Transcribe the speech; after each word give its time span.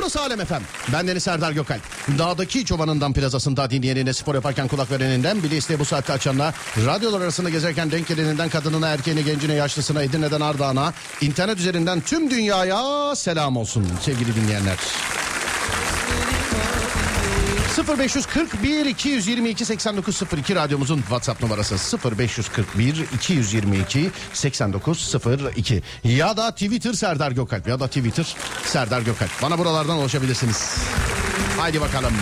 Burası 0.00 0.20
Alem 0.20 0.40
Efem. 0.40 0.62
Ben 0.92 1.08
Deniz 1.08 1.22
Serdar 1.22 1.52
Gökalp. 1.52 1.82
Dağdaki 2.18 2.64
çobanından 2.64 3.12
plazasında 3.12 3.70
dinleyenine 3.70 4.12
spor 4.12 4.34
yaparken 4.34 4.68
kulak 4.68 4.90
vereninden 4.90 5.42
bile 5.42 5.56
isteye 5.56 5.78
bu 5.78 5.84
saatte 5.84 6.12
açanına, 6.12 6.52
radyolar 6.86 7.20
arasında 7.20 7.50
gezerken 7.50 7.90
denk 7.90 8.08
geleninden 8.08 8.48
kadınına, 8.48 8.88
erkeğine, 8.88 9.22
gencine, 9.22 9.54
yaşlısına, 9.54 10.02
Edirne'den 10.02 10.40
Ardahan'a, 10.40 10.92
internet 11.20 11.58
üzerinden 11.58 12.00
tüm 12.00 12.30
dünyaya 12.30 13.16
selam 13.16 13.56
olsun 13.56 13.86
sevgili 14.02 14.36
dinleyenler. 14.36 14.76
0541 17.76 18.86
222 18.86 19.64
8902 19.64 20.54
radyomuzun 20.54 21.00
WhatsApp 21.00 21.42
numarası 21.42 21.98
0541 22.10 22.94
222 23.14 24.10
8902 24.32 25.82
ya 26.04 26.36
da 26.36 26.50
Twitter 26.50 26.92
Serdar 26.92 27.32
Gökalp 27.32 27.68
ya 27.68 27.80
da 27.80 27.88
Twitter 27.88 28.34
Serdar 28.64 29.00
Gökalp. 29.00 29.30
Bana 29.42 29.58
buralardan 29.58 29.98
ulaşabilirsiniz. 29.98 30.76
Haydi 31.58 31.80
bakalım. 31.80 32.12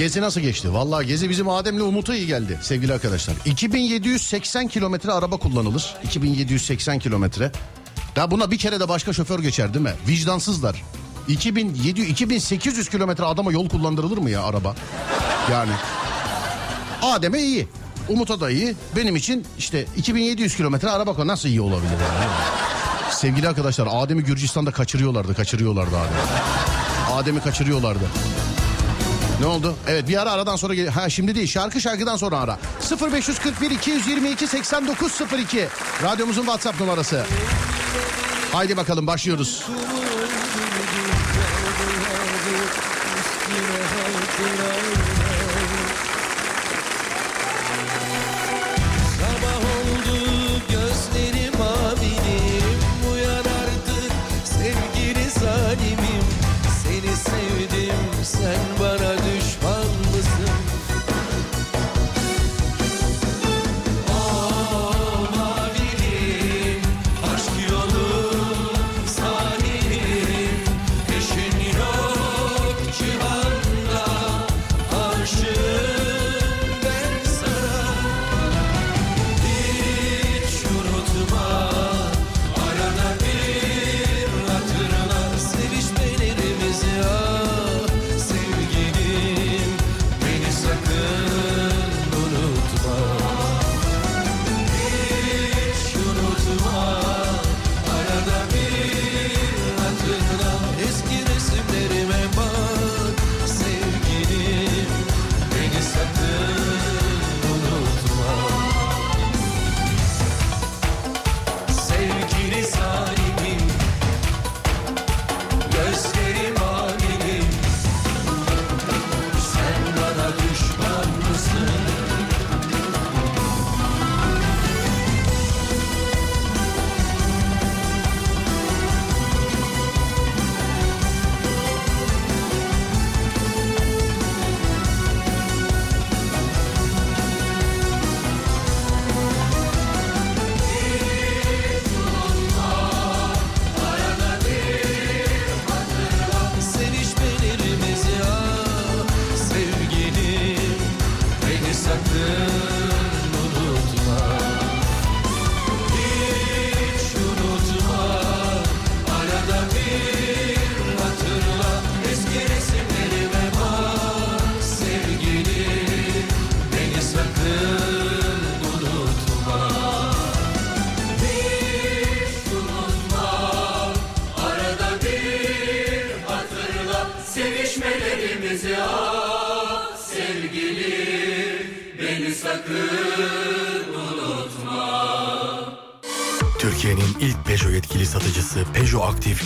Gezi 0.00 0.20
nasıl 0.20 0.40
geçti? 0.40 0.74
Vallahi 0.74 1.06
Gezi 1.06 1.30
bizim 1.30 1.48
Adem'le 1.48 1.80
Umut'a 1.80 2.14
iyi 2.14 2.26
geldi 2.26 2.58
sevgili 2.62 2.92
arkadaşlar. 2.92 3.34
2780 3.44 4.68
kilometre 4.68 5.12
araba 5.12 5.36
kullanılır. 5.36 5.94
2780 6.04 6.98
kilometre. 6.98 7.52
Ya 8.16 8.30
buna 8.30 8.50
bir 8.50 8.58
kere 8.58 8.80
de 8.80 8.88
başka 8.88 9.12
şoför 9.12 9.38
geçer 9.38 9.74
değil 9.74 9.82
mi? 9.84 9.92
Vicdansızlar. 10.08 10.82
2700 11.28 12.08
2800 12.08 12.88
kilometre 12.88 13.24
adama 13.24 13.52
yol 13.52 13.68
kullandırılır 13.68 14.18
mı 14.18 14.30
ya 14.30 14.42
araba? 14.42 14.74
Yani 15.52 15.72
Adem'e 17.02 17.38
iyi. 17.42 17.68
Umut'a 18.08 18.40
da 18.40 18.50
iyi. 18.50 18.74
Benim 18.96 19.16
için 19.16 19.46
işte 19.58 19.86
2700 19.96 20.56
kilometre 20.56 20.90
araba 20.90 21.10
kullan- 21.10 21.26
nasıl 21.28 21.48
iyi 21.48 21.60
olabilir 21.60 21.90
yani? 21.92 22.30
Sevgili 23.10 23.48
arkadaşlar 23.48 23.88
Adem'i 23.90 24.24
Gürcistan'da 24.24 24.70
kaçırıyorlardı, 24.70 25.34
kaçırıyorlardı 25.34 25.96
Adem'i. 25.96 26.20
Adem'i 27.12 27.40
kaçırıyorlardı. 27.40 28.04
Ne 29.40 29.46
oldu? 29.46 29.76
Evet 29.88 30.08
bir 30.08 30.22
ara 30.22 30.30
aradan 30.32 30.56
sonra 30.56 30.74
gel- 30.74 30.88
ha 30.88 31.08
şimdi 31.10 31.34
değil 31.34 31.46
şarkı 31.46 31.80
şarkıdan 31.80 32.16
sonra 32.16 32.38
ara. 32.38 32.58
0541 33.12 33.70
222 33.70 34.46
8902 34.46 35.68
radyomuzun 36.02 36.42
WhatsApp 36.42 36.80
numarası. 36.80 37.24
Haydi 38.52 38.76
bakalım 38.76 39.06
başlıyoruz. 39.06 39.62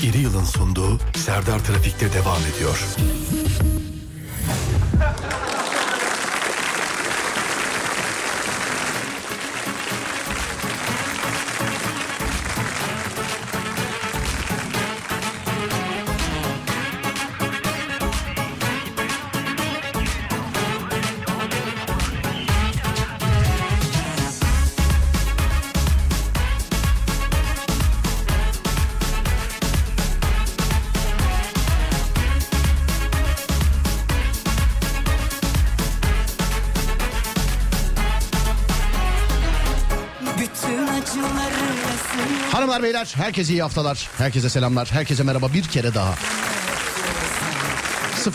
İri 0.05 0.19
Yıl'ın 0.19 0.45
sunduğu 0.45 0.99
Serdar 1.17 1.59
Trafik'te 1.59 2.13
devam 2.13 2.41
ediyor. 2.55 2.85
Beyler 43.05 43.25
herkese 43.27 43.53
iyi 43.53 43.63
haftalar. 43.63 44.09
Herkese 44.19 44.51
selamlar. 44.51 44.89
Herkese 44.93 45.23
merhaba 45.23 45.53
bir 45.55 45.63
kere 45.63 45.95
daha. 45.95 46.15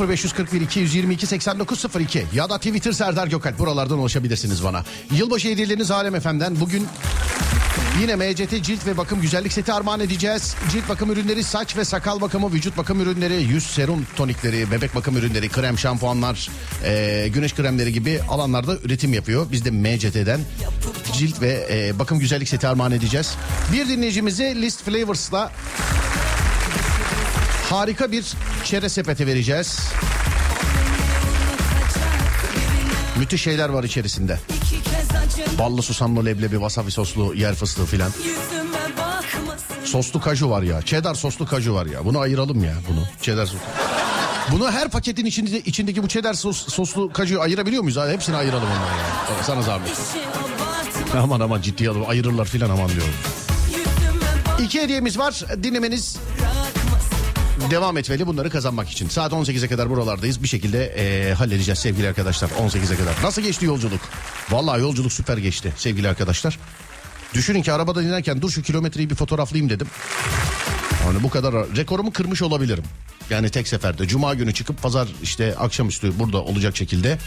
0541 0.10 0.62
222 0.62 1.28
8902 1.28 2.26
ya 2.34 2.50
da 2.50 2.58
Twitter 2.58 2.92
Serdar 2.92 3.28
Gökalp 3.28 3.60
buralardan 3.60 4.00
ulaşabilirsiniz 4.00 4.64
bana. 4.64 4.84
Yılbaşı 5.12 5.48
hediyeleriniz 5.50 5.92
Alem 5.92 6.20
FM'den. 6.20 6.60
Bugün 6.60 6.88
Yine 8.02 8.16
MCT 8.16 8.64
cilt 8.64 8.86
ve 8.86 8.98
bakım 8.98 9.22
güzellik 9.22 9.54
seti 9.54 9.74
armağan 9.74 10.00
edeceğiz. 10.00 10.56
Cilt 10.72 10.90
bakım 10.90 11.12
ürünleri, 11.12 11.44
saç 11.44 11.78
ve 11.78 11.86
sakal 11.86 12.22
bakımı, 12.22 12.54
vücut 12.54 12.78
bakım 12.78 13.02
ürünleri, 13.02 13.34
yüz 13.34 13.64
serum 13.64 14.08
tonikleri, 14.16 14.72
bebek 14.72 14.96
bakım 14.96 15.18
ürünleri, 15.18 15.50
krem, 15.50 15.78
şampuanlar, 15.78 16.50
eee, 16.84 17.28
güneş 17.28 17.56
kremleri 17.56 17.94
gibi 17.94 18.20
alanlarda 18.30 18.78
üretim 18.78 19.14
yapıyor. 19.14 19.48
Biz 19.52 19.66
de 19.66 19.72
MCT'den 19.72 20.40
cilt 21.20 21.42
ve 21.42 21.68
eee, 21.70 22.00
bakım 22.00 22.20
güzellik 22.20 22.50
seti 22.50 22.68
armağan 22.68 22.92
edeceğiz. 22.92 23.36
Bir 23.74 23.90
dinleyicimize 23.90 24.56
List 24.56 24.84
Flavors'la 24.84 25.52
harika 27.70 28.12
bir 28.12 28.26
çerez 28.64 28.94
sepeti 28.94 29.28
vereceğiz. 29.28 29.80
Müthiş 33.18 33.42
şeyler 33.42 33.70
var 33.70 33.84
içerisinde. 33.84 34.40
Ballı 35.60 35.82
susamlı 35.82 36.26
leblebi, 36.26 36.52
wasabi 36.56 36.92
soslu 36.92 37.34
yer 37.36 37.56
fıstığı 37.56 37.86
filan. 37.86 38.12
Soslu 39.86 40.22
kaju 40.22 40.50
var 40.50 40.62
ya. 40.62 40.82
Cheddar 40.82 41.16
soslu 41.16 41.46
kaju 41.46 41.74
var 41.74 41.86
ya. 41.86 42.06
Bunu 42.06 42.20
ayıralım 42.20 42.64
ya 42.64 42.74
bunu. 42.90 43.04
Cheddar 43.22 43.46
sos. 43.46 43.60
Bunu 44.52 44.72
her 44.72 44.90
paketin 44.90 45.26
içinde, 45.26 45.60
içindeki 45.60 46.04
bu 46.04 46.08
cheddar 46.08 46.34
sos, 46.34 46.68
soslu 46.74 47.14
kajuyu 47.14 47.42
ayırabiliyor 47.42 47.84
muyuz? 47.84 47.98
Hepsini 48.10 48.36
ayıralım 48.36 48.64
onları 48.68 49.00
ya. 49.00 49.44
Sana 49.44 49.62
zahmet. 49.62 49.92
Aman 51.18 51.40
aman 51.40 51.62
ciddiye 51.62 51.90
alın. 51.90 52.04
Ayırırlar 52.04 52.46
filan 52.46 52.70
aman 52.70 52.90
diyorum. 52.90 53.14
İki 54.64 54.82
hediyemiz 54.82 55.20
var. 55.20 55.44
Dinlemeniz 55.64 56.18
devam 57.72 57.98
etmeli 57.98 58.28
bunları 58.28 58.50
kazanmak 58.50 58.90
için. 58.90 59.10
Saat 59.10 59.32
18'e 59.32 59.68
kadar 59.68 59.90
buralardayız. 59.90 60.44
Bir 60.44 60.48
şekilde 60.48 60.96
eee, 60.98 61.34
halledeceğiz 61.34 61.80
sevgili 61.80 62.08
arkadaşlar 62.08 62.50
18'e 62.50 62.98
kadar. 62.98 63.14
Nasıl 63.24 63.42
geçti 63.42 63.66
yolculuk? 63.66 64.02
Vallahi 64.50 64.82
yolculuk 64.82 65.14
süper 65.14 65.38
geçti 65.38 65.74
sevgili 65.78 66.10
arkadaşlar. 66.10 66.60
Düşünün 67.34 67.62
ki 67.62 67.74
arabada 67.74 68.02
dinlerken 68.04 68.42
dur 68.42 68.52
şu 68.52 68.62
kilometreyi 68.62 69.10
bir 69.10 69.16
fotoğraflayayım 69.16 69.70
dedim. 69.70 69.88
Yani 71.06 71.24
bu 71.24 71.30
kadar 71.30 71.54
rekorumu 71.54 72.12
kırmış 72.14 72.42
olabilirim. 72.42 72.84
Yani 73.30 73.50
tek 73.50 73.68
seferde 73.68 74.08
cuma 74.08 74.34
günü 74.34 74.54
çıkıp 74.54 74.82
pazar 74.82 75.08
işte 75.24 75.56
akşamüstü 75.58 76.20
burada 76.20 76.44
olacak 76.44 76.78
şekilde 76.78 77.18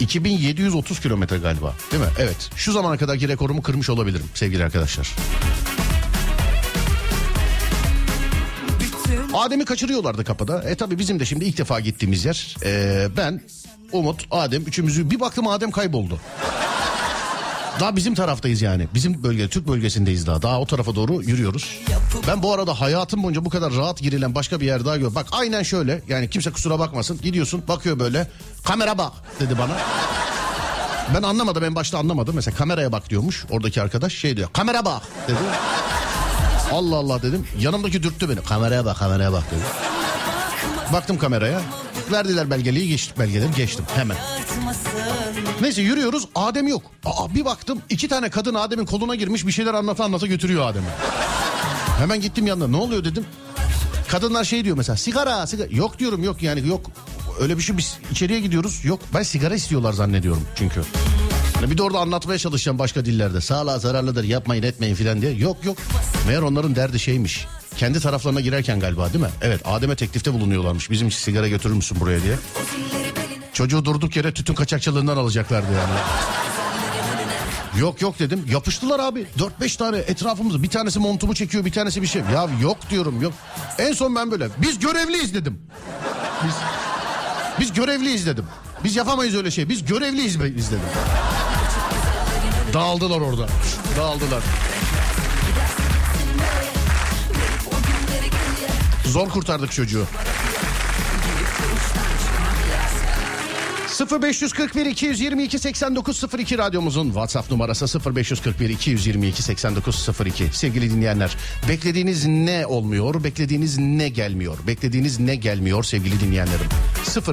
2730 0.00 1.00
kilometre 1.00 1.38
galiba 1.38 1.74
değil 1.92 2.02
mi? 2.02 2.08
Evet 2.18 2.50
şu 2.56 2.72
zamana 2.72 2.96
kadarki 2.96 3.28
rekorumu 3.28 3.62
kırmış 3.62 3.90
olabilirim 3.90 4.26
sevgili 4.34 4.64
arkadaşlar. 4.64 5.12
Adem'i 9.34 9.64
kaçırıyorlardı 9.64 10.24
kapıda. 10.24 10.62
E 10.62 10.74
tabi 10.74 10.98
bizim 10.98 11.20
de 11.20 11.24
şimdi 11.24 11.44
ilk 11.44 11.58
defa 11.58 11.80
gittiğimiz 11.80 12.24
yer. 12.24 12.56
Ee, 12.64 13.08
ben, 13.16 13.40
Umut, 13.92 14.26
Adem 14.30 14.62
üçümüzü 14.62 15.10
bir 15.10 15.20
baktım 15.20 15.46
Adem 15.46 15.70
kayboldu. 15.70 16.20
Daha 17.80 17.96
bizim 17.96 18.14
taraftayız 18.14 18.62
yani. 18.62 18.88
Bizim 18.94 19.22
bölge, 19.22 19.48
Türk 19.48 19.68
bölgesindeyiz 19.68 20.26
daha. 20.26 20.42
Daha 20.42 20.60
o 20.60 20.66
tarafa 20.66 20.94
doğru 20.94 21.22
yürüyoruz. 21.22 21.78
Ben 22.28 22.42
bu 22.42 22.52
arada 22.52 22.80
hayatım 22.80 23.22
boyunca 23.22 23.44
bu 23.44 23.50
kadar 23.50 23.72
rahat 23.72 23.98
girilen 23.98 24.34
başka 24.34 24.60
bir 24.60 24.66
yer 24.66 24.84
daha 24.84 24.96
gör. 24.96 25.14
Bak 25.14 25.26
aynen 25.32 25.62
şöyle. 25.62 26.02
Yani 26.08 26.30
kimse 26.30 26.50
kusura 26.52 26.78
bakmasın. 26.78 27.20
Gidiyorsun 27.22 27.62
bakıyor 27.68 27.98
böyle. 27.98 28.28
Kamera 28.64 28.98
bak 28.98 29.12
dedi 29.40 29.58
bana. 29.58 29.72
Ben 31.14 31.22
anlamadım 31.22 31.64
en 31.64 31.74
başta 31.74 31.98
anlamadım. 31.98 32.34
Mesela 32.34 32.56
kameraya 32.56 32.92
bak 32.92 33.10
diyormuş 33.10 33.44
oradaki 33.50 33.82
arkadaş. 33.82 34.12
Şey 34.12 34.36
diyor 34.36 34.48
kamera 34.52 34.84
bak 34.84 35.02
dedi. 35.28 35.38
Allah 36.72 36.96
Allah 36.96 37.22
dedim. 37.22 37.46
Yanımdaki 37.58 38.02
dürttü 38.02 38.28
beni. 38.28 38.42
Kameraya 38.42 38.84
bak 38.84 38.96
kameraya 38.98 39.32
bak 39.32 39.44
dedi. 39.50 39.60
Baktım 40.92 41.18
kameraya. 41.18 41.60
Verdiler 42.12 42.50
belgeliği 42.50 42.88
geçtim 42.88 43.16
belgeleri 43.18 43.50
geçtim 43.56 43.84
hemen. 43.94 44.16
Neyse 45.60 45.82
yürüyoruz 45.82 46.28
Adem 46.34 46.68
yok. 46.68 46.82
Aa, 47.04 47.34
bir 47.34 47.44
baktım 47.44 47.82
iki 47.90 48.08
tane 48.08 48.30
kadın 48.30 48.54
Adem'in 48.54 48.86
koluna 48.86 49.14
girmiş 49.14 49.46
bir 49.46 49.52
şeyler 49.52 49.74
anlata 49.74 50.04
anlata 50.04 50.26
götürüyor 50.26 50.66
Adem'i. 50.66 50.86
Hemen 51.98 52.20
gittim 52.20 52.46
yanına 52.46 52.68
ne 52.68 52.76
oluyor 52.76 53.04
dedim. 53.04 53.24
Kadınlar 54.08 54.44
şey 54.44 54.64
diyor 54.64 54.76
mesela 54.76 54.96
sigara 54.96 55.46
sigara. 55.46 55.68
Yok 55.70 55.98
diyorum 55.98 56.24
yok 56.24 56.42
yani 56.42 56.68
yok. 56.68 56.90
Öyle 57.40 57.56
bir 57.58 57.62
şey 57.62 57.76
biz 57.76 57.98
içeriye 58.10 58.40
gidiyoruz. 58.40 58.84
Yok 58.84 59.00
ben 59.14 59.22
sigara 59.22 59.54
istiyorlar 59.54 59.92
zannediyorum 59.92 60.42
çünkü. 60.56 60.82
Bir 61.70 61.78
de 61.78 61.82
orada 61.82 61.98
anlatmaya 61.98 62.38
çalışacağım 62.38 62.78
başka 62.78 63.04
dillerde. 63.04 63.40
Sağlığa 63.40 63.78
zararlıdır 63.78 64.24
yapmayın 64.24 64.62
etmeyin 64.62 64.94
filan 64.94 65.22
diye. 65.22 65.32
Yok 65.32 65.64
yok. 65.64 65.78
Meğer 66.26 66.42
onların 66.42 66.76
derdi 66.76 67.00
şeymiş. 67.00 67.46
Kendi 67.76 68.00
taraflarına 68.00 68.40
girerken 68.40 68.80
galiba 68.80 69.12
değil 69.12 69.24
mi? 69.24 69.30
Evet 69.42 69.60
Adem'e 69.64 69.96
teklifte 69.96 70.32
bulunuyorlarmış. 70.32 70.90
Bizim 70.90 71.08
için 71.08 71.18
sigara 71.18 71.48
götürür 71.48 71.74
müsün 71.74 72.00
buraya 72.00 72.22
diye. 72.22 72.36
Çocuğu 73.52 73.84
durduk 73.84 74.16
yere 74.16 74.34
tütün 74.34 74.54
kaçakçılığından 74.54 75.16
alacaklardı 75.16 75.72
yani. 75.72 75.98
Yok 77.80 78.02
yok 78.02 78.18
dedim. 78.18 78.44
Yapıştılar 78.50 79.00
abi. 79.00 79.26
4-5 79.60 79.78
tane 79.78 79.96
etrafımızda. 79.96 80.62
Bir 80.62 80.68
tanesi 80.68 80.98
montumu 80.98 81.34
çekiyor, 81.34 81.64
bir 81.64 81.72
tanesi 81.72 82.02
bir 82.02 82.06
şey. 82.06 82.22
Ya 82.34 82.48
yok 82.62 82.76
diyorum 82.90 83.22
yok. 83.22 83.32
En 83.78 83.92
son 83.92 84.16
ben 84.16 84.30
böyle. 84.30 84.48
Biz 84.58 84.78
görevliyiz 84.78 85.34
dedim. 85.34 85.58
Biz, 86.44 86.54
biz 87.60 87.72
görevliyiz 87.72 88.26
dedim. 88.26 88.44
Biz 88.84 88.96
yapamayız 88.96 89.34
öyle 89.34 89.50
şey. 89.50 89.68
Biz 89.68 89.84
görevliyiz 89.84 90.40
dedim. 90.40 90.80
Dağıldılar 92.72 93.20
orada. 93.20 93.46
Dağıldılar. 93.96 94.42
Zor 99.04 99.28
kurtardık 99.28 99.72
çocuğu. 99.72 100.06
0541 104.10 104.86
222 104.86 105.58
8902 105.58 106.58
radyomuzun 106.58 107.06
WhatsApp 107.06 107.50
numarası 107.50 108.14
0541 108.14 108.68
222 108.70 109.42
8902. 109.42 110.48
Sevgili 110.52 110.90
dinleyenler, 110.90 111.36
beklediğiniz 111.68 112.26
ne 112.26 112.66
olmuyor, 112.66 113.24
beklediğiniz 113.24 113.78
ne 113.78 114.08
gelmiyor, 114.08 114.58
beklediğiniz 114.66 115.20
ne 115.20 115.34
gelmiyor 115.34 115.84
sevgili 115.84 116.20
dinleyenlerim. 116.20 116.66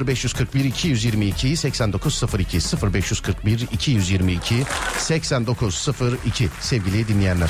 0541 0.08 0.66
222 0.66 1.58
8902 1.58 2.60
0541 2.94 3.68
222 3.72 4.56
8902 4.98 6.50
sevgili 6.62 7.08
dinleyenler. 7.08 7.50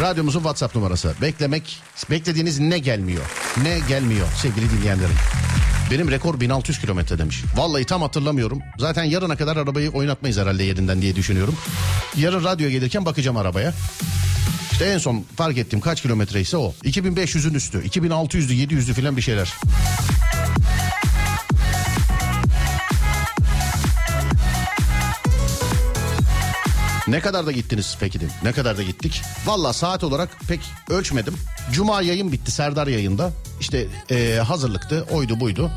Radyomuzun 0.00 0.40
WhatsApp 0.40 0.74
numarası. 0.76 1.14
Beklemek, 1.22 1.78
beklediğiniz 2.10 2.60
ne 2.60 2.78
gelmiyor? 2.78 3.24
Ne 3.62 3.78
gelmiyor 3.88 4.26
sevgili 4.42 4.70
dinleyenlerim? 4.70 5.16
Benim 5.90 6.10
rekor 6.10 6.40
1600 6.40 6.78
kilometre 6.78 7.18
demiş. 7.18 7.42
Vallahi 7.56 7.84
tam 7.84 8.02
hatırlamıyorum. 8.02 8.58
Zaten 8.78 9.04
yarına 9.04 9.36
kadar 9.36 9.56
arabayı 9.56 9.90
oynatmayız 9.90 10.38
herhalde 10.38 10.64
yerinden 10.64 11.02
diye 11.02 11.16
düşünüyorum. 11.16 11.54
Yarın 12.16 12.44
radyoya 12.44 12.70
gelirken 12.72 13.04
bakacağım 13.06 13.36
arabaya. 13.36 13.74
İşte 14.72 14.84
en 14.84 14.98
son 14.98 15.24
fark 15.36 15.58
ettiğim 15.58 15.80
kaç 15.80 16.02
kilometre 16.02 16.40
ise 16.40 16.56
o. 16.56 16.74
2500'ün 16.84 17.54
üstü. 17.54 17.78
2600'lü 17.78 18.52
700'lü 18.52 18.92
falan 18.94 19.16
bir 19.16 19.22
şeyler. 19.22 19.54
Ne 27.10 27.20
kadar 27.20 27.46
da 27.46 27.52
gittiniz 27.52 27.96
peki 28.00 28.20
dedim. 28.20 28.32
Ne 28.42 28.52
kadar 28.52 28.76
da 28.78 28.82
gittik? 28.82 29.22
Valla 29.46 29.72
saat 29.72 30.04
olarak 30.04 30.28
pek 30.48 30.60
ölçmedim. 30.90 31.34
Cuma 31.72 32.02
yayın 32.02 32.32
bitti 32.32 32.50
Serdar 32.50 32.86
yayında. 32.86 33.30
İşte 33.60 33.86
eee, 34.10 34.36
hazırlıktı 34.38 35.06
oydu 35.10 35.40
buydu. 35.40 35.70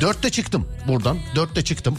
Dörtte 0.00 0.30
çıktım 0.30 0.68
buradan. 0.88 1.18
Dörtte 1.36 1.64
çıktım. 1.64 1.96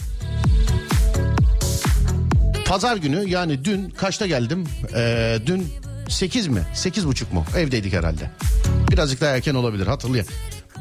Pazar 2.66 2.98
günü 2.98 3.30
yani 3.30 3.66
dün 3.66 3.90
kaçta 3.90 4.28
geldim? 4.28 4.68
Ee, 4.96 5.40
dün 5.46 5.74
8 6.10 6.48
mi? 6.48 6.62
Sekiz 6.74 7.08
buçuk 7.08 7.34
mu? 7.34 7.46
Evdeydik 7.58 7.94
herhalde. 7.94 8.32
Birazcık 8.92 9.22
daha 9.22 9.30
erken 9.36 9.56
olabilir 9.56 9.88
hatırlayın. 9.88 10.28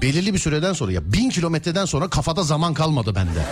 Belirli 0.02 0.34
bir 0.34 0.38
süreden 0.38 0.72
sonra 0.72 0.92
ya 0.92 1.12
bin 1.12 1.30
kilometreden 1.30 1.84
sonra 1.84 2.08
kafada 2.08 2.42
zaman 2.42 2.75
kalmadı 2.75 3.14
bende. 3.14 3.44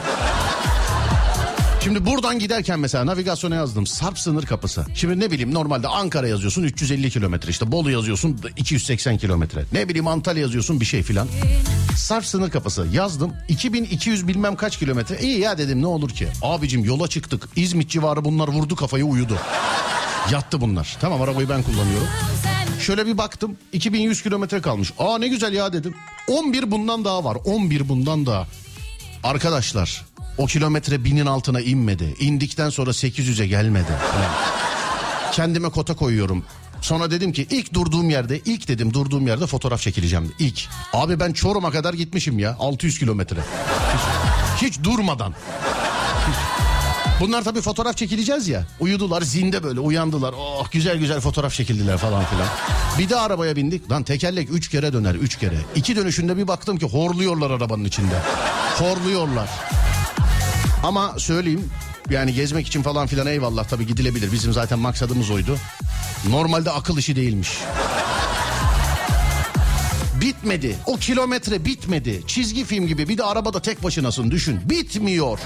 Şimdi 1.84 2.06
buradan 2.06 2.38
giderken 2.38 2.80
mesela 2.80 3.06
navigasyona 3.06 3.54
yazdım 3.54 3.86
Sarp 3.86 4.18
sınır 4.18 4.46
kapısı. 4.46 4.86
Şimdi 4.94 5.20
ne 5.20 5.30
bileyim 5.30 5.54
normalde 5.54 5.88
Ankara 5.88 6.28
yazıyorsun 6.28 6.62
350 6.62 7.10
kilometre 7.10 7.50
işte 7.50 7.72
Bolu 7.72 7.90
yazıyorsun 7.90 8.40
280 8.56 9.18
kilometre. 9.18 9.64
Ne 9.72 9.88
bileyim 9.88 10.06
Antalya 10.06 10.42
yazıyorsun 10.42 10.80
bir 10.80 10.84
şey 10.84 11.02
filan. 11.02 11.28
Sarp 11.96 12.26
sınır 12.26 12.50
kapısı 12.50 12.86
yazdım 12.92 13.32
2200 13.48 14.28
bilmem 14.28 14.56
kaç 14.56 14.78
kilometre. 14.78 15.18
İyi 15.18 15.38
ya 15.38 15.58
dedim 15.58 15.82
ne 15.82 15.86
olur 15.86 16.10
ki. 16.10 16.28
Abicim 16.42 16.84
yola 16.84 17.08
çıktık 17.08 17.48
İzmit 17.56 17.90
civarı 17.90 18.24
bunlar 18.24 18.48
vurdu 18.48 18.76
kafayı 18.76 19.04
uyudu. 19.04 19.38
Yattı 20.32 20.60
bunlar. 20.60 20.96
Tamam 21.00 21.22
arabayı 21.22 21.48
ben 21.48 21.62
kullanıyorum. 21.62 22.08
Şöyle 22.80 23.06
bir 23.06 23.18
baktım 23.18 23.56
2100 23.72 24.22
kilometre 24.22 24.60
kalmış. 24.60 24.92
Aa 24.98 25.18
ne 25.18 25.28
güzel 25.28 25.52
ya 25.52 25.72
dedim. 25.72 25.94
11 26.28 26.70
bundan 26.70 27.04
daha 27.04 27.24
var 27.24 27.38
11 27.44 27.88
bundan 27.88 28.26
daha. 28.26 28.46
Arkadaşlar 29.22 30.09
o 30.40 30.46
kilometre 30.46 31.04
binin 31.04 31.26
altına 31.26 31.60
inmedi. 31.60 32.14
İndikten 32.18 32.70
sonra 32.70 32.90
800'e 32.90 33.46
gelmedi. 33.46 33.92
Kendime 35.32 35.68
kota 35.68 35.96
koyuyorum. 35.96 36.44
Sonra 36.80 37.10
dedim 37.10 37.32
ki 37.32 37.46
ilk 37.50 37.74
durduğum 37.74 38.10
yerde 38.10 38.40
ilk 38.44 38.68
dedim 38.68 38.94
durduğum 38.94 39.26
yerde 39.26 39.46
fotoğraf 39.46 39.80
çekileceğim. 39.80 40.32
İlk. 40.38 40.68
Abi 40.92 41.20
ben 41.20 41.32
Çorum'a 41.32 41.70
kadar 41.70 41.94
gitmişim 41.94 42.38
ya 42.38 42.56
600 42.58 42.98
kilometre. 42.98 43.40
Hiç, 43.94 44.68
hiç 44.68 44.84
durmadan. 44.84 45.34
Bunlar 47.20 47.44
tabii 47.44 47.60
fotoğraf 47.60 47.96
çekileceğiz 47.96 48.48
ya. 48.48 48.64
Uyudular 48.80 49.22
zinde 49.22 49.62
böyle 49.62 49.80
uyandılar. 49.80 50.34
Oh 50.38 50.70
güzel 50.70 50.98
güzel 50.98 51.20
fotoğraf 51.20 51.52
çekildiler 51.52 51.96
falan 51.96 52.24
filan. 52.24 52.48
Bir 52.98 53.08
de 53.08 53.16
arabaya 53.16 53.56
bindik. 53.56 53.90
Lan 53.90 54.02
tekerlek 54.02 54.48
üç 54.52 54.68
kere 54.68 54.92
döner 54.92 55.14
üç 55.14 55.38
kere. 55.38 55.56
İki 55.74 55.96
dönüşünde 55.96 56.36
bir 56.36 56.48
baktım 56.48 56.78
ki 56.78 56.86
horluyorlar 56.86 57.50
arabanın 57.50 57.84
içinde. 57.84 58.14
Horluyorlar. 58.78 59.48
Ama 60.82 61.14
söyleyeyim 61.18 61.70
yani 62.10 62.34
gezmek 62.34 62.66
için 62.66 62.82
falan 62.82 63.06
filan 63.06 63.26
eyvallah 63.26 63.64
tabii 63.64 63.86
gidilebilir. 63.86 64.32
Bizim 64.32 64.52
zaten 64.52 64.78
maksadımız 64.78 65.30
oydu. 65.30 65.56
Normalde 66.28 66.70
akıl 66.70 66.98
işi 66.98 67.16
değilmiş. 67.16 67.50
Bitmedi. 70.20 70.76
O 70.86 70.96
kilometre 70.96 71.64
bitmedi. 71.64 72.22
Çizgi 72.26 72.64
film 72.64 72.86
gibi 72.86 73.08
bir 73.08 73.18
de 73.18 73.24
arabada 73.24 73.62
tek 73.62 73.82
başınasın 73.82 74.30
düşün. 74.30 74.60
Bitmiyor. 74.70 75.38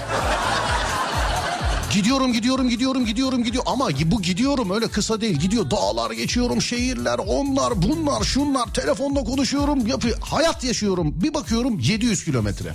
Gidiyorum 1.93 2.33
gidiyorum 2.33 2.69
gidiyorum 2.69 3.05
gidiyorum 3.05 3.43
gidiyor 3.43 3.63
ama 3.67 3.89
bu 4.05 4.21
gidiyorum 4.21 4.71
öyle 4.71 4.87
kısa 4.87 5.21
değil 5.21 5.35
gidiyor 5.35 5.71
dağlar 5.71 6.11
geçiyorum 6.11 6.61
şehirler 6.61 7.19
onlar 7.27 7.81
bunlar 7.81 8.23
şunlar 8.23 8.73
telefonla 8.73 9.23
konuşuyorum 9.23 9.87
yapıyor 9.87 10.17
hayat 10.21 10.63
yaşıyorum 10.63 11.13
bir 11.21 11.33
bakıyorum 11.33 11.79
700 11.79 12.25
kilometre 12.25 12.73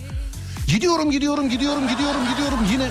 gidiyorum 0.70 1.10
gidiyorum 1.10 1.50
gidiyorum 1.50 1.88
gidiyorum 1.88 2.20
gidiyorum 2.30 2.58
yine 2.72 2.88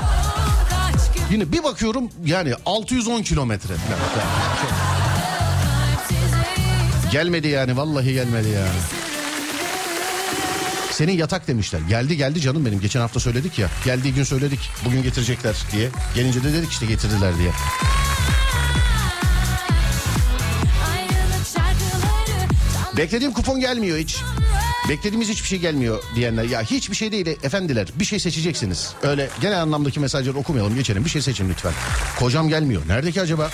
yine 1.31 1.51
bir 1.51 1.63
bakıyorum 1.63 2.09
yani 2.25 2.53
610 2.65 3.21
kilometre 3.21 3.73
gelmedi 7.11 7.47
yani 7.47 7.77
vallahi 7.77 8.13
gelmedi 8.13 8.49
ya. 8.49 8.65
Senin 10.91 11.11
yatak 11.11 11.47
demişler. 11.47 11.79
Geldi 11.89 12.17
geldi 12.17 12.41
canım 12.41 12.65
benim. 12.65 12.79
Geçen 12.79 12.99
hafta 12.99 13.19
söyledik 13.19 13.59
ya. 13.59 13.69
Geldiği 13.85 14.13
gün 14.13 14.23
söyledik. 14.23 14.59
Bugün 14.85 15.03
getirecekler 15.03 15.55
diye. 15.71 15.89
Gelince 16.15 16.43
de 16.43 16.53
dedik 16.53 16.71
işte 16.71 16.85
getirdiler 16.85 17.37
diye. 17.37 17.51
Beklediğim 22.97 23.33
kupon 23.33 23.59
gelmiyor 23.59 23.97
hiç. 23.97 24.17
Beklediğimiz 24.89 25.29
hiçbir 25.29 25.47
şey 25.47 25.59
gelmiyor 25.59 26.03
diyenler. 26.15 26.43
Ya 26.43 26.61
hiçbir 26.61 26.95
şey 26.95 27.11
değil 27.11 27.25
efendiler. 27.43 27.87
Bir 27.95 28.05
şey 28.05 28.19
seçeceksiniz. 28.19 28.93
Öyle 29.03 29.29
genel 29.41 29.61
anlamdaki 29.61 29.99
mesajları 29.99 30.37
okumayalım 30.37 30.75
geçelim. 30.75 31.05
Bir 31.05 31.09
şey 31.09 31.21
seçin 31.21 31.49
lütfen. 31.49 31.73
Kocam 32.19 32.49
gelmiyor. 32.49 32.81
Nerede 32.87 33.11
acaba? 33.21 33.49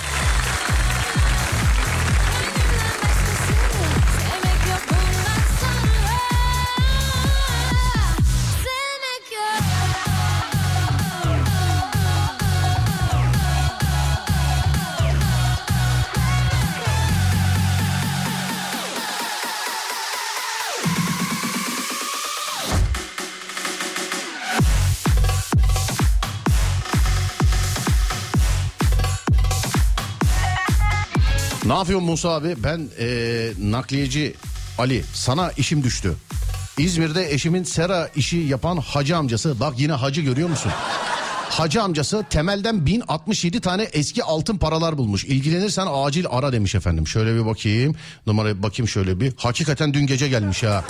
Ne 31.66 31.74
yapıyorsun 31.74 32.10
Musa 32.10 32.30
abi? 32.30 32.56
Ben 32.64 32.88
ee, 33.00 33.52
nakliyeci 33.60 34.34
Ali. 34.78 35.04
Sana 35.14 35.52
işim 35.52 35.84
düştü. 35.84 36.14
İzmir'de 36.78 37.34
eşimin 37.34 37.64
sera 37.64 38.10
işi 38.16 38.38
yapan 38.38 38.78
hacı 38.78 39.18
amcası. 39.18 39.60
Bak 39.60 39.74
yine 39.78 39.94
hacı 39.94 40.22
görüyor 40.22 40.50
musun? 40.50 40.72
Hacı 41.50 41.84
amcası 41.84 42.26
temelden 42.30 42.86
1067 42.86 43.62
tane 43.62 43.84
eski 43.84 44.24
altın 44.24 44.58
paralar 44.58 44.98
bulmuş. 44.98 45.26
İlgilenirsen 45.26 45.88
acil 45.94 46.26
ara 46.30 46.54
demiş 46.54 46.76
efendim. 46.76 47.08
Şöyle 47.08 47.36
bir 47.36 47.46
bakayım. 47.46 47.96
Numaraya 48.28 48.64
bakayım 48.64 48.88
şöyle 48.88 49.20
bir. 49.20 49.34
Hakikaten 49.38 49.94
dün 49.94 50.08
gece 50.08 50.28
gelmiş 50.30 50.64
ha. 50.64 50.84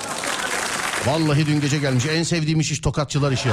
Vallahi 1.06 1.48
dün 1.48 1.62
gece 1.62 1.78
gelmiş. 1.78 2.06
En 2.06 2.24
sevdiğim 2.24 2.60
iş, 2.60 2.72
iş 2.72 2.80
tokatçılar 2.80 3.32
işi. 3.32 3.50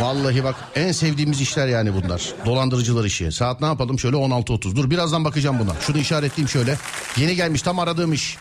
Vallahi 0.00 0.44
bak 0.44 0.54
en 0.74 0.92
sevdiğimiz 0.92 1.40
işler 1.40 1.66
yani 1.66 1.94
bunlar. 1.94 2.32
Dolandırıcılar 2.46 3.04
işi. 3.04 3.32
Saat 3.32 3.60
ne 3.60 3.66
yapalım? 3.66 3.98
Şöyle 3.98 4.16
16.30. 4.16 4.76
Dur 4.76 4.90
birazdan 4.90 5.24
bakacağım 5.24 5.58
buna. 5.58 5.74
Şunu 5.80 5.98
işaretleyeyim 5.98 6.48
şöyle. 6.48 6.78
Yeni 7.16 7.36
gelmiş 7.36 7.62
tam 7.62 7.78
aradığım 7.78 8.12
iş. 8.12 8.36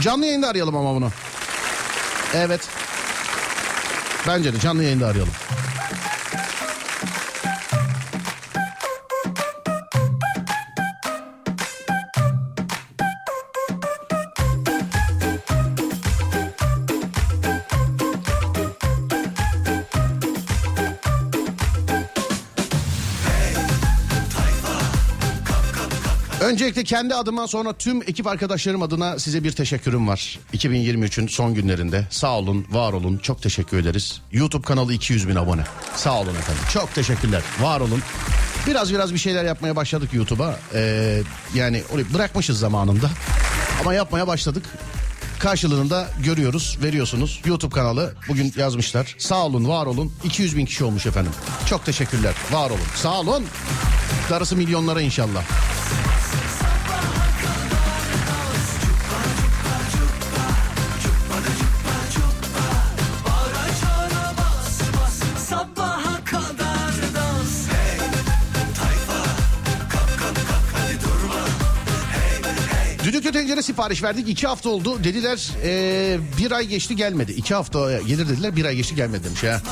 Canlı 0.00 0.26
yayında 0.26 0.48
arayalım 0.48 0.76
ama 0.76 0.94
bunu. 0.94 1.10
Evet. 2.34 2.60
Bence 4.26 4.54
de 4.54 4.60
canlı 4.60 4.82
yayında 4.82 5.06
arayalım. 5.06 5.32
Öncelikle 26.52 26.84
kendi 26.84 27.14
adıma 27.14 27.48
sonra 27.48 27.72
tüm 27.72 28.02
ekip 28.02 28.26
arkadaşlarım 28.26 28.82
adına 28.82 29.18
size 29.18 29.44
bir 29.44 29.52
teşekkürüm 29.52 30.08
var. 30.08 30.38
2023'ün 30.54 31.26
son 31.26 31.54
günlerinde 31.54 32.06
sağ 32.10 32.38
olun, 32.38 32.66
var 32.70 32.92
olun, 32.92 33.18
çok 33.18 33.42
teşekkür 33.42 33.78
ederiz. 33.78 34.20
YouTube 34.32 34.62
kanalı 34.62 34.92
200 34.92 35.28
bin 35.28 35.34
abone. 35.34 35.64
Sağ 35.96 36.20
olun 36.20 36.34
efendim, 36.34 36.62
çok 36.72 36.94
teşekkürler, 36.94 37.42
var 37.60 37.80
olun. 37.80 38.02
Biraz 38.66 38.92
biraz 38.92 39.12
bir 39.14 39.18
şeyler 39.18 39.44
yapmaya 39.44 39.76
başladık 39.76 40.14
YouTube'a. 40.14 40.58
Ee, 40.74 41.22
yani 41.54 41.82
orayı 41.92 42.14
bırakmışız 42.14 42.58
zamanında. 42.58 43.10
Ama 43.80 43.94
yapmaya 43.94 44.26
başladık. 44.26 44.64
Karşılığında 45.38 46.08
görüyoruz, 46.24 46.78
veriyorsunuz. 46.82 47.40
YouTube 47.46 47.74
kanalı 47.74 48.14
bugün 48.28 48.52
yazmışlar. 48.56 49.14
Sağ 49.18 49.46
olun, 49.46 49.68
var 49.68 49.86
olun. 49.86 50.12
200 50.24 50.56
bin 50.56 50.66
kişi 50.66 50.84
olmuş 50.84 51.06
efendim. 51.06 51.32
Çok 51.66 51.84
teşekkürler, 51.84 52.34
var 52.52 52.70
olun. 52.70 52.80
Sağ 52.96 53.20
olun. 53.20 53.44
Darısı 54.30 54.56
milyonlara 54.56 55.00
inşallah. 55.00 55.44
Tencere 73.52 73.62
sipariş 73.62 74.02
verdik. 74.02 74.28
iki 74.28 74.46
hafta 74.46 74.68
oldu. 74.68 75.04
Dediler 75.04 75.50
ee, 75.64 76.18
bir 76.38 76.52
ay 76.52 76.66
geçti 76.66 76.96
gelmedi. 76.96 77.32
İki 77.32 77.54
hafta 77.54 78.00
gelir 78.00 78.28
dediler 78.28 78.56
bir 78.56 78.64
ay 78.64 78.76
geçti 78.76 78.94
gelmedi 78.94 79.24
demiş 79.24 79.42
ya. 79.42 79.62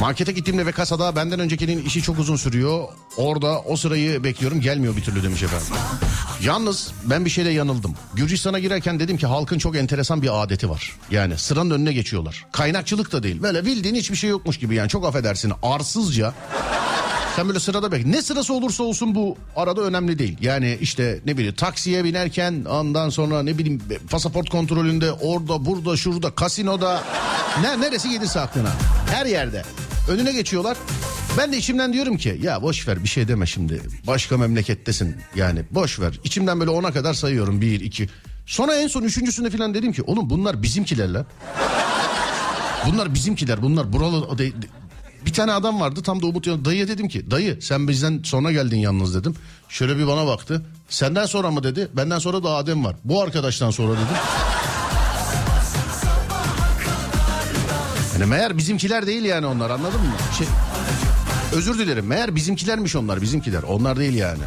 Markete 0.00 0.32
gittiğimde 0.32 0.66
ve 0.66 0.72
kasada 0.72 1.16
benden 1.16 1.40
öncekinin 1.40 1.84
işi 1.84 2.02
çok 2.02 2.18
uzun 2.18 2.36
sürüyor. 2.36 2.88
Orada 3.16 3.60
o 3.60 3.76
sırayı 3.76 4.24
bekliyorum 4.24 4.60
gelmiyor 4.60 4.96
bir 4.96 5.02
türlü 5.02 5.22
demiş 5.22 5.42
efendim. 5.42 5.66
Yalnız 6.42 6.92
ben 7.04 7.24
bir 7.24 7.30
şeyle 7.30 7.50
yanıldım. 7.50 7.94
Gürcistan'a 8.14 8.58
girerken 8.58 9.00
dedim 9.00 9.16
ki 9.16 9.26
halkın 9.26 9.58
çok 9.58 9.76
enteresan 9.76 10.22
bir 10.22 10.42
adeti 10.42 10.70
var. 10.70 10.92
Yani 11.10 11.38
sıranın 11.38 11.70
önüne 11.70 11.92
geçiyorlar. 11.92 12.46
Kaynakçılık 12.52 13.12
da 13.12 13.22
değil. 13.22 13.42
Böyle 13.42 13.66
bildiğin 13.66 13.94
hiçbir 13.94 14.16
şey 14.16 14.30
yokmuş 14.30 14.58
gibi 14.58 14.74
yani 14.74 14.88
çok 14.88 15.06
affedersin 15.06 15.52
arsızca. 15.62 16.34
Sen 17.36 17.48
böyle 17.48 17.60
sırada 17.60 17.92
bek. 17.92 18.06
Ne 18.06 18.22
sırası 18.22 18.54
olursa 18.54 18.82
olsun 18.82 19.14
bu 19.14 19.36
arada 19.56 19.80
önemli 19.80 20.18
değil. 20.18 20.38
Yani 20.40 20.78
işte 20.80 21.20
ne 21.26 21.36
bileyim 21.36 21.54
taksiye 21.54 22.04
binerken 22.04 22.64
ondan 22.64 23.08
sonra 23.08 23.42
ne 23.42 23.58
bileyim 23.58 23.82
pasaport 24.10 24.50
kontrolünde 24.50 25.12
orada 25.12 25.66
burada 25.66 25.96
şurada 25.96 26.30
kasinoda 26.30 27.02
ne 27.62 27.80
neresi 27.80 28.10
gelirse 28.10 28.40
aklına. 28.40 28.72
Her 29.10 29.26
yerde. 29.26 29.62
Önüne 30.10 30.32
geçiyorlar. 30.32 30.76
Ben 31.38 31.52
de 31.52 31.56
içimden 31.56 31.92
diyorum 31.92 32.16
ki 32.16 32.40
ya 32.42 32.62
boş 32.62 32.88
ver 32.88 33.02
bir 33.02 33.08
şey 33.08 33.28
deme 33.28 33.46
şimdi. 33.46 33.82
Başka 34.06 34.36
memlekettesin 34.36 35.16
yani 35.36 35.62
boş 35.70 36.00
ver. 36.00 36.20
İçimden 36.24 36.60
böyle 36.60 36.70
ona 36.70 36.92
kadar 36.92 37.14
sayıyorum. 37.14 37.60
Bir, 37.60 37.80
iki. 37.80 38.08
Sonra 38.46 38.74
en 38.74 38.88
son 38.88 39.02
üçüncüsünde 39.02 39.50
falan 39.50 39.74
dedim 39.74 39.92
ki 39.92 40.02
oğlum 40.02 40.30
bunlar 40.30 40.62
bizimkiler 40.62 41.08
lan. 41.08 41.26
Bunlar 42.86 43.14
bizimkiler 43.14 43.62
bunlar 43.62 43.92
buralı 43.92 44.28
bir 45.26 45.32
tane 45.32 45.52
adam 45.52 45.80
vardı 45.80 46.02
tam 46.02 46.22
da 46.22 46.26
Umut 46.26 46.46
yanı. 46.46 46.64
Dayıya 46.64 46.88
dedim 46.88 47.08
ki 47.08 47.30
dayı 47.30 47.62
sen 47.62 47.88
bizden 47.88 48.20
sonra 48.24 48.52
geldin 48.52 48.76
yalnız 48.76 49.14
dedim. 49.14 49.34
Şöyle 49.68 49.98
bir 49.98 50.06
bana 50.06 50.26
baktı. 50.26 50.62
Senden 50.88 51.26
sonra 51.26 51.50
mı 51.50 51.62
dedi. 51.62 51.88
Benden 51.96 52.18
sonra 52.18 52.44
da 52.44 52.50
Adem 52.50 52.84
var. 52.84 52.96
Bu 53.04 53.22
arkadaştan 53.22 53.70
sonra 53.70 53.92
dedim. 53.92 54.16
Yani 58.14 58.26
meğer 58.26 58.58
bizimkiler 58.58 59.06
değil 59.06 59.24
yani 59.24 59.46
onlar 59.46 59.70
anladın 59.70 60.00
mı? 60.00 60.14
Şey, 60.38 60.46
özür 61.52 61.78
dilerim 61.78 62.06
meğer 62.06 62.36
bizimkilermiş 62.36 62.96
onlar 62.96 63.22
bizimkiler. 63.22 63.62
Onlar 63.62 63.96
değil 63.96 64.14
yani. 64.14 64.42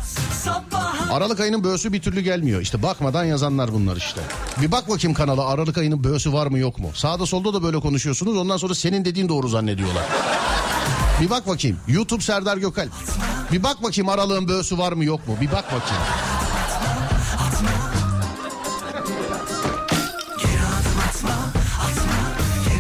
Aralık 1.11 1.39
ayının 1.39 1.63
böğüsü 1.63 1.93
bir 1.93 2.01
türlü 2.01 2.21
gelmiyor. 2.21 2.61
İşte 2.61 2.83
bakmadan 2.83 3.23
yazanlar 3.25 3.73
bunlar 3.73 3.95
işte. 3.95 4.21
Bir 4.61 4.71
bak 4.71 4.89
bakayım 4.89 5.13
kanala 5.13 5.47
Aralık 5.47 5.77
ayının 5.77 6.03
böğüsü 6.03 6.33
var 6.33 6.47
mı 6.47 6.59
yok 6.59 6.79
mu? 6.79 6.91
Sağda 6.93 7.25
solda 7.25 7.53
da 7.53 7.63
böyle 7.63 7.79
konuşuyorsunuz. 7.79 8.37
Ondan 8.37 8.57
sonra 8.57 8.75
senin 8.75 9.05
dediğin 9.05 9.29
doğru 9.29 9.47
zannediyorlar. 9.47 10.03
Bir 11.21 11.29
bak 11.29 11.47
bakayım. 11.47 11.77
YouTube 11.87 12.21
Serdar 12.23 12.57
Gökalp. 12.57 12.91
Bir 13.51 13.63
bak 13.63 13.83
bakayım 13.83 14.09
aralığın 14.09 14.47
böğüsü 14.47 14.77
var 14.77 14.91
mı 14.91 15.05
yok 15.05 15.27
mu? 15.27 15.37
Bir 15.41 15.51
bak 15.51 15.65
bakayım. 15.65 16.03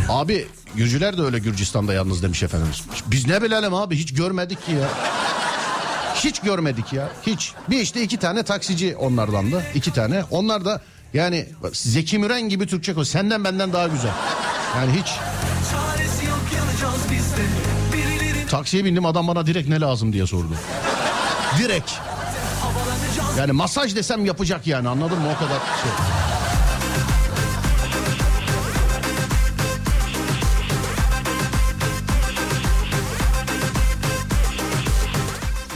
Abi 0.09 0.47
Gürcüler 0.75 1.17
de 1.17 1.21
öyle 1.21 1.39
Gürcistan'da 1.39 1.93
yalnız 1.93 2.23
demiş 2.23 2.43
efendimiz. 2.43 2.81
Biz 3.07 3.27
ne 3.27 3.41
bilelim 3.41 3.73
abi 3.73 3.95
hiç 3.95 4.13
görmedik 4.13 4.65
ki 4.65 4.71
ya. 4.71 4.87
Hiç 6.15 6.39
görmedik 6.39 6.93
ya. 6.93 7.09
Hiç. 7.25 7.53
Bir 7.69 7.79
işte 7.79 8.01
iki 8.01 8.17
tane 8.17 8.43
taksici 8.43 8.95
onlardan 8.95 9.51
da. 9.51 9.61
iki 9.75 9.93
tane. 9.93 10.23
Onlar 10.31 10.65
da 10.65 10.81
yani 11.13 11.45
Zeki 11.73 12.19
Müren 12.19 12.49
gibi 12.49 12.67
Türkçe 12.67 12.93
konuş. 12.93 13.07
Senden 13.07 13.43
benden 13.43 13.73
daha 13.73 13.87
güzel. 13.87 14.11
Yani 14.77 14.91
hiç. 15.01 15.07
Taksiye 18.49 18.85
bindim 18.85 19.05
adam 19.05 19.27
bana 19.27 19.45
direkt 19.45 19.69
ne 19.69 19.79
lazım 19.79 20.13
diye 20.13 20.27
sordu. 20.27 20.53
Direkt. 21.59 21.91
Yani 23.37 23.51
masaj 23.51 23.95
desem 23.95 24.25
yapacak 24.25 24.67
yani 24.67 24.89
anladın 24.89 25.19
mı 25.19 25.27
o 25.35 25.39
kadar 25.39 25.59
şey. 25.59 25.91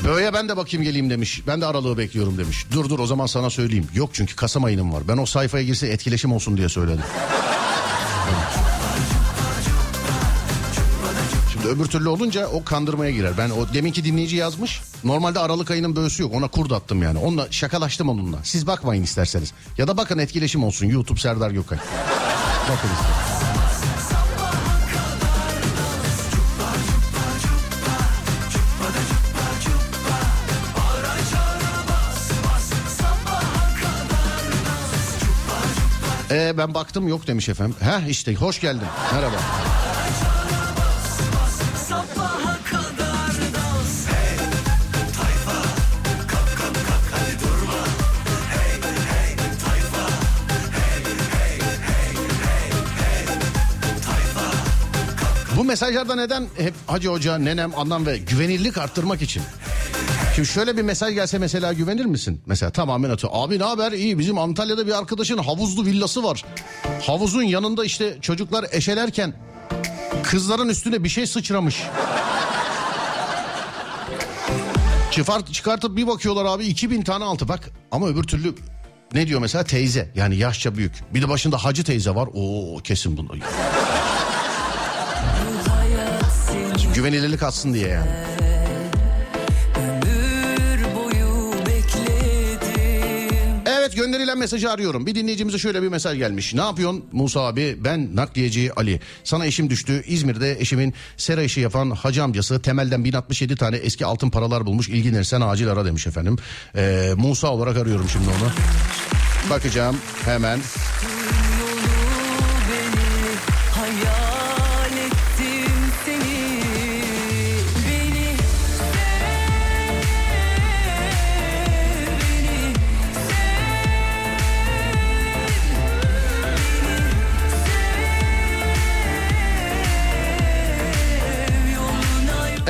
Böyle 0.03 0.33
ben 0.33 0.49
de 0.49 0.57
bakayım 0.57 0.83
geleyim 0.83 1.09
demiş. 1.09 1.41
Ben 1.47 1.61
de 1.61 1.65
aralığı 1.65 1.97
bekliyorum 1.97 2.37
demiş. 2.37 2.65
Dur 2.71 2.89
dur 2.89 2.99
o 2.99 3.05
zaman 3.05 3.25
sana 3.25 3.49
söyleyeyim. 3.49 3.87
Yok 3.93 4.09
çünkü 4.13 4.35
Kasım 4.35 4.63
ayının 4.63 4.93
var. 4.93 5.03
Ben 5.07 5.17
o 5.17 5.25
sayfaya 5.25 5.63
girse 5.63 5.87
etkileşim 5.87 6.31
olsun 6.31 6.57
diye 6.57 6.69
söyledim. 6.69 7.03
Şimdi 8.25 8.70
öbür 11.67 11.85
türlü 11.85 12.09
olunca 12.09 12.47
o 12.47 12.63
kandırmaya 12.63 13.11
girer. 13.11 13.33
Ben 13.37 13.49
o 13.49 13.73
deminki 13.73 14.03
dinleyici 14.03 14.35
yazmış. 14.35 14.81
Normalde 15.03 15.39
Aralık 15.39 15.71
ayının 15.71 15.95
böğüsü 15.95 16.23
yok. 16.23 16.33
Ona 16.33 16.47
kurd 16.47 16.71
attım 16.71 17.03
yani. 17.03 17.19
Onunla 17.19 17.47
şakalaştım 17.51 18.09
onunla. 18.09 18.37
Siz 18.43 18.67
bakmayın 18.67 19.03
isterseniz. 19.03 19.53
Ya 19.77 19.87
da 19.87 19.97
bakın 19.97 20.17
etkileşim 20.19 20.63
olsun. 20.63 20.85
YouTube 20.85 21.19
Serdar 21.19 21.51
Gökay. 21.51 21.77
Bakın 22.69 22.89
işte. 22.93 23.31
Ee, 36.31 36.57
ben 36.57 36.73
baktım 36.73 37.07
yok 37.07 37.27
demiş 37.27 37.49
efendim. 37.49 37.75
Heh 37.79 38.09
işte 38.09 38.35
hoş 38.35 38.61
geldin. 38.61 38.87
Merhaba. 39.13 39.35
Mesajlarda 55.71 56.15
neden 56.15 56.47
hep 56.57 56.73
Hacı 56.87 57.09
Hoca, 57.09 57.37
nenem, 57.37 57.79
anlam 57.79 58.05
ve 58.05 58.17
güvenirlik 58.17 58.77
arttırmak 58.77 59.21
için? 59.21 59.43
Şimdi 60.35 60.47
şöyle 60.47 60.77
bir 60.77 60.81
mesaj 60.81 61.13
gelse 61.13 61.37
mesela 61.37 61.73
güvenir 61.73 62.05
misin? 62.05 62.41
Mesela 62.45 62.71
tamamen 62.71 63.09
atıyor. 63.09 63.33
Abi 63.35 63.59
ne 63.59 63.63
haber? 63.63 63.91
İyi 63.91 64.19
bizim 64.19 64.37
Antalya'da 64.37 64.87
bir 64.87 64.97
arkadaşın 64.97 65.37
havuzlu 65.37 65.85
villası 65.85 66.23
var. 66.23 66.45
Havuzun 67.01 67.43
yanında 67.43 67.85
işte 67.85 68.17
çocuklar 68.21 68.65
eşelerken 68.71 69.33
kızların 70.23 70.69
üstüne 70.69 71.03
bir 71.03 71.09
şey 71.09 71.27
sıçramış. 71.27 71.83
Çıfart, 75.11 75.53
çıkartıp 75.53 75.97
bir 75.97 76.07
bakıyorlar 76.07 76.45
abi 76.45 76.65
2000 76.65 77.01
tane 77.01 77.25
altı 77.25 77.47
bak. 77.47 77.69
Ama 77.91 78.07
öbür 78.07 78.23
türlü 78.23 78.55
ne 79.13 79.27
diyor 79.27 79.41
mesela 79.41 79.63
teyze 79.63 80.11
yani 80.15 80.35
yaşça 80.35 80.75
büyük. 80.75 81.13
Bir 81.13 81.21
de 81.21 81.29
başında 81.29 81.57
hacı 81.57 81.83
teyze 81.83 82.15
var. 82.15 82.29
Oo 82.33 82.77
kesin 82.77 83.17
bunu. 83.17 83.29
Güvenilirlik 87.01 87.43
atsın 87.43 87.73
diye 87.73 87.87
yani. 87.87 88.09
Evet 93.65 93.95
gönderilen 93.95 94.37
mesajı 94.37 94.71
arıyorum. 94.71 95.05
Bir 95.05 95.15
dinleyicimize 95.15 95.57
şöyle 95.57 95.81
bir 95.81 95.87
mesaj 95.87 96.17
gelmiş. 96.17 96.53
Ne 96.53 96.61
yapıyorsun 96.61 97.05
Musa 97.11 97.41
abi? 97.41 97.77
Ben 97.79 98.15
nakliyeci 98.15 98.73
Ali. 98.75 98.99
Sana 99.23 99.45
eşim 99.45 99.69
düştü. 99.69 100.03
İzmir'de 100.07 100.59
eşimin 100.59 100.93
sera 101.17 101.43
işi 101.43 101.61
yapan 101.61 101.91
hacı 101.91 102.23
amcası 102.23 102.61
temelden 102.61 103.05
1067 103.05 103.55
tane 103.55 103.77
eski 103.77 104.05
altın 104.05 104.29
paralar 104.29 104.65
bulmuş. 104.65 104.89
İlgilenirsen 104.89 105.41
acil 105.41 105.71
ara 105.71 105.85
demiş 105.85 106.07
efendim. 106.07 106.37
Ee, 106.75 107.11
Musa 107.17 107.47
olarak 107.47 107.77
arıyorum 107.77 108.09
şimdi 108.09 108.27
onu. 108.27 108.51
Bakacağım 109.49 109.97
hemen. 110.25 110.59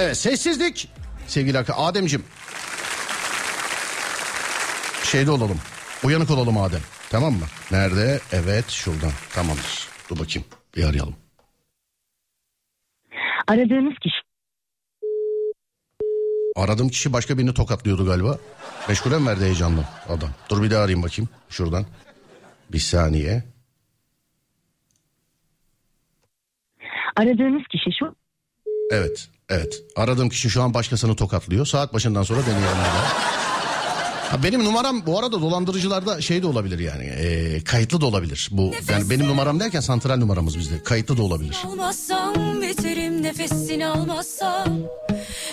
Evet 0.01 0.17
sessizlik. 0.17 0.87
Sevgili 1.27 1.57
arkadaşlar 1.57 1.89
Adem'cim. 1.89 2.23
Şeyde 5.03 5.31
olalım. 5.31 5.57
Uyanık 6.03 6.31
olalım 6.31 6.57
Adem. 6.57 6.81
Tamam 7.09 7.33
mı? 7.33 7.45
Nerede? 7.71 8.19
Evet 8.31 8.69
şuradan. 8.69 9.11
Tamamdır. 9.33 9.87
Dur 10.09 10.19
bakayım. 10.19 10.47
Bir 10.75 10.83
arayalım. 10.83 11.15
Aradığınız 13.47 13.93
kişi 14.01 14.15
Aradığım 16.55 16.89
kişi 16.89 17.13
başka 17.13 17.37
birini 17.37 17.53
tokatlıyordu 17.53 18.05
galiba. 18.05 18.37
Meşgule 18.89 19.19
mi 19.19 19.27
verdi 19.27 19.43
heyecanlı 19.43 19.85
adam? 20.09 20.29
Dur 20.49 20.63
bir 20.63 20.71
daha 20.71 20.83
arayayım 20.83 21.03
bakayım 21.03 21.29
şuradan. 21.49 21.85
Bir 22.71 22.79
saniye. 22.79 23.43
aradığınız 27.15 27.63
kişi 27.71 27.89
şu 27.99 28.15
Evet, 28.91 29.29
evet. 29.51 29.83
Aradığım 29.95 30.29
kişi 30.29 30.49
şu 30.49 30.63
an 30.63 30.73
başkasını 30.73 31.15
tokatlıyor. 31.15 31.65
Saat 31.65 31.93
başından 31.93 32.23
sonra 32.23 32.39
daha. 32.39 33.31
Ha, 34.31 34.43
benim 34.43 34.65
numaram 34.65 35.05
bu 35.05 35.19
arada 35.19 35.41
dolandırıcılarda 35.41 36.21
şey 36.21 36.41
de 36.43 36.47
olabilir 36.47 36.79
yani 36.79 37.03
e, 37.03 37.63
kayıtlı 37.63 38.01
da 38.01 38.05
olabilir. 38.05 38.49
Bu 38.51 38.71
yani 38.89 39.09
benim 39.09 39.27
numaram 39.27 39.59
derken 39.59 39.79
santral 39.79 40.17
numaramız 40.17 40.57
bizde 40.57 40.83
kayıtlı 40.83 41.17
da 41.17 41.23
olabilir. 41.23 41.57
Almazsam 41.65 42.61
biterim 42.61 43.23
nefesini 43.23 43.87
almazsam 43.87 44.79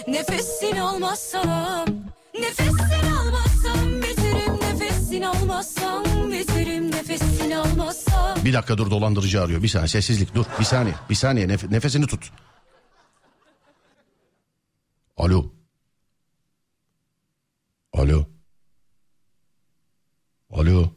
Nefesini 0.09 0.83
almazsam 0.83 1.87
Nefesini 2.41 3.13
almazsam 3.21 4.03
biterim 4.03 4.55
nefesini 4.73 5.29
almazsam 5.29 6.05
Biterim 6.33 6.91
nefesini 6.91 7.57
almazsam 7.57 8.45
Bir 8.45 8.53
dakika 8.53 8.79
dur 8.79 8.91
dolandırıcı 8.91 9.43
arıyor. 9.43 9.63
Bir 9.63 9.69
saniye 9.69 9.89
sessizlik 9.89 10.35
dur. 10.35 10.45
Bir 10.61 10.65
saniye. 10.65 10.95
Bir 11.11 11.15
saniye 11.15 11.47
nef- 11.47 11.73
nefesini 11.73 12.07
tut. 12.07 12.31
Alo. 15.19 15.53
Alo. 17.93 18.27
Alo. 20.51 20.89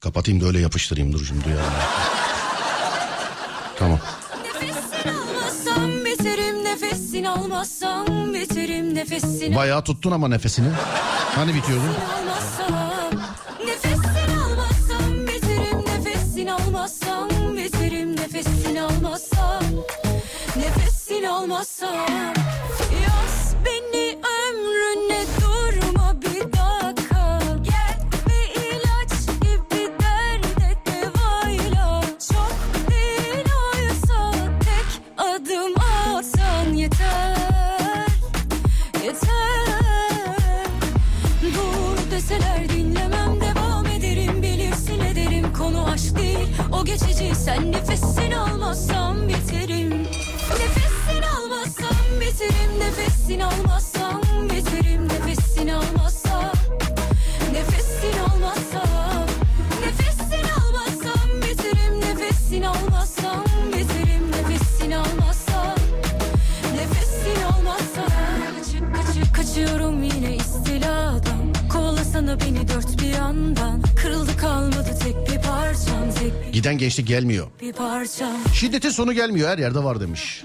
Kapatayım 0.00 0.40
da 0.40 0.46
öyle 0.46 0.60
yapıştırayım 0.60 1.12
dur 1.12 1.24
şimdi 1.26 1.44
duyarım. 1.44 1.72
Tamam. 3.78 4.00
Biterim 6.04 6.64
nefesini 6.64 7.28
nefesini 8.94 9.56
Bayağı 9.56 9.84
tuttun 9.84 10.10
ama 10.12 10.28
nefesini. 10.28 10.68
Hani 11.34 11.54
bitiyordu? 11.54 11.84
Nefesini 21.08 21.30
almazsam 21.30 22.34
Yaz 23.04 23.54
beni 23.64 24.18
ömrüne 24.18 25.24
durma 25.40 26.20
bir 26.20 26.40
dakika. 26.40 27.40
Gel 27.62 27.98
bir 28.26 28.60
ilaç 28.60 29.26
gibi 29.40 29.92
derde 30.00 30.76
devayla. 30.86 32.02
Çok 32.32 32.90
değil 32.90 33.44
oysa 33.74 34.32
tek 34.60 35.02
adım 35.18 35.74
atsan 36.16 36.72
yeter 36.72 37.36
Yeter. 39.04 40.66
Dur 41.42 42.10
deseler 42.10 42.68
dinlemem 42.68 43.40
devam 43.40 43.86
ederim. 43.86 44.42
Bilirsin 44.42 45.00
ederim 45.00 45.52
konu 45.58 45.86
aşk 45.90 46.16
değil. 46.18 46.48
O 46.72 46.84
geçici 46.84 47.34
sen 47.34 47.72
nefesini 47.72 48.38
almazsam 48.38 49.28
biterim 49.28 50.17
biterim 52.48 52.80
nefesini 52.80 53.44
almazsam 53.44 54.22
biterim 54.44 55.08
nefesini 55.08 55.74
almazsam 55.74 56.52
Nefesini 57.52 58.20
almazsam 58.20 59.26
Nefesini 59.84 60.52
almazsam 60.52 61.28
biterim 61.42 62.00
nefesini 62.00 62.68
almazsam 62.68 63.44
biterim 63.72 64.32
nefesini 64.32 64.96
almazsam 64.96 65.76
Nefesini 66.74 67.44
almazsam 67.44 68.10
Kaçıp 68.56 68.94
kaçıp 68.96 69.34
kaçıyorum 69.36 70.02
yine 70.02 70.36
istiladan. 70.36 71.68
Kovalasana 71.72 72.40
beni 72.40 72.68
dört 72.68 73.02
bir 73.02 73.08
yandan. 73.14 73.82
Kırıldı 73.96 74.36
kalmadı 74.36 74.98
tek 75.04 75.16
bir 75.16 75.42
parçam 75.42 76.10
Tek 76.18 76.52
Giden 76.52 76.78
gençlik 76.78 77.06
gelmiyor. 77.06 77.46
bir 77.60 77.72
parçam. 77.72 78.32
Şiddetin 78.54 78.90
sonu 78.90 79.12
gelmiyor 79.12 79.48
her 79.48 79.58
yerde 79.58 79.84
var 79.84 80.00
demiş. 80.00 80.44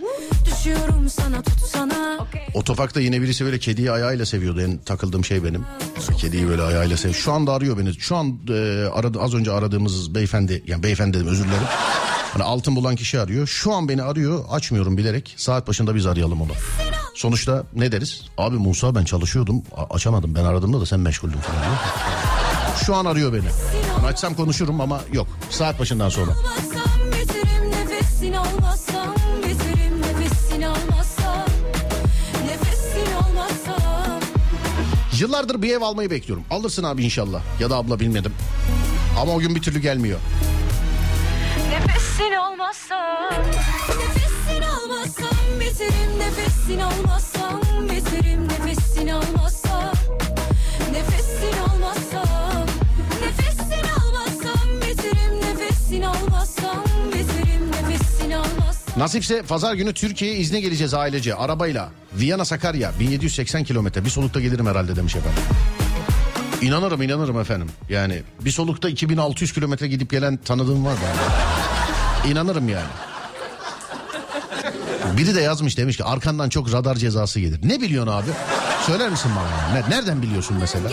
Düşüyorum 0.63 1.09
sana 1.09 1.41
tutsana 1.41 2.27
Otofakta 2.53 2.99
yine 2.99 3.21
birisi 3.21 3.45
böyle 3.45 3.59
kediyi 3.59 3.91
ayağıyla 3.91 4.25
seviyordu. 4.25 4.61
En 4.61 4.77
takıldığım 4.77 5.25
şey 5.25 5.43
benim. 5.43 5.65
Kediyi 6.17 6.47
böyle 6.47 6.61
ayağıyla 6.61 6.97
sev. 6.97 7.13
Şu 7.13 7.31
anda 7.33 7.53
arıyor 7.53 7.77
beni. 7.77 7.93
Şu 7.93 8.15
an 8.15 8.39
e, 8.49 8.53
aradı, 8.93 9.21
az 9.21 9.33
önce 9.33 9.51
aradığımız 9.51 10.15
beyefendi 10.15 10.63
yani 10.67 10.83
beyefendi 10.83 11.17
dedim 11.17 11.27
özür 11.27 11.43
dilerim. 11.43 11.67
Hani 12.33 12.43
altın 12.43 12.75
bulan 12.75 12.95
kişi 12.95 13.19
arıyor. 13.19 13.47
Şu 13.47 13.73
an 13.73 13.89
beni 13.89 14.03
arıyor. 14.03 14.45
Açmıyorum 14.49 14.97
bilerek. 14.97 15.33
Saat 15.37 15.67
başında 15.67 15.95
biz 15.95 16.05
arayalım 16.05 16.41
onu. 16.41 16.51
Sonuçta 17.15 17.63
ne 17.75 17.91
deriz? 17.91 18.21
Abi 18.37 18.55
Musa 18.55 18.95
ben 18.95 19.03
çalışıyordum. 19.03 19.63
A- 19.77 19.95
açamadım. 19.95 20.35
Ben 20.35 20.43
aradığımda 20.43 20.81
da 20.81 20.85
sen 20.85 20.99
meşguldün 20.99 21.37
falan. 21.39 21.61
diyor. 21.61 21.75
Şu 22.85 22.95
an 22.95 23.05
arıyor 23.05 23.33
beni. 23.33 23.47
Yani 23.97 24.07
açsam 24.07 24.35
konuşurum 24.35 24.81
ama 24.81 25.01
yok. 25.13 25.27
Saat 25.49 25.79
başından 25.79 26.09
sonra. 26.09 26.31
Almazsam 28.37 28.92
Yıllardır 35.23 35.61
bir 35.61 35.73
ev 35.73 35.81
almayı 35.81 36.09
bekliyorum. 36.09 36.45
Alırsın 36.51 36.83
abi 36.83 37.03
inşallah. 37.03 37.41
Ya 37.59 37.69
da 37.69 37.75
abla 37.75 37.99
bilmedim. 37.99 38.33
Ama 39.19 39.31
o 39.35 39.39
gün 39.39 39.55
bir 39.55 39.61
türlü 39.61 39.79
gelmiyor. 39.79 40.19
Almazsam 42.39 43.43
Biterim 43.89 43.99
nefesini 43.99 44.65
almazsam 44.65 45.49
Biterim 45.59 46.19
nefesini 46.19 46.83
almazsam 46.83 47.51
Nefesini 47.89 49.13
almazsam 49.13 49.93
Nefesini 50.93 51.61
almazsam 51.61 52.67
Biterim 53.21 53.21
nefesini 53.21 53.91
almazsam 53.91 54.81
Biterim 54.81 55.41
nefesini 55.41 56.07
almazsam 56.07 56.32
Nasipse 58.97 59.41
pazar 59.41 59.73
günü 59.73 59.93
Türkiye'ye 59.93 60.37
izne 60.37 60.59
geleceğiz 60.59 60.93
ailece 60.93 61.35
arabayla. 61.35 61.89
Viyana 62.13 62.45
Sakarya 62.45 62.91
1780 62.99 63.63
kilometre 63.63 64.05
bir 64.05 64.09
solukta 64.09 64.39
gelirim 64.39 64.65
herhalde 64.67 64.95
demiş 64.95 65.15
efendim. 65.15 65.43
İnanırım 66.61 67.01
inanırım 67.01 67.39
efendim. 67.39 67.69
Yani 67.89 68.23
bir 68.41 68.51
solukta 68.51 68.89
2600 68.89 69.53
kilometre 69.53 69.87
gidip 69.87 70.09
gelen 70.11 70.37
tanıdığım 70.37 70.85
var 70.85 70.93
bende. 71.03 72.31
İnanırım 72.31 72.69
yani. 72.69 72.87
Biri 75.17 75.35
de 75.35 75.41
yazmış 75.41 75.77
demiş 75.77 75.97
ki 75.97 76.03
arkandan 76.03 76.49
çok 76.49 76.73
radar 76.73 76.95
cezası 76.95 77.39
gelir. 77.39 77.59
Ne 77.63 77.81
biliyorsun 77.81 78.11
abi? 78.11 78.29
Söyler 78.85 79.09
misin 79.09 79.31
bana? 79.35 79.79
Ne- 79.79 79.95
Nereden 79.95 80.21
biliyorsun 80.21 80.57
mesela? 80.59 80.89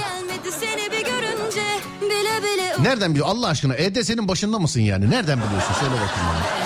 Nereden 2.83 3.11
biliyor? 3.11 3.27
Allah 3.29 3.47
aşkına 3.49 3.75
EDS'nin 3.75 4.29
başında 4.29 4.59
mısın 4.59 4.81
yani? 4.81 5.11
Nereden 5.11 5.39
biliyorsun? 5.47 5.75
Söyle 5.81 5.93
bakayım 5.95 6.29
bana. 6.29 6.60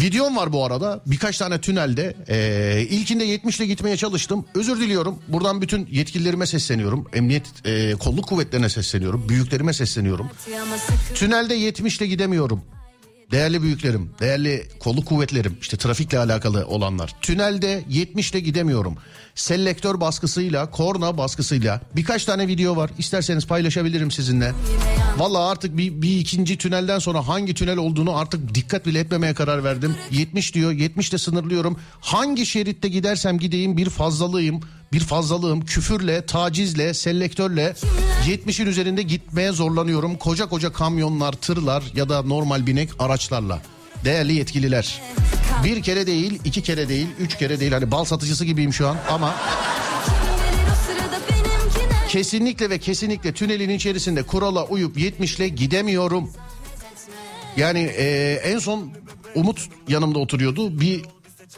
Videom 0.00 0.36
var 0.36 0.52
bu 0.52 0.64
arada. 0.64 1.00
Birkaç 1.06 1.38
tane 1.38 1.60
tünelde. 1.60 2.14
Ee, 2.28 2.86
ilkinde 2.90 3.24
70 3.24 3.58
ile 3.60 3.66
gitmeye 3.66 3.96
çalıştım. 3.96 4.44
Özür 4.54 4.80
diliyorum. 4.80 5.18
Buradan 5.28 5.60
bütün 5.62 5.88
yetkililerime 5.90 6.46
sesleniyorum. 6.46 7.06
Emniyet 7.12 7.46
e, 7.64 7.92
kolluk 7.92 8.28
kuvvetlerine 8.28 8.68
sesleniyorum. 8.68 9.28
Büyüklerime 9.28 9.72
sesleniyorum. 9.72 10.30
Tünelde 11.14 11.54
70 11.54 11.98
ile 11.98 12.06
gidemiyorum. 12.06 12.62
Değerli 13.32 13.62
büyüklerim, 13.62 14.10
değerli 14.20 14.68
kolluk 14.80 15.06
kuvvetlerim, 15.06 15.56
işte 15.60 15.76
trafikle 15.76 16.18
alakalı 16.18 16.66
olanlar. 16.66 17.14
Tünelde 17.20 17.84
70 17.88 18.30
ile 18.30 18.40
gidemiyorum. 18.40 18.96
Selektör 19.34 20.00
baskısıyla, 20.00 20.70
korna 20.70 21.18
baskısıyla 21.18 21.80
birkaç 21.96 22.24
tane 22.24 22.48
video 22.48 22.76
var. 22.76 22.90
İsterseniz 22.98 23.46
paylaşabilirim 23.46 24.10
sizinle. 24.10 24.52
Vallahi 25.18 25.42
artık 25.42 25.76
bir, 25.76 26.02
bir 26.02 26.18
ikinci 26.18 26.58
tünelden 26.58 26.98
sonra 26.98 27.28
hangi 27.28 27.54
tünel 27.54 27.76
olduğunu 27.76 28.16
artık 28.16 28.54
dikkat 28.54 28.86
bile 28.86 28.98
etmemeye 28.98 29.34
karar 29.34 29.64
verdim. 29.64 29.94
70 30.10 30.54
diyor, 30.54 30.72
70 30.72 31.10
ile 31.10 31.18
sınırlıyorum. 31.18 31.76
Hangi 32.00 32.46
şeritte 32.46 32.88
gidersem 32.88 33.38
gideyim 33.38 33.76
bir 33.76 33.90
fazlalığım, 33.90 34.60
bir 34.92 35.00
fazlalığım 35.00 35.64
küfürle, 35.64 36.26
tacizle, 36.26 36.94
selektörle 36.94 37.74
70'in 38.26 38.66
üzerinde 38.66 39.02
gitmeye 39.02 39.52
zorlanıyorum. 39.52 40.16
Koca 40.16 40.48
koca 40.48 40.72
kamyonlar, 40.72 41.32
tırlar 41.32 41.84
ya 41.94 42.08
da 42.08 42.22
normal 42.22 42.66
binek 42.66 42.90
araçlarla. 42.98 43.62
Değerli 44.04 44.32
yetkililer. 44.34 45.02
Bir 45.64 45.82
kere 45.82 46.06
değil, 46.06 46.40
iki 46.44 46.62
kere 46.62 46.88
değil, 46.88 47.06
üç 47.18 47.38
kere 47.38 47.60
değil. 47.60 47.72
Hani 47.72 47.90
bal 47.90 48.04
satıcısı 48.04 48.44
gibiyim 48.44 48.72
şu 48.72 48.88
an 48.88 48.96
ama 49.10 49.34
kesinlikle 52.08 52.70
ve 52.70 52.78
kesinlikle 52.78 53.32
tünelin 53.32 53.70
içerisinde 53.70 54.22
kurala 54.22 54.66
uyup 54.66 54.98
70 54.98 55.36
ile 55.36 55.48
gidemiyorum. 55.48 56.30
Yani 57.56 57.78
e, 57.78 58.32
en 58.44 58.58
son 58.58 58.92
Umut 59.34 59.68
yanımda 59.88 60.18
oturuyordu. 60.18 60.80
Bir 60.80 61.02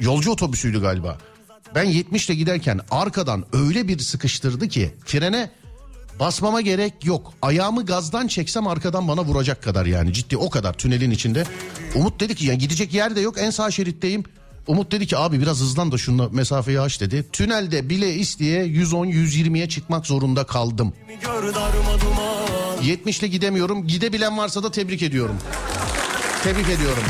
yolcu 0.00 0.30
otobüsüydü 0.30 0.80
galiba. 0.80 1.18
Ben 1.74 1.84
70 1.84 2.28
ile 2.28 2.34
giderken 2.36 2.80
arkadan 2.90 3.44
öyle 3.52 3.88
bir 3.88 3.98
sıkıştırdı 3.98 4.68
ki 4.68 4.94
frene 5.04 5.50
basmama 6.20 6.60
gerek 6.60 7.04
yok. 7.04 7.32
Ayağımı 7.42 7.86
gazdan 7.86 8.26
çeksem 8.26 8.66
arkadan 8.66 9.08
bana 9.08 9.24
vuracak 9.24 9.62
kadar 9.62 9.86
yani 9.86 10.12
ciddi 10.12 10.36
o 10.36 10.50
kadar 10.50 10.72
tünelin 10.72 11.10
içinde. 11.10 11.44
Umut 11.94 12.20
dedi 12.20 12.34
ki 12.34 12.46
yani 12.46 12.58
gidecek 12.58 12.94
yer 12.94 13.16
de 13.16 13.20
yok 13.20 13.34
en 13.38 13.50
sağ 13.50 13.70
şeritteyim. 13.70 14.24
Umut 14.66 14.92
dedi 14.92 15.06
ki 15.06 15.16
abi 15.16 15.40
biraz 15.40 15.60
hızlan 15.60 15.92
da 15.92 15.98
şunla 15.98 16.28
mesafeyi 16.28 16.80
aç 16.80 17.00
dedi. 17.00 17.24
Tünelde 17.32 17.88
bile 17.88 18.14
isteye 18.14 18.66
110-120'ye 18.66 19.68
çıkmak 19.68 20.06
zorunda 20.06 20.44
kaldım. 20.44 20.92
Gör 21.22 21.54
darma 21.54 22.00
duman 22.00 22.82
70 22.82 23.18
ile 23.18 23.26
gidemiyorum. 23.26 23.86
Gidebilen 23.86 24.38
varsa 24.38 24.62
da 24.62 24.70
tebrik 24.70 25.02
ediyorum. 25.02 25.36
Tebrik 26.44 26.68
ediyorum. 26.68 27.02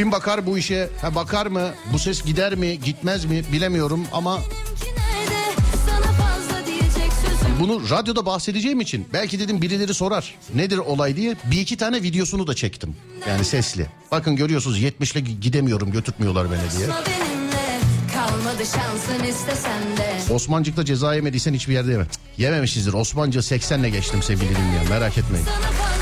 Kim 0.00 0.12
bakar 0.12 0.46
bu 0.46 0.58
işe? 0.58 0.88
Ha 1.00 1.14
bakar 1.14 1.46
mı? 1.46 1.70
Bu 1.92 1.98
ses 1.98 2.24
gider 2.24 2.54
mi? 2.54 2.80
Gitmez 2.80 3.24
mi? 3.24 3.42
Bilemiyorum 3.52 4.06
ama 4.12 4.38
bunu 7.60 7.90
radyoda 7.90 8.26
bahsedeceğim 8.26 8.80
için 8.80 9.08
belki 9.12 9.40
dedim 9.40 9.62
birileri 9.62 9.94
sorar. 9.94 10.34
Nedir 10.54 10.78
olay 10.78 11.16
diye 11.16 11.36
bir 11.44 11.60
iki 11.60 11.76
tane 11.76 12.02
videosunu 12.02 12.46
da 12.46 12.54
çektim. 12.54 12.96
Yani 13.28 13.44
sesli. 13.44 13.86
Bakın 14.12 14.36
görüyorsunuz 14.36 14.82
70'le 14.82 15.20
gidemiyorum 15.20 15.92
götürtmüyorlar 15.92 16.46
beni 16.50 16.78
diye. 16.78 16.88
Benimle 16.88 17.60
Osmancık'ta 20.34 20.84
ceza 20.84 21.14
yemediysen 21.14 21.54
hiçbir 21.54 21.74
yerde 21.74 21.92
yeme. 21.92 22.04
Cık, 22.04 22.20
Yememişizdir. 22.38 22.92
Osmancı 22.92 23.38
80'le 23.38 23.88
geçtim 23.88 24.22
sevgili 24.22 24.50
dinleyen 24.50 24.88
merak 24.88 25.18
etmeyin. 25.18 25.46
Sana 25.46 25.99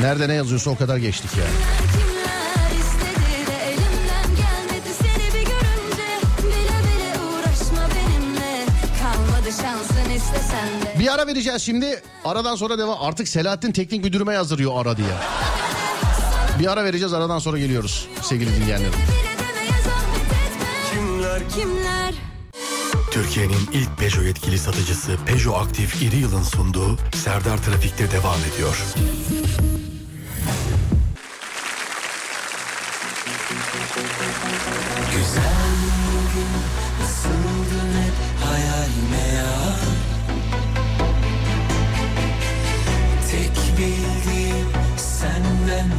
Nerede 0.00 0.28
ne 0.28 0.34
yazıyorsa 0.34 0.70
o 0.70 0.76
kadar 0.76 0.96
geçtik 0.96 1.30
yani. 1.38 1.48
Kimler 1.92 2.70
istedi 2.80 3.46
de 3.46 3.64
elimden 3.68 4.36
gelmedi 4.36 4.88
seni 5.02 5.34
bir 5.34 5.46
görünce 5.46 6.08
Bile 6.42 6.78
bile 6.82 7.20
uğraşma 7.24 7.88
benimle 7.96 8.64
Kalmadı 9.02 9.52
şansın 9.62 10.10
istesen 10.10 10.68
de 10.68 10.98
Bir 10.98 11.14
ara 11.14 11.26
vereceğiz 11.26 11.62
şimdi. 11.62 12.02
Aradan 12.24 12.56
sonra 12.56 12.78
devam. 12.78 12.96
Artık 13.00 13.28
Selahattin 13.28 13.72
teknik 13.72 14.04
müdürüme 14.04 14.34
yazdırıyor 14.34 14.72
ara 14.80 14.96
diye. 14.96 15.08
Bir 16.58 16.72
ara 16.72 16.84
vereceğiz 16.84 17.12
aradan 17.12 17.38
sonra 17.38 17.58
geliyoruz 17.58 18.08
sevgili 18.22 18.56
dinleyenlerim. 18.56 18.92
Kimler 20.94 21.42
Kimler 21.48 22.14
Türkiye'nin 23.10 23.68
ilk 23.72 23.98
Peugeot 23.98 24.24
yetkili 24.26 24.58
satıcısı 24.58 25.16
Peugeot 25.26 25.56
Aktif 25.66 26.02
İri 26.02 26.16
Yıl'ın 26.16 26.42
sunduğu 26.42 26.98
Serdar 27.14 27.58
Trafik'te 27.58 28.10
devam 28.10 28.38
ediyor. 28.54 28.84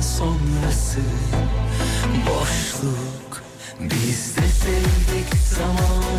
Sonrası. 0.08 1.00
Boşluk 2.28 3.44
Biz 3.80 4.38
de 4.38 4.48
sevdik 4.48 5.34
zamanında 5.56 6.17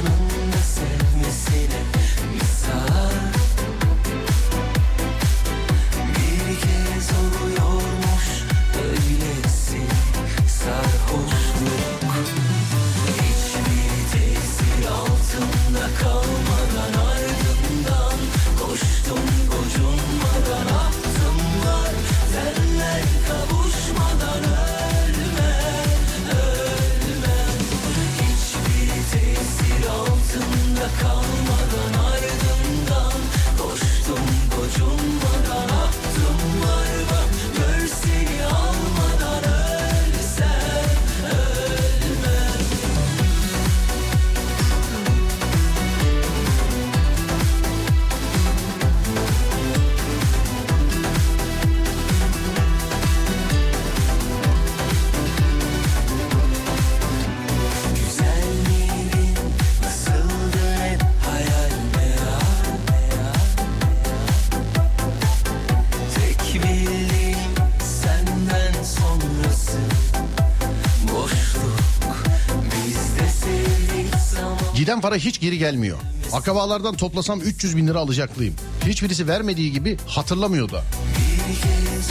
Giden 74.99 75.11
para 75.11 75.17
hiç 75.17 75.41
geri 75.41 75.59
gelmiyor. 75.59 75.99
Akrabalardan 76.33 76.97
toplasam 76.97 77.41
300 77.41 77.77
bin 77.77 77.87
lira 77.87 77.99
alacaklıyım. 77.99 78.55
Hiçbirisi 78.87 79.29
vermediği 79.29 79.73
gibi 79.73 79.97
hatırlamıyor 80.07 80.71
da. 80.71 80.83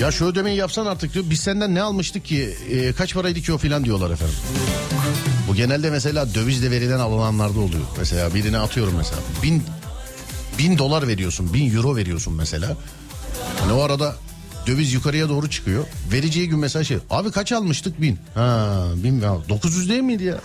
Ya 0.01 0.11
şu 0.11 0.25
ödemeyi 0.25 0.57
yapsan 0.57 0.85
artık 0.85 1.13
diyor. 1.13 1.25
Biz 1.29 1.39
senden 1.39 1.75
ne 1.75 1.81
almıştık 1.81 2.25
ki? 2.25 2.55
Ee, 2.71 2.93
kaç 2.93 3.13
paraydı 3.13 3.41
ki 3.41 3.53
o 3.53 3.57
filan 3.57 3.85
diyorlar 3.85 4.11
efendim. 4.11 4.35
Bu 5.49 5.55
genelde 5.55 5.89
mesela 5.89 6.33
dövizle 6.33 6.71
verilen 6.71 6.99
alınanlarda 6.99 7.59
oluyor. 7.59 7.85
Mesela 7.97 8.33
birine 8.33 8.57
atıyorum 8.57 8.93
mesela. 8.97 9.19
Bin, 9.43 9.63
bin 10.59 10.77
dolar 10.77 11.07
veriyorsun. 11.07 11.53
Bin 11.53 11.75
euro 11.75 11.95
veriyorsun 11.95 12.33
mesela. 12.33 12.77
Hani 13.59 13.73
o 13.73 13.81
arada 13.81 14.15
döviz 14.67 14.93
yukarıya 14.93 15.29
doğru 15.29 15.49
çıkıyor. 15.49 15.83
Vereceği 16.11 16.49
gün 16.49 16.59
mesela 16.59 16.83
şey. 16.83 16.97
Abi 17.09 17.31
kaç 17.31 17.51
almıştık? 17.51 18.01
Bin. 18.01 18.19
Ha 18.35 18.83
bin. 18.95 19.21
ya 19.21 19.37
900 19.49 19.89
değil 19.89 20.01
miydi 20.01 20.23
ya? 20.23 20.37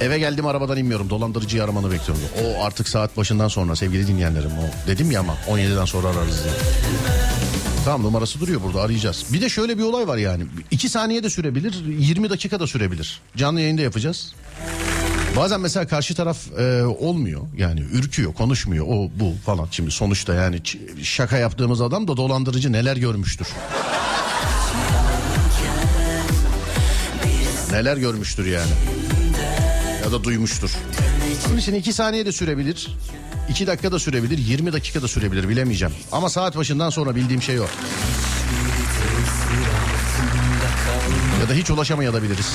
Eve 0.00 0.18
geldim 0.18 0.46
arabadan 0.46 0.78
inmiyorum. 0.78 1.10
Dolandırıcıyı 1.10 1.64
aramanı 1.64 1.90
bekliyorum. 1.90 2.24
O 2.44 2.64
artık 2.64 2.88
saat 2.88 3.16
başından 3.16 3.48
sonra 3.48 3.76
sevgili 3.76 4.06
dinleyenlerim. 4.06 4.50
O 4.50 4.86
dedim 4.86 5.10
ya 5.10 5.20
ama 5.20 5.36
17'den 5.48 5.84
sonra 5.84 6.08
ararız 6.08 6.44
diye. 6.44 6.54
Tamam 7.84 8.02
numarası 8.02 8.40
duruyor 8.40 8.60
burada 8.62 8.82
arayacağız. 8.82 9.24
Bir 9.32 9.40
de 9.40 9.48
şöyle 9.48 9.78
bir 9.78 9.82
olay 9.82 10.08
var 10.08 10.16
yani. 10.16 10.44
2 10.70 10.88
saniye 10.88 11.22
de 11.22 11.30
sürebilir, 11.30 11.74
20 11.98 12.30
dakika 12.30 12.60
da 12.60 12.66
sürebilir. 12.66 13.20
Canlı 13.36 13.60
yayında 13.60 13.82
yapacağız. 13.82 14.34
Bazen 15.36 15.60
mesela 15.60 15.86
karşı 15.86 16.14
taraf 16.14 16.58
e, 16.58 16.84
olmuyor 16.84 17.40
yani 17.56 17.80
ürküyor 17.80 18.34
konuşmuyor 18.34 18.86
o 18.88 19.10
bu 19.20 19.34
falan 19.46 19.68
şimdi 19.70 19.90
sonuçta 19.90 20.34
yani 20.34 20.60
şaka 21.02 21.36
yaptığımız 21.38 21.80
adam 21.80 22.08
da 22.08 22.16
dolandırıcı 22.16 22.72
neler 22.72 22.96
görmüştür. 22.96 23.48
Neler 27.72 27.96
görmüştür 27.96 28.46
yani. 28.46 28.72
Ya 30.04 30.12
da 30.12 30.24
duymuştur. 30.24 30.70
Onun 31.48 31.56
için 31.56 31.74
iki 31.74 31.92
saniye 31.92 32.26
de 32.26 32.32
sürebilir. 32.32 32.96
2 33.48 33.66
dakika 33.66 33.92
da 33.92 33.98
sürebilir, 33.98 34.38
20 34.38 34.72
dakika 34.72 35.02
da 35.02 35.08
sürebilir 35.08 35.48
bilemeyeceğim. 35.48 35.94
Ama 36.12 36.30
saat 36.30 36.56
başından 36.56 36.90
sonra 36.90 37.14
bildiğim 37.14 37.42
şey 37.42 37.60
o. 37.60 37.66
Ya 41.42 41.48
da 41.48 41.52
hiç 41.54 41.70
ulaşamayabiliriz. 41.70 42.54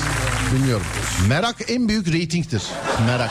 Bilmiyorum. 0.54 0.86
Merak 1.28 1.56
en 1.70 1.88
büyük 1.88 2.12
reytingtir. 2.12 2.62
Merak. 3.06 3.30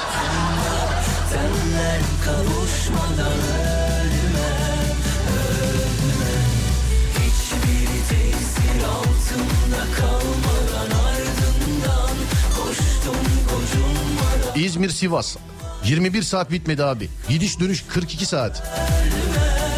İzmir 14.56 14.90
Sivas 14.90 15.38
21 15.86 16.22
saat 16.22 16.52
bitmedi 16.52 16.84
abi. 16.84 17.10
Gidiş 17.30 17.60
dönüş 17.60 17.84
42 17.90 18.26
saat. 18.26 18.64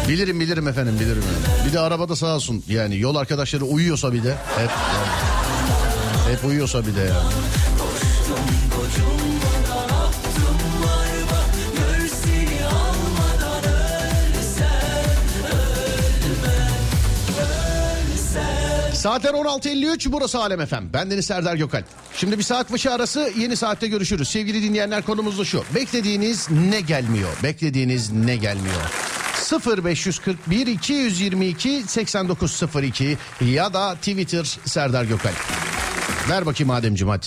Bilirim 0.08 0.40
bilirim 0.40 0.68
efendim 0.68 0.96
bilirim. 1.00 1.22
Bir 1.68 1.72
de 1.72 1.80
arabada 1.80 2.16
sağ 2.16 2.34
olsun 2.34 2.64
yani 2.68 2.98
yol 2.98 3.16
arkadaşları 3.16 3.64
uyuyorsa 3.64 4.12
bir 4.12 4.24
de 4.24 4.34
hep 4.58 4.70
hep 6.30 6.44
uyuyorsa 6.44 6.86
bir 6.86 6.94
de 6.96 7.00
yani. 7.00 7.32
Saatler 18.98 19.30
16.53 19.30 20.12
burası 20.12 20.38
Alem 20.38 20.66
FM. 20.66 20.92
Ben 20.92 21.10
Deniz 21.10 21.26
Serdar 21.26 21.56
Gökalp. 21.56 21.84
Şimdi 22.14 22.38
bir 22.38 22.42
saat 22.42 22.72
başı 22.72 22.92
arası 22.92 23.32
yeni 23.38 23.56
saatte 23.56 23.88
görüşürüz. 23.88 24.28
Sevgili 24.28 24.62
dinleyenler 24.62 25.02
konumuz 25.02 25.38
da 25.38 25.44
şu. 25.44 25.64
Beklediğiniz 25.74 26.50
ne 26.50 26.80
gelmiyor? 26.80 27.28
Beklediğiniz 27.42 28.12
ne 28.12 28.36
gelmiyor? 28.36 28.76
0541 29.86 30.66
222 30.66 31.82
8902 31.86 33.18
ya 33.40 33.74
da 33.74 33.94
Twitter 33.94 34.58
Serdar 34.64 35.04
Gökalp. 35.04 35.36
Ver 36.28 36.46
bakayım 36.46 36.70
Ademciğim 36.70 37.08
hadi. 37.08 37.26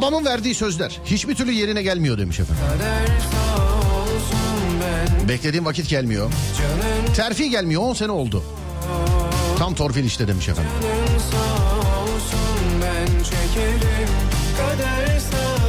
Babamın 0.00 0.24
verdiği 0.24 0.54
sözler 0.54 1.00
hiçbir 1.04 1.34
türlü 1.34 1.52
yerine 1.52 1.82
gelmiyor 1.82 2.18
demiş 2.18 2.40
efendim. 2.40 2.64
Beklediğim 5.28 5.64
vakit 5.64 5.88
gelmiyor. 5.88 6.32
Terfi 7.16 7.50
gelmiyor 7.50 7.82
10 7.82 7.94
sene 7.94 8.12
oldu. 8.12 8.42
Tam 9.58 9.74
torpil 9.74 10.04
işte 10.04 10.28
demiş 10.28 10.48
efendim. 10.48 10.72
çekerim 13.24 14.08
Kader 14.56 15.18
sağ 15.18 15.60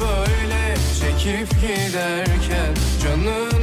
böyle 0.00 0.74
çekip 1.00 1.50
giderken 1.60 2.74
bir 3.04 3.53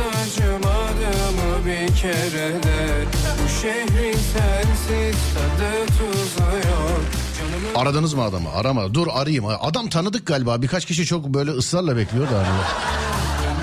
kere 2.01 2.63
de 2.63 3.05
Bu 3.43 3.61
şehrin 3.61 4.13
sensiz 4.13 5.21
tadı 5.33 5.85
tuzu 5.85 6.43
yok 6.43 7.01
Canımın 7.39 7.75
Aradınız 7.75 8.13
mı 8.13 8.23
adamı? 8.23 8.53
Arama. 8.53 8.93
Dur 8.93 9.07
arayayım. 9.11 9.45
Adam 9.45 9.89
tanıdık 9.89 10.25
galiba. 10.25 10.61
Birkaç 10.61 10.85
kişi 10.85 11.05
çok 11.05 11.25
böyle 11.25 11.51
ısrarla 11.51 11.97
bekliyor 11.97 12.27
da. 12.27 12.45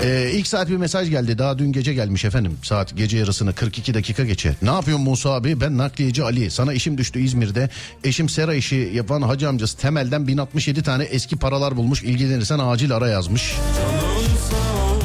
Ee, 0.03 0.31
ilk 0.33 0.47
saat 0.47 0.69
bir 0.69 0.77
mesaj 0.77 1.09
geldi. 1.09 1.37
Daha 1.37 1.59
dün 1.59 1.71
gece 1.71 1.93
gelmiş 1.93 2.25
efendim. 2.25 2.57
Saat 2.63 2.97
gece 2.97 3.17
yarısını 3.17 3.53
42 3.53 3.93
dakika 3.93 4.25
geçe. 4.25 4.55
Ne 4.61 4.69
yapıyorsun 4.69 5.05
Musa 5.05 5.31
abi? 5.31 5.61
Ben 5.61 5.77
nakliyeci 5.77 6.23
Ali. 6.23 6.51
Sana 6.51 6.73
işim 6.73 6.97
düştü 6.97 7.19
İzmir'de. 7.19 7.69
Eşim 8.03 8.29
sera 8.29 8.53
işi 8.53 8.91
yapan 8.93 9.21
hacı 9.21 9.49
amcası 9.49 9.77
temelden 9.77 10.27
1067 10.27 10.83
tane 10.83 11.03
eski 11.03 11.37
paralar 11.37 11.77
bulmuş. 11.77 12.03
İlgilenirsen 12.03 12.59
acil 12.59 12.91
ara 12.95 13.07
yazmış. 13.07 13.55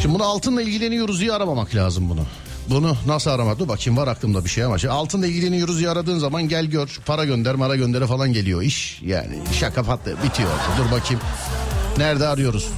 Şimdi 0.02 0.14
bunu 0.14 0.24
altınla 0.24 0.62
ilgileniyoruz 0.62 1.20
diye 1.20 1.32
aramamak 1.32 1.74
lazım 1.74 2.10
bunu. 2.10 2.26
Bunu 2.70 2.96
nasıl 3.06 3.30
arama? 3.30 3.58
Dur 3.58 3.68
bakayım 3.68 3.96
var 3.96 4.08
aklımda 4.08 4.44
bir 4.44 4.50
şey 4.50 4.64
ama 4.64 4.78
şey, 4.78 4.90
altınla 4.90 5.26
ilgileniyoruz 5.26 5.78
diye 5.78 5.90
aradığın 5.90 6.18
zaman 6.18 6.48
gel 6.48 6.64
gör 6.64 7.00
para 7.06 7.24
gönder 7.24 7.54
mara 7.54 7.76
göndere 7.76 8.06
falan 8.06 8.32
geliyor 8.32 8.62
iş. 8.62 9.02
Yani 9.02 9.38
şaka 9.60 9.82
patlı 9.82 10.16
bitiyor. 10.24 10.50
Dur 10.78 10.92
bakayım 10.92 11.22
nerede 11.98 12.26
arıyoruz? 12.26 12.68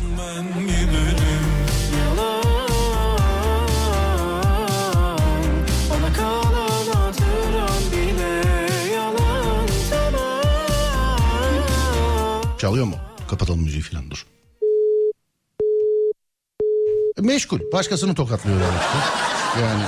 Çalıyor 12.59 12.85
mu? 12.87 12.97
Kapatalım 13.31 13.63
müziği 13.63 13.83
falan 13.83 14.11
dur. 14.11 14.27
Meşgul. 17.21 17.59
Başkasını 17.73 18.15
tokatlıyor 18.15 18.61
ki. 18.61 18.67
Yani. 19.63 19.83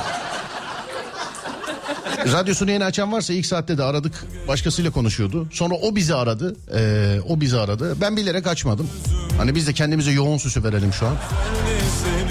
Radyosunu 2.32 2.70
yeni 2.70 2.84
açan 2.84 3.12
varsa 3.12 3.32
ilk 3.32 3.46
saatte 3.46 3.78
de 3.78 3.82
aradık. 3.82 4.24
Başkasıyla 4.48 4.90
konuşuyordu. 4.90 5.46
Sonra 5.52 5.74
o 5.74 5.96
bizi 5.96 6.14
aradı. 6.14 6.56
Ee, 6.74 7.20
o 7.28 7.40
bizi 7.40 7.58
aradı. 7.58 7.96
Ben 8.00 8.16
bilerek 8.16 8.46
açmadım. 8.46 8.90
Hani 9.38 9.54
biz 9.54 9.66
de 9.66 9.72
kendimize 9.72 10.10
yoğun 10.10 10.38
süsü 10.38 10.64
verelim 10.64 10.92
şu 10.92 11.06
an. 11.06 11.16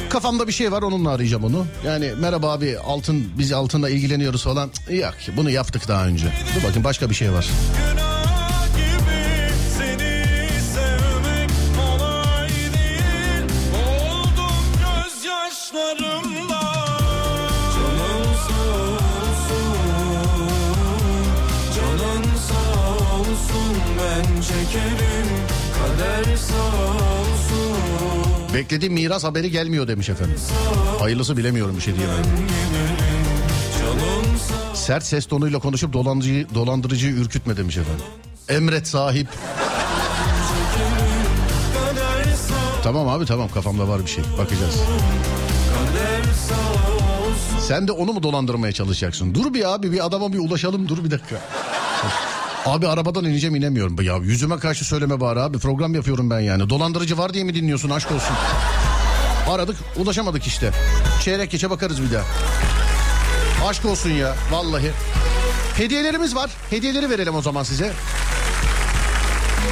Kafamda 0.10 0.48
bir 0.48 0.52
şey 0.52 0.72
var 0.72 0.82
onunla 0.82 1.12
arayacağım 1.12 1.44
onu. 1.44 1.66
Yani 1.86 2.12
merhaba 2.20 2.52
abi 2.52 2.78
altın 2.80 3.28
biz 3.38 3.52
altınla 3.52 3.90
ilgileniyoruz 3.90 4.44
falan. 4.44 4.70
Yok 4.90 5.14
bunu 5.38 5.50
yaptık 5.50 5.88
daha 5.88 6.06
önce. 6.06 6.26
Dur 6.26 6.68
bakın 6.70 6.84
başka 6.84 7.10
bir 7.10 7.16
şey 7.16 7.32
var. 7.32 7.50
Günah 7.88 8.27
Beklediğim 28.58 28.94
miras 28.94 29.24
haberi 29.24 29.52
gelmiyor 29.52 29.88
demiş 29.88 30.10
efendim. 30.10 30.38
Hayırlısı 31.00 31.38
bilemiyorum 31.38 31.76
bir 31.78 31.82
şey 31.82 31.96
diyemem. 31.96 32.16
Sert 34.74 35.04
ses 35.04 35.26
tonuyla 35.26 35.60
konuşup 35.60 35.94
dolandırıcıyı, 35.94 36.48
dolandırıcıyı 36.56 37.14
ürkütme 37.14 37.58
demiş 37.58 37.78
efendim. 37.78 38.06
Emret 38.50 38.88
sahip. 38.88 39.28
Tamam 42.84 43.08
abi 43.08 43.26
tamam 43.26 43.50
kafamda 43.54 43.88
var 43.88 44.02
bir 44.02 44.10
şey. 44.10 44.24
Bakacağız. 44.38 44.76
Sen 47.68 47.88
de 47.88 47.92
onu 47.92 48.14
mu 48.14 48.24
dolandırmaya 48.24 48.74
çalışacaksın? 48.74 49.34
Dur 49.34 49.54
bir 49.54 49.74
abi 49.74 49.92
bir 49.92 50.06
adama 50.06 50.34
bir 50.34 50.40
ulaşalım 50.40 50.88
dur 50.88 51.04
bir 51.04 51.12
dakika. 51.12 51.42
Abi 52.68 52.88
arabadan 52.88 53.26
ineceğim 53.26 53.56
inemiyorum. 53.56 54.02
Ya 54.02 54.18
yüzüme 54.18 54.58
karşı 54.60 54.86
söyleme 54.86 55.20
bari 55.20 55.40
abi 55.40 55.60
program 55.60 55.96
yapıyorum 55.96 56.30
ben 56.30 56.40
yani. 56.40 56.70
Dolandırıcı 56.70 57.18
var 57.18 57.34
diye 57.34 57.44
mi 57.44 57.56
dinliyorsun 57.56 57.90
aşk 57.90 58.12
olsun. 58.12 58.36
Aradık 59.50 59.76
ulaşamadık 59.98 60.48
işte. 60.48 60.72
Çeyrek 61.24 61.52
geçe 61.52 61.70
bakarız 61.70 62.02
bir 62.04 62.14
daha. 62.14 62.24
Aşk 63.70 63.86
olsun 63.86 64.10
ya 64.10 64.36
vallahi. 64.52 64.92
Hediyelerimiz 65.78 66.36
var. 66.36 66.52
Hediyeleri 66.70 67.10
verelim 67.10 67.36
o 67.36 67.42
zaman 67.42 67.64
size. 67.64 67.94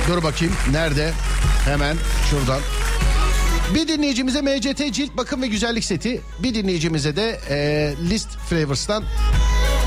Dur 0.10 0.24
bakayım 0.24 0.54
nerede? 0.72 1.12
Hemen 1.66 1.98
şuradan. 2.30 2.60
Bir 3.76 3.88
dinleyicimize 3.88 4.42
MCT 4.42 4.94
cilt 4.94 5.18
bakım 5.18 5.42
ve 5.42 5.48
güzellik 5.48 5.84
seti. 5.84 6.22
Bir 6.44 6.56
dinleyicimize 6.56 7.16
de 7.16 7.40
e, 7.50 7.94
List 8.10 8.30
Flavors'tan 8.50 9.04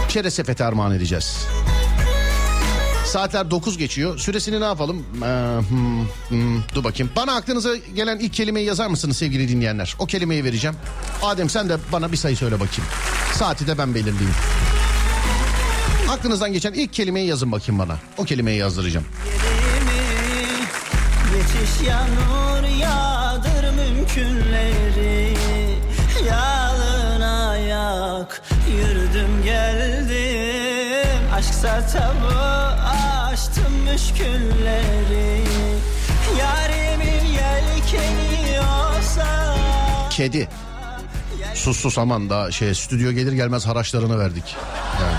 çerez 0.08 0.34
sepeti 0.34 0.64
armağan 0.64 0.92
edeceğiz. 0.92 1.46
Saatler 3.08 3.50
9 3.50 3.78
geçiyor. 3.78 4.18
Süresini 4.18 4.60
ne 4.60 4.64
yapalım? 4.64 5.06
Ee, 5.16 5.58
hmm, 5.68 6.06
hmm, 6.28 6.62
dur 6.74 6.84
bakayım. 6.84 7.12
Bana 7.16 7.32
aklınıza 7.32 7.76
gelen 7.76 8.18
ilk 8.18 8.32
kelimeyi 8.32 8.66
yazar 8.66 8.86
mısınız 8.86 9.16
sevgili 9.16 9.48
dinleyenler? 9.48 9.96
O 9.98 10.06
kelimeyi 10.06 10.44
vereceğim. 10.44 10.76
Adem 11.22 11.50
sen 11.50 11.68
de 11.68 11.76
bana 11.92 12.12
bir 12.12 12.16
sayı 12.16 12.36
söyle 12.36 12.54
bakayım. 12.54 12.90
Saati 13.34 13.66
de 13.66 13.78
ben 13.78 13.94
belirleyeyim. 13.94 14.34
Aklınızdan 16.10 16.52
geçen 16.52 16.72
ilk 16.72 16.92
kelimeyi 16.92 17.26
yazın 17.28 17.52
bakayım 17.52 17.78
bana. 17.78 17.98
O 18.18 18.24
kelimeyi 18.24 18.58
yazdıracağım. 18.58 19.06
Geçiş 21.32 21.88
yağmur 21.88 22.80
yağdır 22.80 23.64
mümkünleri 23.76 25.34
Yalın 26.26 27.20
ayak 27.20 28.42
yürüdüm 28.70 29.42
geldim 29.44 31.18
Aşksa 31.34 31.86
tabu 31.86 32.77
açtım 33.94 34.26
müşkülleri 34.28 35.44
Yarimin 36.38 37.24
yelkeni 37.26 38.60
olsa 38.60 39.56
Kedi. 40.10 40.48
Sus 41.54 41.80
sus 41.80 41.98
aman 41.98 42.30
daha 42.30 42.50
şey 42.50 42.74
stüdyo 42.74 43.12
gelir 43.12 43.32
gelmez 43.32 43.66
haraçlarını 43.66 44.18
verdik. 44.18 44.56
Yani. 45.00 45.16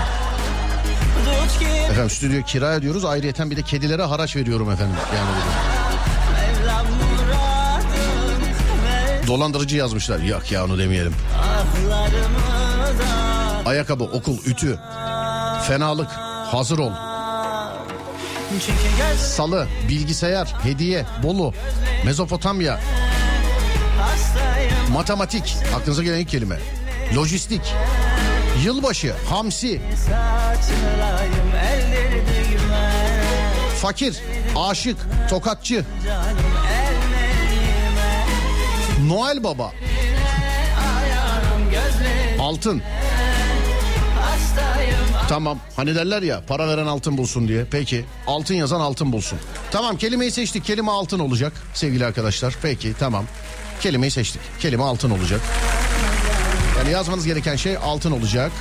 Efendim 1.90 2.10
stüdyo 2.10 2.42
kira 2.42 2.74
ediyoruz 2.74 3.04
ayrıyeten 3.04 3.50
bir 3.50 3.56
de 3.56 3.62
kedilere 3.62 4.02
haraç 4.02 4.36
veriyorum 4.36 4.70
efendim. 4.70 4.96
Yani 5.16 5.28
Dolandırıcı 9.26 9.76
yazmışlar. 9.76 10.18
Yok 10.18 10.52
ya 10.52 10.64
onu 10.64 10.78
demeyelim. 10.78 11.14
da 13.64 13.70
Ayakkabı, 13.70 14.04
okul, 14.04 14.38
ütü, 14.46 14.78
fenalık, 15.68 16.10
hazır 16.46 16.78
ol. 16.78 16.92
Salı, 19.18 19.68
bilgisayar, 19.88 20.54
hediye, 20.62 21.04
Bolu, 21.22 21.54
Mezopotamya, 22.04 22.80
matematik. 24.92 25.56
Aklınıza 25.76 26.02
gelen 26.02 26.18
ilk 26.18 26.28
kelime. 26.28 26.58
Lojistik, 27.16 27.74
yılbaşı, 28.64 29.14
hamsi, 29.28 29.80
fakir, 33.82 34.20
aşık, 34.56 34.96
tokatçı, 35.30 35.84
Noel 39.06 39.44
Baba, 39.44 39.72
altın. 42.40 42.82
Tamam 45.30 45.58
hani 45.76 45.94
derler 45.94 46.22
ya 46.22 46.42
para 46.46 46.68
veren 46.68 46.86
altın 46.86 47.18
bulsun 47.18 47.48
diye. 47.48 47.64
Peki 47.70 48.04
altın 48.26 48.54
yazan 48.54 48.80
altın 48.80 49.12
bulsun. 49.12 49.38
Tamam 49.70 49.96
kelimeyi 49.96 50.30
seçtik. 50.30 50.64
Kelime 50.64 50.90
altın 50.90 51.18
olacak 51.18 51.52
sevgili 51.74 52.06
arkadaşlar. 52.06 52.54
Peki 52.62 52.94
tamam. 52.98 53.24
Kelimeyi 53.80 54.10
seçtik. 54.10 54.40
Kelime 54.60 54.82
altın 54.82 55.10
olacak. 55.10 55.40
Yani 56.78 56.90
yazmanız 56.90 57.26
gereken 57.26 57.56
şey 57.56 57.76
altın 57.76 58.10
olacak. 58.10 58.52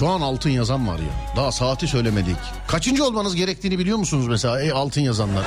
Şu 0.00 0.08
an 0.08 0.20
altın 0.20 0.50
yazan 0.50 0.88
var 0.88 0.98
ya. 0.98 1.36
Daha 1.36 1.52
saati 1.52 1.86
söylemedik. 1.86 2.36
Kaçıncı 2.68 3.04
olmanız 3.04 3.34
gerektiğini 3.34 3.78
biliyor 3.78 3.98
musunuz 3.98 4.28
mesela? 4.28 4.60
Ey 4.60 4.72
altın 4.72 5.00
yazanlar. 5.00 5.44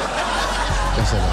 Mesela. 0.99 1.23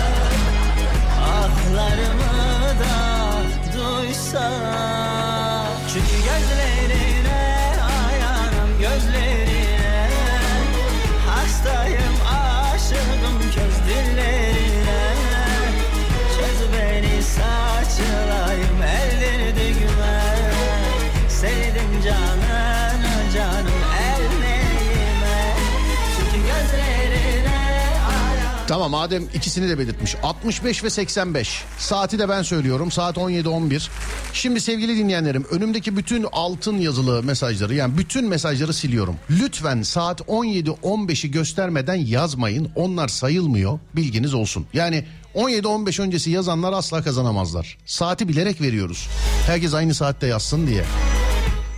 Tamam 28.71 28.95
Adem 28.95 29.25
ikisini 29.35 29.69
de 29.69 29.79
belirtmiş. 29.79 30.17
65 30.23 30.85
ve 30.85 30.91
85. 30.91 31.63
Saati 31.79 32.19
de 32.19 32.29
ben 32.29 32.43
söylüyorum. 32.43 32.91
Saat 32.91 33.17
17.11. 33.17 33.89
Şimdi 34.33 34.61
sevgili 34.61 34.97
dinleyenlerim 34.97 35.45
önümdeki 35.51 35.97
bütün 35.97 36.27
altın 36.33 36.79
yazılı 36.79 37.23
mesajları 37.23 37.75
yani 37.75 37.99
bütün 37.99 38.29
mesajları 38.29 38.75
siliyorum. 38.75 39.17
Lütfen 39.31 39.83
saat 39.83 40.21
17.15'i 40.21 41.31
göstermeden 41.31 41.95
yazmayın. 41.95 42.71
Onlar 42.77 43.09
sayılmıyor. 43.09 43.79
Bilginiz 43.97 44.35
olsun. 44.35 44.67
Yani 44.73 45.05
17-15 45.35 46.03
öncesi 46.03 46.31
yazanlar 46.31 46.73
asla 46.73 47.03
kazanamazlar. 47.03 47.79
Saati 47.87 48.29
bilerek 48.29 48.61
veriyoruz. 48.61 49.09
Herkes 49.47 49.75
aynı 49.75 49.95
saatte 49.95 50.27
yazsın 50.27 50.67
diye. 50.67 50.85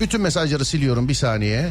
Bütün 0.00 0.20
mesajları 0.20 0.64
siliyorum 0.64 1.08
bir 1.08 1.14
saniye. 1.14 1.70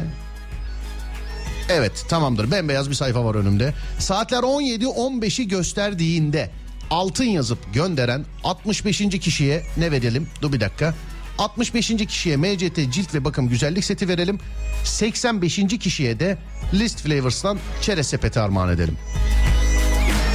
Evet 1.72 2.04
tamamdır 2.08 2.50
bembeyaz 2.50 2.90
bir 2.90 2.94
sayfa 2.94 3.24
var 3.24 3.34
önümde. 3.34 3.74
Saatler 3.98 4.38
17-15'i 4.38 5.48
gösterdiğinde 5.48 6.50
altın 6.90 7.24
yazıp 7.24 7.74
gönderen 7.74 8.24
65. 8.44 8.98
kişiye 8.98 9.62
ne 9.76 9.90
verelim? 9.90 10.28
Dur 10.42 10.52
bir 10.52 10.60
dakika. 10.60 10.94
65. 11.38 11.88
kişiye 11.88 12.36
MCT 12.36 12.92
cilt 12.92 13.14
ve 13.14 13.24
bakım 13.24 13.48
güzellik 13.48 13.84
seti 13.84 14.08
verelim. 14.08 14.38
85. 14.84 15.56
kişiye 15.80 16.20
de 16.20 16.38
List 16.74 17.00
Flavors'tan 17.00 17.58
çerez 17.82 18.06
sepeti 18.06 18.40
armağan 18.40 18.68
edelim. 18.68 18.98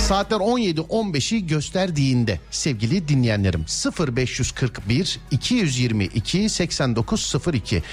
Saatler 0.08 0.38
17-15'i 0.38 1.48
gösterdiğinde 1.48 2.40
sevgili 2.52 3.08
dinleyenlerim 3.08 3.66
0541 4.18 5.20
222 5.32 6.50
8902 6.50 7.84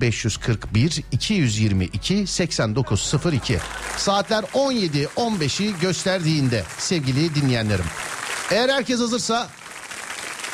0541 0.00 1.02
222 1.12 2.26
8902 2.26 3.58
Saatler 3.96 4.42
17-15'i 4.42 5.74
gösterdiğinde 5.80 6.64
sevgili 6.78 7.34
dinleyenlerim. 7.34 7.84
Eğer 8.50 8.68
herkes 8.68 9.00
hazırsa 9.00 9.48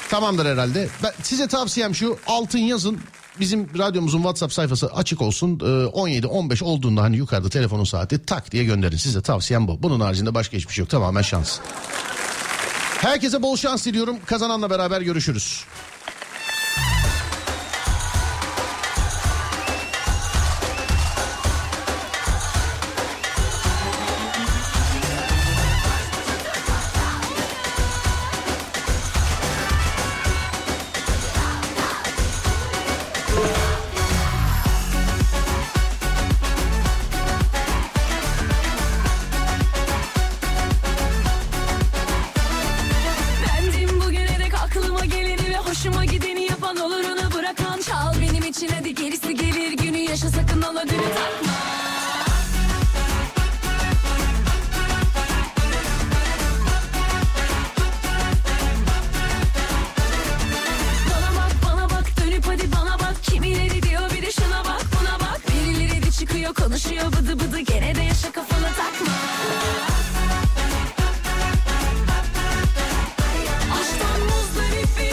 Tamamdır 0.08 0.46
herhalde. 0.46 0.88
Ben, 1.02 1.12
size 1.22 1.46
tavsiyem 1.48 1.94
şu 1.94 2.18
altın 2.26 2.58
yazın. 2.58 3.00
Bizim 3.40 3.78
radyomuzun 3.78 4.18
WhatsApp 4.18 4.52
sayfası 4.52 4.86
açık 4.86 5.22
olsun. 5.22 5.60
Ee, 5.60 5.64
17-15 5.64 6.64
olduğunda 6.64 7.02
hani 7.02 7.16
yukarıda 7.16 7.48
telefonun 7.48 7.84
saati 7.84 8.24
tak 8.24 8.52
diye 8.52 8.64
gönderin. 8.64 8.96
Size 8.96 9.22
tavsiyem 9.22 9.68
bu. 9.68 9.82
Bunun 9.82 10.00
haricinde 10.00 10.34
başka 10.34 10.56
hiçbir 10.56 10.72
şey 10.74 10.82
yok. 10.82 10.90
Tamamen 10.90 11.22
şans. 11.22 11.58
Herkese 12.98 13.42
bol 13.42 13.56
şans 13.56 13.86
diliyorum. 13.86 14.16
Kazananla 14.26 14.70
beraber 14.70 15.00
görüşürüz. 15.00 15.64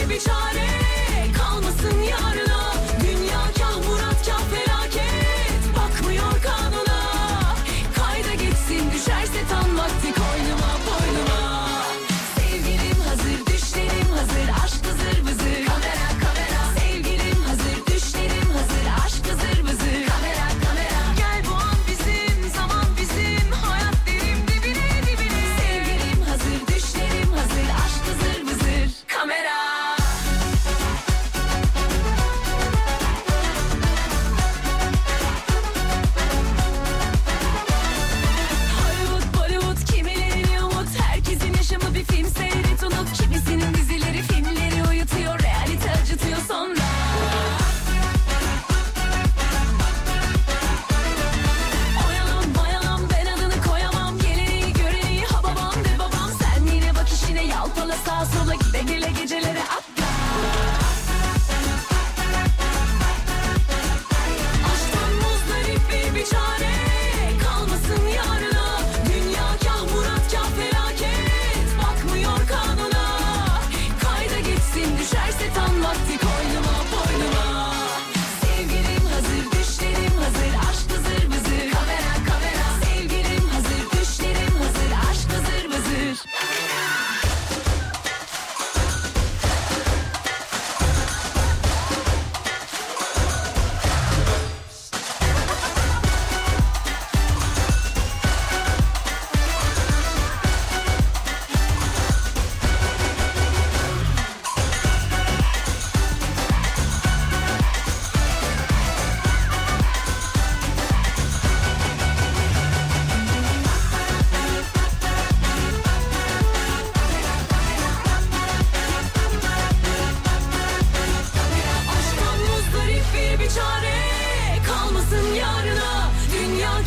bir 0.09 0.19
çare 0.19 0.64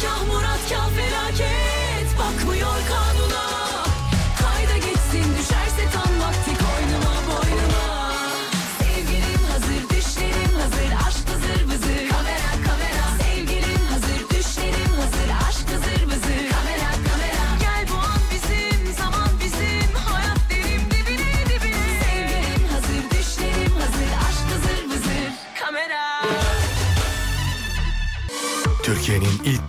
kah 0.02 0.20
murat 0.26 0.62
kah 0.70 0.88
felaket. 0.94 2.08
Bakmıyor 2.18 2.78
kanun. 2.88 3.27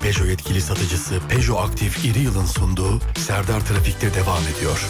Peugeot 0.09 0.29
yetkili 0.29 0.61
satıcısı 0.61 1.19
Peugeot 1.29 1.69
Aktif 1.69 2.05
İri 2.05 2.19
Yıl'ın 2.19 2.45
sunduğu 2.45 2.99
Serdar 3.17 3.59
Trafik'te 3.59 4.13
devam 4.13 4.43
ediyor. 4.55 4.87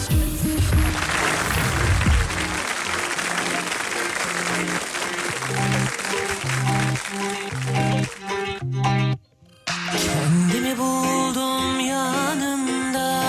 Kendimi 10.06 10.78
buldum 10.78 11.80
yanında 11.80 13.22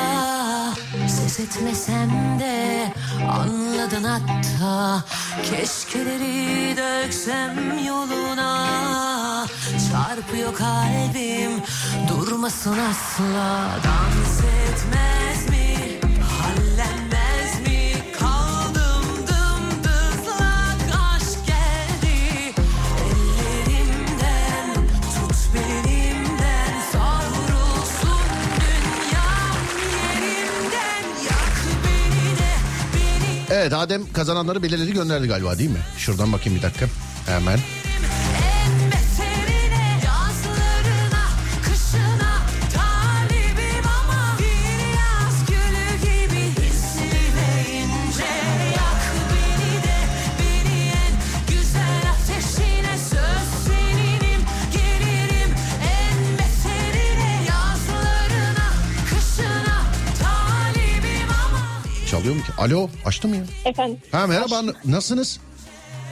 Ses 1.08 1.40
etmesem 1.40 2.40
de 2.40 2.94
anladın 3.32 4.04
hatta. 4.04 5.04
Keşkeleri 5.44 6.78
döksem 6.78 7.86
yoluna. 7.88 9.48
Çarpıyor 9.92 10.56
kalbim 10.56 11.31
durmasın 12.32 12.78
asla 12.78 13.70
Dans 13.84 14.40
etmez 14.40 15.50
mi 15.50 16.00
hallenmez 16.24 17.68
mi 17.68 17.94
Kaldım 18.20 19.06
dımdızlak 19.28 20.82
aşk 21.16 21.48
geldi 21.48 22.54
Ellerimden 23.06 24.74
tut 25.14 25.36
belimden 25.54 26.74
Savrulsun 26.92 28.24
dünyam 28.60 29.58
yerimden 29.94 31.24
Yak 31.26 31.58
beni 31.86 32.38
de 32.38 32.52
beni 32.94 33.58
Evet 33.60 33.74
Adem 33.74 34.14
kazananları 34.14 34.64
belirledi 34.64 34.94
gönderdi 34.94 35.28
galiba 35.28 35.58
değil 35.58 35.70
mi? 35.70 35.82
Şuradan 35.98 36.34
bakayım 36.34 36.58
bir 36.58 36.64
dakika. 36.64 36.86
Hemen. 37.26 37.60
Alo 62.62 62.90
açtım 63.06 63.34
ya. 63.34 63.42
Efendim. 63.66 63.98
Ha 64.12 64.28
merhaba 64.28 64.62
n- 64.62 64.74
nasılsınız? 64.86 65.40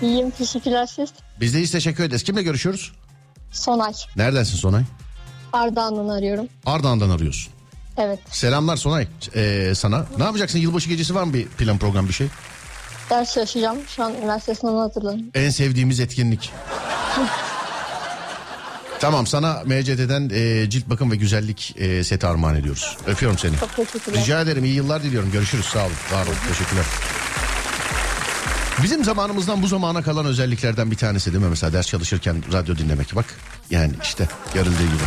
İyiyim 0.02 0.30
teşekkürler 0.32 0.86
siz. 0.86 1.10
Biz 1.40 1.54
de 1.54 1.66
teşekkür 1.66 2.04
ederiz. 2.04 2.24
Kimle 2.24 2.44
görüşüyoruz? 2.44 2.92
Sonay. 3.52 3.94
Neredensin 4.16 4.58
Sonay? 4.58 4.84
Ardahan'dan 5.54 6.08
arıyorum. 6.10 6.48
Ardahan'dan 6.66 7.10
arıyorsun. 7.10 7.54
Evet. 7.98 8.20
Selamlar 8.32 8.78
Sonay 8.78 9.08
ee, 9.36 9.72
sana. 9.76 10.06
Ne 10.18 10.24
yapacaksın? 10.24 10.60
Yılbaşı 10.60 10.90
gecesi 10.90 11.16
var 11.16 11.24
mı 11.24 11.34
bir 11.34 11.48
plan 11.48 11.78
program 11.78 12.08
bir 12.08 12.14
şey? 12.14 12.28
Ders 13.10 13.34
çalışacağım. 13.34 13.78
Şu 13.88 14.04
an 14.04 14.14
üniversite 14.16 14.56
sınavına 14.56 14.82
hazırlanıyorum. 14.82 15.32
En 15.34 15.50
sevdiğimiz 15.50 16.00
etkinlik. 16.00 16.52
tamam 19.00 19.28
sana 19.28 19.64
MCD'den 19.66 20.30
e, 20.34 20.70
cilt 20.70 20.90
bakım 20.90 21.12
ve 21.12 21.16
güzellik 21.16 21.76
e, 21.78 22.04
seti 22.04 22.28
armağan 22.28 22.56
ediyoruz. 22.56 22.98
Öpüyorum 23.08 23.38
seni. 23.38 23.56
Çok 23.60 23.76
teşekkürler. 23.76 24.22
Rica 24.22 24.42
ederim 24.42 24.66
iyi 24.66 24.76
yıllar 24.76 25.04
diliyorum. 25.04 25.32
Görüşürüz 25.32 25.66
sağ 25.66 25.80
olun. 25.80 25.94
Var 26.14 26.26
olun. 26.26 26.36
Teşekkürler. 26.50 26.86
Bizim 28.84 29.04
zamanımızdan 29.04 29.62
bu 29.62 29.68
zamana 29.68 30.02
kalan 30.02 30.26
özelliklerden 30.26 30.92
bir 30.92 30.96
tanesi 30.96 31.34
değil 31.34 31.44
mi? 31.44 31.50
Mesela 31.50 31.74
ders 31.74 31.88
çalışırken 31.88 32.44
radyo 32.54 32.78
dinlemek 32.78 33.16
bak. 33.16 33.26
Yani 33.70 33.94
işte 34.04 34.28
görüldüğü 34.54 34.78
gibi. 34.86 35.04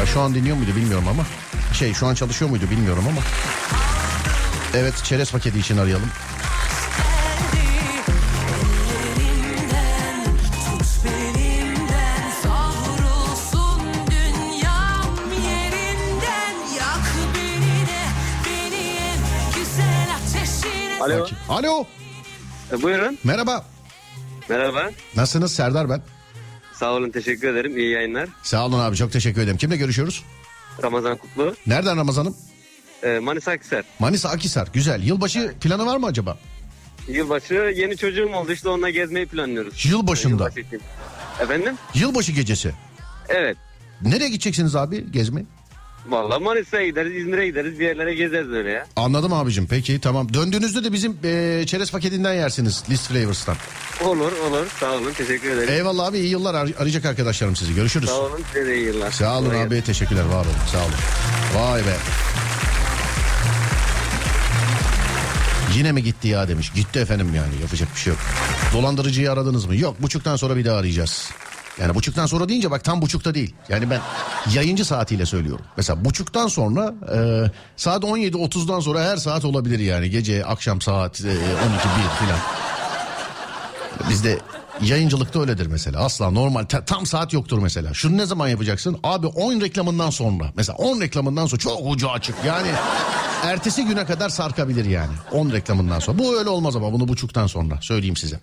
Ya 0.00 0.06
şu 0.06 0.20
an 0.20 0.34
dinliyor 0.34 0.56
muydu 0.56 0.70
bilmiyorum 0.76 1.08
ama. 1.08 1.22
Şey 1.74 1.94
şu 1.94 2.06
an 2.06 2.14
çalışıyor 2.14 2.50
muydu 2.50 2.64
bilmiyorum 2.70 3.04
ama. 3.08 3.20
Evet 4.74 4.94
çerez 5.04 5.32
paketi 5.32 5.58
için 5.58 5.76
arayalım. 5.76 6.08
Alo. 21.04 21.20
Bakayım. 21.20 21.36
Alo. 21.48 21.86
E, 22.72 22.82
buyurun. 22.82 23.18
Merhaba. 23.24 23.64
Merhaba. 24.48 24.90
Nasılsınız 25.16 25.52
Serdar 25.54 25.90
ben. 25.90 26.02
Sağ 26.72 26.92
olun 26.92 27.10
teşekkür 27.10 27.48
ederim. 27.48 27.78
İyi 27.78 27.90
yayınlar. 27.90 28.28
Sağ 28.42 28.66
olun 28.66 28.78
abi 28.80 28.96
çok 28.96 29.12
teşekkür 29.12 29.40
ederim. 29.42 29.56
Kimle 29.56 29.76
görüşüyoruz? 29.76 30.24
Ramazan 30.82 31.16
Kutlu. 31.16 31.54
Nereden 31.66 31.96
Ramazan'ım? 31.96 32.36
E, 33.02 33.18
Manisa 33.18 33.50
Akhisar. 33.50 33.84
Manisa 33.98 34.28
Akisar. 34.28 34.68
Güzel. 34.72 35.02
Yılbaşı 35.02 35.54
planı 35.60 35.86
var 35.86 35.96
mı 35.96 36.06
acaba? 36.06 36.38
Yılbaşı 37.08 37.54
yeni 37.54 37.96
çocuğum 37.96 38.30
oldu 38.34 38.52
işte 38.52 38.68
onunla 38.68 38.90
gezmeyi 38.90 39.26
planlıyoruz. 39.26 39.86
Yılbaşında. 39.86 40.32
Yılbaşı 40.44 40.60
için. 40.60 40.80
Efendim? 41.40 41.74
Yılbaşı 41.94 42.32
gecesi. 42.32 42.72
Evet. 43.28 43.56
Nereye 44.02 44.28
gideceksiniz 44.28 44.76
abi 44.76 45.12
gezmeye? 45.12 45.46
Vallahi 46.08 46.42
Manisa'ya 46.42 46.86
gideriz, 46.86 47.16
İzmir'e 47.16 47.46
gideriz, 47.46 47.78
bir 47.80 47.84
yerlere 47.84 48.14
gezeriz 48.14 48.50
öyle 48.50 48.70
ya. 48.70 48.86
Anladım 48.96 49.32
abicim. 49.32 49.66
Peki 49.70 50.00
tamam. 50.00 50.34
Döndüğünüzde 50.34 50.84
de 50.84 50.92
bizim 50.92 51.16
e, 51.24 51.64
çerez 51.66 51.92
paketinden 51.92 52.34
yersiniz. 52.34 52.82
List 52.90 53.08
Flavors'tan. 53.08 53.56
Olur 54.04 54.32
olur. 54.32 54.66
Sağ 54.80 54.92
olun. 54.92 55.12
Teşekkür 55.12 55.50
ederim. 55.50 55.74
Eyvallah 55.74 56.06
abi 56.06 56.18
iyi 56.18 56.28
yıllar. 56.30 56.54
Ar- 56.54 56.70
arayacak 56.78 57.04
arkadaşlarım 57.04 57.56
sizi. 57.56 57.74
Görüşürüz. 57.74 58.08
Sağ 58.08 58.14
olun. 58.20 58.40
Size 58.52 58.66
de 58.66 58.76
iyi 58.76 58.86
yıllar. 58.86 59.10
Sağ 59.10 59.38
olun 59.38 59.46
Kolay 59.48 59.62
abi. 59.62 59.82
Teşekkürler. 59.82 60.24
Var 60.24 60.44
olun. 60.44 60.54
Sağ 60.72 60.78
olun. 60.78 60.94
Vay 61.56 61.80
be. 61.80 61.96
Yine 65.76 65.92
mi 65.92 66.02
gitti 66.02 66.28
ya 66.28 66.48
demiş. 66.48 66.72
Gitti 66.74 66.98
efendim 66.98 67.28
yani 67.36 67.60
yapacak 67.62 67.88
bir 67.94 68.00
şey 68.00 68.10
yok. 68.12 68.20
Dolandırıcıyı 68.72 69.32
aradınız 69.32 69.64
mı? 69.66 69.76
Yok 69.76 70.02
buçuktan 70.02 70.36
sonra 70.36 70.56
bir 70.56 70.64
daha 70.64 70.76
arayacağız. 70.78 71.30
Yani 71.80 71.94
buçuktan 71.94 72.26
sonra 72.26 72.48
deyince 72.48 72.70
bak 72.70 72.84
tam 72.84 73.02
buçukta 73.02 73.34
değil. 73.34 73.54
Yani 73.68 73.90
ben 73.90 74.00
yayıncı 74.54 74.84
saatiyle 74.84 75.26
söylüyorum. 75.26 75.64
Mesela 75.76 76.04
buçuktan 76.04 76.48
sonra 76.48 76.94
e, 77.14 77.50
saat 77.76 78.04
17.30'dan 78.04 78.80
sonra 78.80 79.00
her 79.02 79.16
saat 79.16 79.44
olabilir 79.44 79.78
yani. 79.78 80.10
Gece 80.10 80.44
akşam 80.44 80.80
saat 80.80 81.20
e, 81.20 81.24
12 81.24 81.34
1 81.34 81.38
filan. 82.24 82.38
Bizde 84.10 84.38
yayıncılıkta 84.82 85.40
öyledir 85.40 85.66
mesela. 85.66 85.98
Asla 86.00 86.30
normal 86.30 86.64
ta- 86.64 86.84
tam 86.84 87.06
saat 87.06 87.32
yoktur 87.32 87.58
mesela. 87.58 87.94
Şunu 87.94 88.16
ne 88.16 88.26
zaman 88.26 88.48
yapacaksın? 88.48 88.98
Abi 89.02 89.26
10 89.26 89.60
reklamından 89.60 90.10
sonra. 90.10 90.44
Mesela 90.56 90.76
10 90.76 91.00
reklamından 91.00 91.46
sonra 91.46 91.60
çok 91.60 91.78
ucu 91.84 92.10
açık. 92.10 92.34
Yani 92.46 92.68
ertesi 93.44 93.84
güne 93.84 94.04
kadar 94.06 94.28
sarkabilir 94.28 94.84
yani. 94.84 95.12
10 95.32 95.52
reklamından 95.52 95.98
sonra. 95.98 96.18
Bu 96.18 96.38
öyle 96.38 96.48
olmaz 96.48 96.76
ama 96.76 96.92
bunu 96.92 97.08
buçuktan 97.08 97.46
sonra 97.46 97.78
söyleyeyim 97.80 98.16
size. 98.16 98.40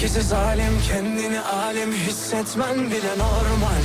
Herkese 0.00 0.22
zalim 0.22 0.80
kendini 0.88 1.40
alim 1.40 1.92
hissetmen 1.92 2.76
bile 2.90 3.18
normal 3.18 3.82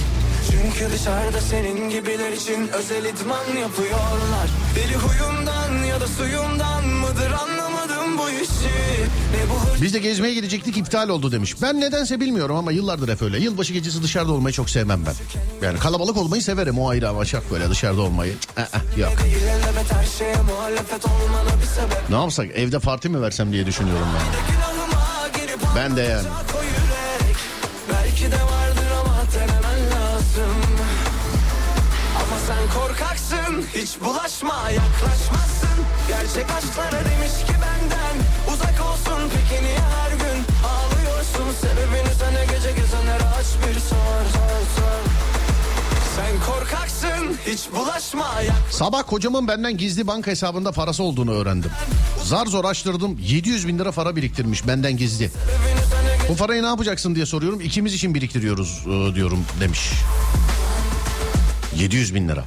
Çünkü 0.52 0.94
dışarıda 0.94 1.42
senin 1.42 1.90
gibiler 1.90 2.32
için 2.32 2.68
özel 2.68 3.06
idman 3.06 3.60
yapıyorlar 3.62 4.50
Deli 4.76 4.96
huyundan 4.96 5.86
ya 5.86 6.02
da 6.02 6.08
suyundan 6.08 6.88
mıdır 6.88 7.32
anlamadım 7.32 8.18
bu 8.18 8.30
işi 8.30 9.82
Biz 9.82 9.94
de 9.94 10.00
gezmeye 10.00 10.34
gidecektik 10.34 10.78
iptal 10.78 11.10
oldu 11.10 11.32
demiş. 11.32 11.62
Ben 11.62 11.82
nedense 11.82 12.20
bilmiyorum 12.20 12.56
ama 12.56 12.72
yıllardır 12.72 13.10
hep 13.10 13.22
öyle. 13.22 13.40
Yılbaşı 13.40 13.74
gecesi 13.74 14.04
dışarıda 14.04 14.32
olmayı 14.32 14.54
çok 14.54 14.70
sevmem 14.70 15.02
ben. 15.06 15.14
Yani 15.66 15.80
kalabalık 15.80 16.18
olmayı 16.18 16.42
severim 16.42 16.80
o 16.80 16.90
ayrı 16.90 17.10
ama 17.10 17.26
şak 17.26 17.52
böyle 17.52 17.70
dışarıda 17.70 18.02
olmayı. 18.02 18.34
Eh, 18.58 18.62
eh, 18.62 18.98
yok. 18.98 19.12
Ne 22.10 22.16
yapsak 22.16 22.48
evde 22.56 22.80
parti 22.80 23.10
mi 23.10 23.22
versem 23.22 23.52
diye 23.52 23.66
düşünüyorum 23.66 24.08
ben. 24.16 24.65
Ben 25.76 25.96
de 25.98 26.02
yani. 26.02 26.28
Belki 27.94 28.32
de 28.32 28.36
vardır 28.36 28.92
ama 29.02 29.18
denemen 29.36 29.80
lazım 29.92 30.56
Ama 32.16 32.38
sen 32.48 32.80
korkaksın 32.82 33.66
Hiç 33.76 33.90
bulaşma 34.04 34.70
yaklaşmazsın 34.70 35.78
Gerçek 36.08 36.46
aşklara 36.58 36.92
demiş 37.06 37.32
ki 37.48 37.54
benden 37.54 38.16
Uzak 38.54 38.82
olsun 38.92 39.30
peki 39.36 39.64
niye 39.64 39.80
her 39.80 40.12
gün 40.12 40.44
Ağlıyorsun 40.66 41.60
sebebini 41.62 42.14
sana 42.20 42.44
gece 42.44 42.72
gezenlere 42.82 43.24
aç 43.40 43.46
bir 43.68 43.80
sor 43.80 44.22
sor 44.34 44.62
sor 44.76 45.02
Sen 46.16 46.54
korkaksın 46.54 47.38
hiç 47.48 47.72
bulaşma 47.76 48.42
yak 48.42 48.56
Sabah 48.72 49.04
kocamın 49.08 49.48
benden 49.48 49.78
gizli 49.78 50.08
banka 50.08 50.32
hesabında 50.32 50.72
parası 50.72 51.04
olduğunu 51.04 51.32
öğrendim. 51.32 51.72
Zar 52.26 52.46
zor 52.46 52.66
açtırdım 52.66 53.18
700 53.22 53.68
bin 53.68 53.80
lira 53.80 53.92
para 53.92 54.16
biriktirmiş 54.16 54.68
benden 54.68 54.98
gizli. 54.98 55.32
Bu 56.30 56.36
parayı 56.36 56.64
ne 56.64 56.68
yapacaksın 56.68 57.16
diye 57.16 57.26
soruyorum. 57.26 57.62
İkimiz 57.62 57.94
için 57.94 58.16
biriktiriyoruz 58.16 58.84
e, 58.88 59.16
diyorum 59.16 59.46
demiş. 59.60 59.92
700 61.78 62.16
bin 62.16 62.28
lira. 62.28 62.44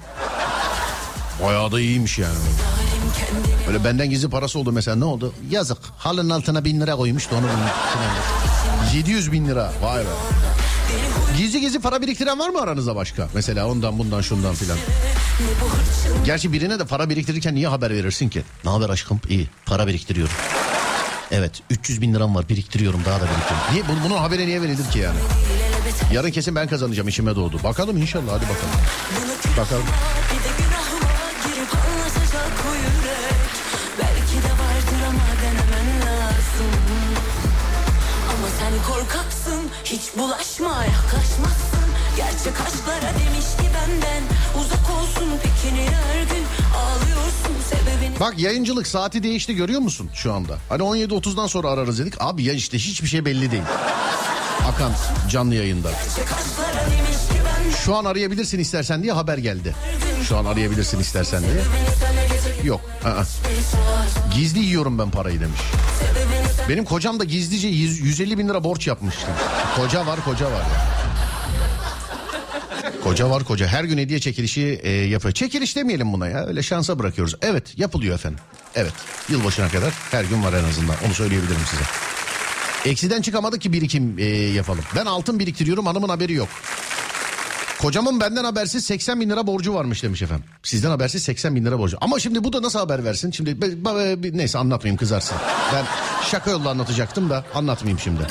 Bayağı 1.45 1.73
da 1.73 1.81
iyiymiş 1.81 2.19
yani. 2.19 2.39
Böyle 3.67 3.85
benden 3.85 4.11
gizli 4.11 4.31
parası 4.31 4.59
oldu 4.59 4.73
mesela 4.73 4.97
ne 4.97 5.05
oldu? 5.05 5.33
Yazık. 5.51 5.79
Halının 5.99 6.31
altına 6.31 6.65
bin 6.65 6.81
lira 6.81 6.97
koymuş 6.97 7.31
da 7.31 7.35
onu 7.35 7.43
bunun 7.43 7.53
üstüne 7.53 8.03
aldı. 8.03 8.97
700 8.97 9.33
bin 9.33 9.49
lira. 9.49 9.73
Vay 9.83 10.01
be. 10.01 10.09
Gizli 11.39 11.61
gizli 11.61 11.79
para 11.81 12.03
biriktiren 12.03 12.39
var 12.39 12.49
mı 12.49 12.61
aranızda 12.61 12.97
başka? 12.97 13.29
Mesela 13.35 13.69
ondan 13.69 13.99
bundan 13.99 14.21
şundan 14.21 14.55
filan. 14.55 14.79
Gerçi 16.27 16.53
birine 16.53 16.79
de 16.79 16.85
para 16.85 17.11
biriktirirken 17.11 17.55
niye 17.55 17.69
haber 17.69 17.91
verirsin 17.91 18.29
ki? 18.29 18.43
Ne 18.65 18.71
haber 18.71 18.89
aşkım? 18.89 19.21
İyi. 19.29 19.49
Para 19.67 19.87
biriktiriyorum. 19.87 20.35
Evet 21.31 21.53
300 21.71 22.01
bin 22.01 22.15
liram 22.15 22.35
var 22.35 22.49
biriktiriyorum 22.49 23.01
daha 23.05 23.21
da 23.21 23.25
biriktiriyorum. 23.25 23.73
Niye, 23.73 23.83
bunun, 23.89 24.05
bunun 24.05 24.17
haberi 24.17 24.47
niye 24.47 24.63
verilir 24.63 24.91
ki 24.93 24.99
yani? 24.99 25.19
Yarın 26.13 26.31
kesin 26.31 26.55
ben 26.55 26.69
kazanacağım 26.69 27.09
işime 27.09 27.37
doğdu. 27.37 27.61
Bakalım 27.65 27.97
inşallah 27.97 28.33
hadi 28.33 28.45
bakalım. 28.45 28.75
Bakalım. 29.59 29.85
Hiç 39.93 40.03
bulaşma 40.19 40.85
yaklaşmazsın 40.85 41.89
Gerçek 42.17 42.61
aşklara 42.61 43.13
demiş 43.15 43.47
ki 43.59 43.69
benden 43.75 44.23
uzak 44.61 44.91
olsun 44.91 45.29
Pekini 45.43 45.87
her 45.87 46.23
gün 46.23 46.45
ağlıyorsun 46.77 47.55
sebebini 47.71 48.21
Bak 48.21 48.39
yayıncılık 48.39 48.87
saati 48.87 49.23
değişti 49.23 49.55
görüyor 49.55 49.81
musun 49.81 50.11
şu 50.15 50.33
anda? 50.33 50.59
Hani 50.69 50.83
17.30'dan 50.83 51.47
sonra 51.47 51.71
ararız 51.71 51.99
dedik. 51.99 52.15
Abi 52.21 52.45
ya 52.45 52.53
işte 52.53 52.79
hiçbir 52.79 53.09
şey 53.09 53.25
belli 53.25 53.51
değil. 53.51 53.63
Akan 54.69 54.93
canlı 55.31 55.55
yayında. 55.55 55.91
Şu 57.85 57.97
an 57.97 58.05
arayabilirsin 58.05 58.59
istersen 58.59 59.03
diye 59.03 59.13
haber 59.13 59.39
geldi. 59.39 59.75
Şu 60.29 60.37
an 60.37 60.45
arayabilirsin 60.45 61.01
istersen 61.01 61.43
diye. 61.43 61.63
Yok. 62.65 62.81
aa. 63.05 63.25
Gizli 64.35 64.59
yiyorum 64.59 64.99
ben 64.99 65.11
parayı 65.11 65.41
demiş. 65.41 65.61
Benim 66.69 66.85
kocam 66.85 67.21
da 67.21 67.25
gizlice 67.25 67.69
100 67.69 68.01
150 68.01 68.39
bin 68.39 68.49
lira 68.49 68.65
borç 68.65 68.87
yapmıştı. 68.87 69.27
Koca 69.77 70.07
var 70.07 70.25
koca 70.25 70.47
var. 70.47 70.53
ya. 70.53 70.99
Koca 73.05 73.31
var 73.31 73.45
koca. 73.45 73.67
Her 73.67 73.85
gün 73.85 73.99
hediye 73.99 74.21
çekilişi 74.21 74.81
e, 74.83 74.91
yapıyor. 74.91 75.35
Çekiliş 75.35 75.77
demeyelim 75.77 76.13
buna 76.13 76.29
ya. 76.29 76.47
Öyle 76.47 76.63
şansa 76.63 76.99
bırakıyoruz. 76.99 77.35
Evet 77.43 77.79
yapılıyor 77.79 78.15
efendim. 78.15 78.39
Evet. 78.75 78.93
Yılbaşına 79.29 79.69
kadar 79.69 79.93
her 80.11 80.25
gün 80.25 80.45
var 80.45 80.53
en 80.53 80.65
azından. 80.65 80.97
Onu 81.07 81.15
söyleyebilirim 81.15 81.61
size. 81.71 81.83
Eksiden 82.91 83.23
çıkamadık 83.23 83.61
ki 83.61 83.73
birikim 83.73 84.19
e, 84.19 84.25
yapalım. 84.27 84.85
Ben 84.97 85.07
altın 85.07 85.39
biriktiriyorum 85.39 85.87
hanımın 85.87 86.09
haberi 86.09 86.33
yok. 86.33 86.49
Kocamın 87.81 88.21
benden 88.21 88.45
habersiz 88.45 88.85
80 88.85 89.21
bin 89.21 89.31
lira 89.31 89.47
borcu 89.47 89.75
varmış 89.75 90.03
demiş 90.03 90.23
efendim. 90.23 90.45
Sizden 90.63 90.91
habersiz 90.91 91.23
80 91.23 91.57
bin 91.57 91.65
lira 91.65 91.79
borcu. 91.79 91.99
Ama 92.01 92.19
şimdi 92.19 92.45
bu 92.45 92.53
da 92.53 92.63
nasıl 92.63 92.79
haber 92.79 93.05
versin? 93.05 93.31
Şimdi 93.31 93.57
neyse 94.39 94.59
anlatmayayım 94.59 94.97
kızarsın. 94.97 95.37
Ben 95.75 95.85
şaka 96.31 96.51
yolla 96.51 96.71
anlatacaktım 96.71 97.31
da 97.31 97.45
anlatmayayım 97.55 97.99
şimdi. 97.99 98.23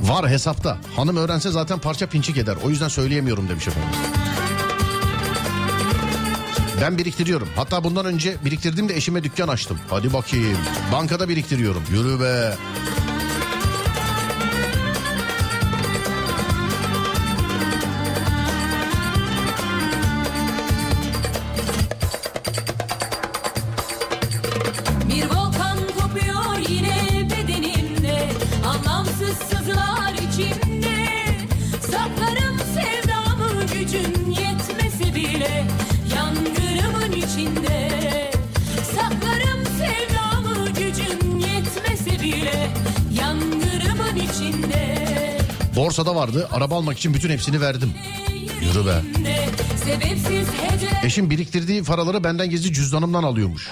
Var 0.00 0.28
hesapta. 0.30 0.78
Hanım 0.96 1.16
öğrense 1.16 1.50
zaten 1.50 1.78
parça 1.78 2.06
pinçik 2.06 2.36
eder. 2.38 2.56
O 2.64 2.70
yüzden 2.70 2.88
söyleyemiyorum 2.88 3.48
demiş 3.48 3.68
efendim. 3.68 4.13
Ben 6.80 6.98
biriktiriyorum. 6.98 7.48
Hatta 7.56 7.84
bundan 7.84 8.06
önce 8.06 8.36
biriktirdim 8.44 8.88
de 8.88 8.96
eşime 8.96 9.24
dükkan 9.24 9.48
açtım. 9.48 9.78
Hadi 9.90 10.12
bakayım. 10.12 10.58
Bankada 10.92 11.28
biriktiriyorum. 11.28 11.82
Yürü 11.92 12.20
be. 12.20 12.54
Vardı. 46.34 46.48
Araba 46.52 46.76
almak 46.76 46.98
için 46.98 47.14
bütün 47.14 47.30
hepsini 47.30 47.60
verdim. 47.60 47.94
Yürü 48.62 48.86
be. 48.86 49.02
Eşim 51.04 51.30
biriktirdiği 51.30 51.82
paraları 51.84 52.24
benden 52.24 52.50
gizli 52.50 52.72
cüzdanımdan 52.72 53.22
alıyormuş. 53.22 53.70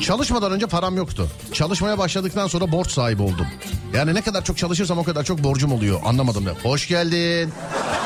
Çalışmadan 0.00 0.52
önce 0.52 0.66
param 0.66 0.96
yoktu. 0.96 1.28
Çalışmaya 1.52 1.98
başladıktan 1.98 2.46
sonra 2.46 2.72
borç 2.72 2.90
sahibi 2.90 3.22
oldum. 3.22 3.46
Yani 3.94 4.14
ne 4.14 4.22
kadar 4.22 4.44
çok 4.44 4.58
çalışırsam 4.58 4.98
o 4.98 5.04
kadar 5.04 5.24
çok 5.24 5.44
borcum 5.44 5.72
oluyor. 5.72 6.00
Anlamadım 6.04 6.46
da. 6.46 6.50
Hoş 6.62 6.88
geldin. 6.88 7.52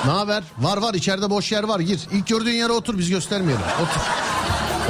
Ne 0.05 0.11
haber? 0.11 0.43
Var 0.59 0.77
var 0.77 0.95
içeride 0.95 1.31
boş 1.31 1.53
yer 1.53 1.63
var. 1.63 1.81
Gir. 1.81 2.01
İlk 2.13 2.27
gördüğün 2.27 2.53
yere 2.53 2.73
otur 2.73 2.99
biz 2.99 3.11
göstermeyelim. 3.11 3.65
Otur. 3.83 4.03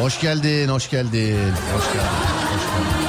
Hoş 0.04 0.20
geldin, 0.20 0.68
hoş 0.68 0.90
geldin. 0.90 1.52
Hoş 1.74 1.92
geldin. 1.92 2.08
Aşka 2.56 3.01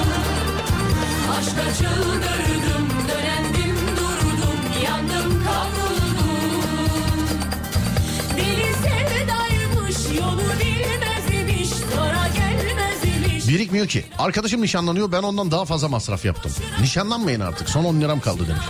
Birikmiyor 13.53 13.87
ki. 13.87 14.05
Arkadaşım 14.17 14.61
nişanlanıyor 14.61 15.11
ben 15.11 15.23
ondan 15.23 15.51
daha 15.51 15.65
fazla 15.65 15.87
masraf 15.87 16.25
yaptım. 16.25 16.51
Nişanlanmayın 16.81 17.39
artık 17.39 17.69
son 17.69 17.83
10 17.83 18.01
liram 18.01 18.19
kaldı 18.19 18.47
demiş. 18.47 18.63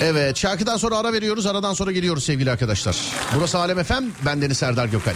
Evet 0.00 0.36
şarkıdan 0.36 0.76
sonra 0.76 0.96
ara 0.98 1.12
veriyoruz 1.12 1.46
aradan 1.46 1.74
sonra 1.74 1.92
geliyoruz 1.92 2.24
sevgili 2.24 2.50
arkadaşlar. 2.50 2.96
Burası 3.36 3.58
Alem 3.58 3.82
FM 3.82 4.04
ben 4.26 4.42
Deniz 4.42 4.58
Serdar 4.58 4.86
Gökal. 4.86 5.14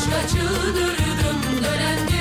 Aşka 0.00 0.28
çıldırdım 0.28 1.64
Dölendim 1.64 2.19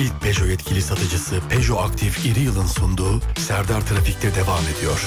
ilk 0.00 0.20
Peugeot 0.20 0.48
yetkili 0.48 0.82
satıcısı 0.82 1.40
Peugeot 1.48 1.80
Aktif 1.90 2.26
İri 2.26 2.40
Yıl'ın 2.40 2.66
sunduğu 2.66 3.20
Serdar 3.38 3.80
Trafik'te 3.80 4.34
devam 4.34 4.62
ediyor. 4.76 5.06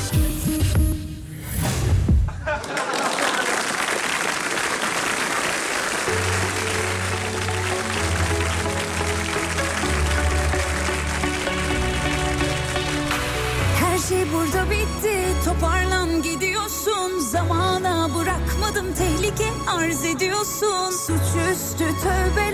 Her 13.80 13.98
şey 13.98 14.34
burada 14.34 14.72
bitti. 14.72 15.14
Toparlan 15.46 16.22
gidiyorsun. 16.22 17.20
Zamana 17.20 18.10
bırakmadım 18.16 18.94
tehlike 18.94 19.50
arz 19.68 20.06
ediyorsun. 20.06 20.92
Suçüstü 20.92 21.86
tövbeler 22.04 22.53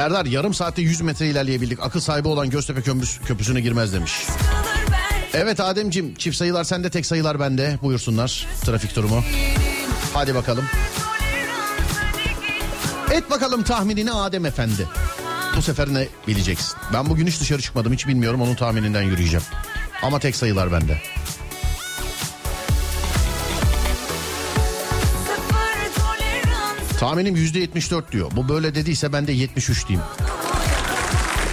Serdar 0.00 0.26
yarım 0.26 0.54
saatte 0.54 0.82
100 0.82 1.00
metre 1.00 1.26
ilerleyebildik. 1.26 1.80
Akıl 1.82 2.00
sahibi 2.00 2.28
olan 2.28 2.50
Göztepe 2.50 2.82
köprüsü, 2.82 3.22
köprüsüne 3.22 3.60
girmez 3.60 3.92
demiş. 3.92 4.12
Evet 5.34 5.60
Ademcim 5.60 6.14
çift 6.14 6.36
sayılar 6.36 6.64
sende 6.64 6.90
tek 6.90 7.06
sayılar 7.06 7.40
bende. 7.40 7.78
Buyursunlar 7.82 8.46
trafik 8.64 8.96
durumu. 8.96 9.24
Hadi 10.14 10.34
bakalım. 10.34 10.64
Et 13.10 13.30
bakalım 13.30 13.62
tahminini 13.62 14.12
Adem 14.12 14.46
Efendi. 14.46 14.88
Bu 15.56 15.62
sefer 15.62 15.94
ne 15.94 16.08
bileceksin? 16.28 16.76
Ben 16.92 17.08
bugün 17.08 17.26
hiç 17.26 17.40
dışarı 17.40 17.62
çıkmadım 17.62 17.92
hiç 17.92 18.06
bilmiyorum 18.06 18.42
onun 18.42 18.54
tahmininden 18.54 19.02
yürüyeceğim. 19.02 19.46
Ama 20.02 20.18
tek 20.18 20.36
sayılar 20.36 20.72
bende. 20.72 21.02
Tahminim 27.00 27.36
%74 27.36 28.12
diyor. 28.12 28.30
Bu 28.36 28.48
böyle 28.48 28.74
dediyse 28.74 29.12
ben 29.12 29.26
de 29.26 29.32
73 29.32 29.88
diyeyim. 29.88 30.06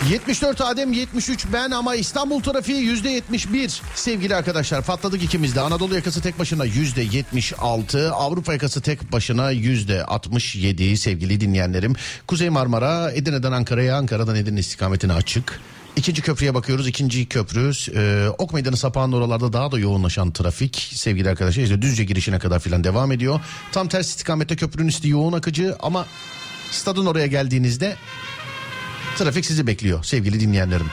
74 0.10 0.62
Adem 0.62 0.94
73 0.94 1.46
ben 1.54 1.72
ama 1.72 1.96
İstanbul 1.96 2.42
trafiği 2.42 2.84
%71 3.04 3.82
sevgili 3.96 4.36
arkadaşlar 4.36 4.84
patladık 4.84 5.24
ikimiz 5.24 5.56
de. 5.56 5.62
Anadolu 5.62 5.96
yakası 5.96 6.22
tek 6.22 6.40
başına 6.40 6.66
%76 6.66 8.10
Avrupa 8.10 8.54
yakası 8.54 8.82
tek 8.82 9.12
başına 9.12 9.54
%67 9.54 10.98
sevgili 10.98 11.42
dinleyenlerim. 11.42 11.96
Kuzey 12.28 12.50
Marmara 12.50 13.12
Edirne'den 13.12 13.52
Ankara'ya 13.52 13.98
Ankara'dan 13.98 14.36
Edirne 14.36 14.60
istikametine 14.60 15.14
açık 15.14 15.62
İkinci 15.98 16.22
köprüye 16.22 16.54
bakıyoruz. 16.54 16.88
İkinci 16.88 17.26
köprü 17.26 17.72
e, 17.96 18.30
Ok 18.38 18.54
Meydanı 18.54 18.78
sapağının 18.78 19.16
oralarda 19.16 19.54
daha 19.54 19.72
da 19.72 19.80
yoğunlaşan 19.80 20.32
trafik 20.32 20.92
sevgili 20.94 21.30
arkadaşlar. 21.30 21.64
işte 21.64 21.82
Düzce 21.82 22.04
girişine 22.04 22.40
kadar 22.40 22.60
filan 22.60 22.84
devam 22.84 23.12
ediyor. 23.12 23.40
Tam 23.72 23.88
ters 23.88 24.10
istikamette 24.10 24.56
köprünün 24.56 24.88
üstü 24.88 25.10
yoğun 25.10 25.34
akıcı 25.34 25.76
ama 25.80 26.06
stadın 26.72 27.06
oraya 27.06 27.28
geldiğinizde 27.28 27.96
trafik 29.18 29.46
sizi 29.46 29.68
bekliyor 29.68 30.04
sevgili 30.04 30.40
dinleyenlerim. 30.40 30.88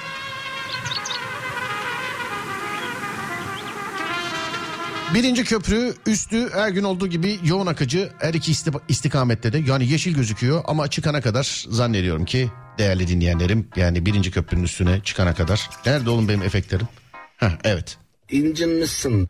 Birinci 5.14 5.44
köprü 5.44 5.94
üstü 6.06 6.50
her 6.52 6.68
gün 6.68 6.84
olduğu 6.84 7.06
gibi 7.06 7.38
yoğun 7.44 7.66
akıcı 7.66 8.12
her 8.18 8.34
iki 8.34 8.52
isti- 8.52 8.80
istikamette 8.88 9.52
de 9.52 9.58
yani 9.58 9.88
yeşil 9.88 10.14
gözüküyor 10.14 10.62
ama 10.66 10.90
çıkana 10.90 11.20
kadar 11.20 11.64
zannediyorum 11.68 12.24
ki 12.24 12.50
değerli 12.78 13.08
dinleyenlerim 13.08 13.68
yani 13.76 14.06
birinci 14.06 14.30
köprünün 14.30 14.62
üstüne 14.62 15.00
çıkana 15.04 15.34
kadar. 15.34 15.70
Nerede 15.86 16.10
oğlum 16.10 16.28
benim 16.28 16.42
efektlerim? 16.42 16.88
Heh, 17.36 17.50
evet 17.64 17.98
İncinmişsin. 18.30 19.28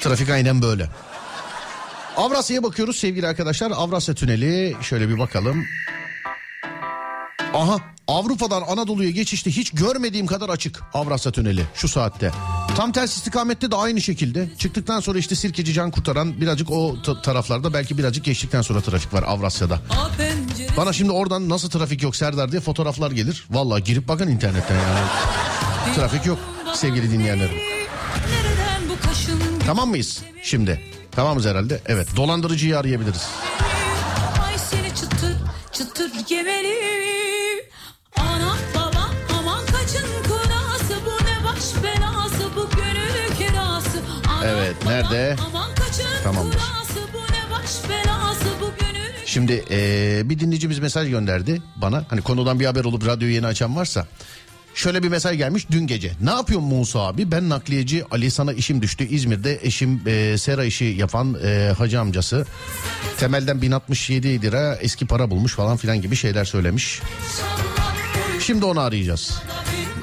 trafik 0.00 0.30
aynen 0.30 0.62
böyle. 0.62 0.88
Avrasya'ya 2.16 2.62
bakıyoruz 2.62 2.96
sevgili 2.96 3.26
arkadaşlar. 3.26 3.70
Avrasya 3.74 4.14
Tüneli 4.14 4.76
şöyle 4.82 5.08
bir 5.08 5.18
bakalım. 5.18 5.64
Aha 7.54 7.78
Avrupa'dan 8.08 8.62
Anadolu'ya 8.62 9.10
geçişte 9.10 9.50
hiç 9.50 9.70
görmediğim 9.70 10.26
kadar 10.26 10.48
açık 10.48 10.82
Avrasya 10.94 11.32
Tüneli 11.32 11.64
şu 11.74 11.88
saatte. 11.88 12.30
Tam 12.76 12.92
ters 12.92 13.16
istikamette 13.16 13.70
de 13.70 13.76
aynı 13.76 14.00
şekilde. 14.00 14.48
Çıktıktan 14.58 15.00
sonra 15.00 15.18
işte 15.18 15.34
Sirkeci 15.34 15.72
Can 15.72 15.90
Kurtaran 15.90 16.40
birazcık 16.40 16.70
o 16.70 17.02
ta- 17.02 17.22
taraflarda 17.22 17.72
belki 17.72 17.98
birazcık 17.98 18.24
geçtikten 18.24 18.62
sonra 18.62 18.80
trafik 18.80 19.14
var 19.14 19.24
Avrasya'da. 19.26 19.80
Bana 20.76 20.92
şimdi 20.92 21.12
oradan 21.12 21.48
nasıl 21.48 21.70
trafik 21.70 22.02
yok 22.02 22.16
Serdar 22.16 22.52
diye 22.52 22.60
fotoğraflar 22.60 23.10
gelir. 23.10 23.46
Vallahi 23.50 23.84
girip 23.84 24.08
bakın 24.08 24.28
internetten 24.28 24.74
yani. 24.74 25.06
Trafik 25.96 26.26
yok 26.26 26.38
sevgili 26.74 27.10
dinleyenlerim. 27.12 27.56
Tamam 29.66 29.88
mıyız 29.88 30.22
şimdi? 30.42 30.80
Tamamız 31.12 31.44
herhalde. 31.46 31.80
Evet 31.86 32.08
dolandırıcıyı 32.16 32.78
arayabiliriz. 32.78 33.28
Ay 34.46 34.58
seni 34.58 34.88
çıtır 34.94 35.36
çıtır 35.72 36.10
yemeli 36.30 37.27
Ana 38.20 38.56
baba 38.74 39.10
aman 39.38 39.66
kaçın 39.66 40.08
kurası 40.28 40.94
Bu 41.06 41.24
ne 41.24 41.44
baş 41.44 41.82
belası 41.84 42.56
bu 42.56 42.68
gönül 42.76 43.36
kirası 43.38 43.98
Ana, 44.28 44.44
Evet, 44.46 44.76
nerede? 44.86 45.36
Aman 45.48 45.74
kaçın 45.74 46.04
Tamamdır. 46.24 46.52
kurası 46.52 47.00
Bu 47.14 47.18
ne 47.18 47.50
baş 47.50 47.70
belası 47.90 48.44
bu 48.60 48.72
gönül 48.80 48.98
Şimdi 49.26 49.52
eee, 49.70 50.22
bir 50.24 50.38
dinleyicimiz 50.38 50.78
mesaj 50.78 51.10
gönderdi 51.10 51.62
bana. 51.76 52.04
Hani 52.10 52.20
konudan 52.22 52.60
bir 52.60 52.66
haber 52.66 52.84
olup 52.84 53.06
radyoyu 53.06 53.34
yeni 53.34 53.46
açan 53.46 53.76
varsa. 53.76 54.06
Şöyle 54.74 55.02
bir 55.02 55.08
mesaj 55.08 55.36
gelmiş 55.36 55.66
dün 55.70 55.86
gece. 55.86 56.12
Ne 56.20 56.30
yapıyorsun 56.30 56.68
Musa 56.68 57.00
abi? 57.00 57.30
Ben 57.30 57.48
nakliyeci 57.48 58.04
Ali 58.10 58.30
sana 58.30 58.52
işim 58.52 58.82
düştü. 58.82 59.04
İzmir'de 59.04 59.58
eşim 59.62 60.02
eee, 60.06 60.38
sera 60.38 60.64
işi 60.64 60.84
yapan 60.84 61.36
eee, 61.44 61.74
hacı 61.78 62.00
amcası. 62.00 62.46
Temelden 63.18 63.62
1067 63.62 64.42
lira 64.42 64.76
eski 64.80 65.06
para 65.06 65.30
bulmuş 65.30 65.54
falan 65.54 65.76
filan 65.76 66.00
gibi 66.02 66.16
şeyler 66.16 66.44
söylemiş. 66.44 67.00
Şimdi 68.48 68.64
onu 68.64 68.80
arayacağız. 68.80 69.42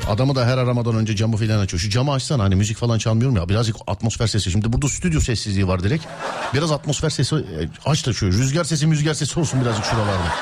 Adamı 0.08 0.36
da 0.36 0.46
her 0.46 0.58
aramadan 0.58 0.96
önce 0.96 1.16
camı 1.16 1.38
filan 1.38 1.60
açıyor. 1.60 1.82
Şu 1.82 1.89
camı 1.89 2.14
açsana 2.14 2.43
hani 2.43 2.56
müzik 2.56 2.78
falan 2.78 2.98
çalmıyorum 2.98 3.36
ya. 3.36 3.50
Birazcık 3.50 3.76
atmosfer 3.88 4.28
sesi. 4.28 4.52
Şimdi 4.52 4.74
burada 4.74 4.89
stüdyo 4.89 5.20
sessizliği 5.20 5.68
var 5.68 5.84
direkt. 5.84 6.06
Biraz 6.54 6.72
atmosfer 6.72 7.10
sesi 7.10 7.36
e, 7.36 7.70
aç 7.86 8.08
da 8.08 8.14
şu 8.14 8.28
rüzgar 8.28 8.64
sesi 8.64 8.88
müzgar 8.88 9.14
sesi 9.14 9.39
olsun 9.39 9.62
birazcık 9.62 9.86
şuralarda. 9.86 10.34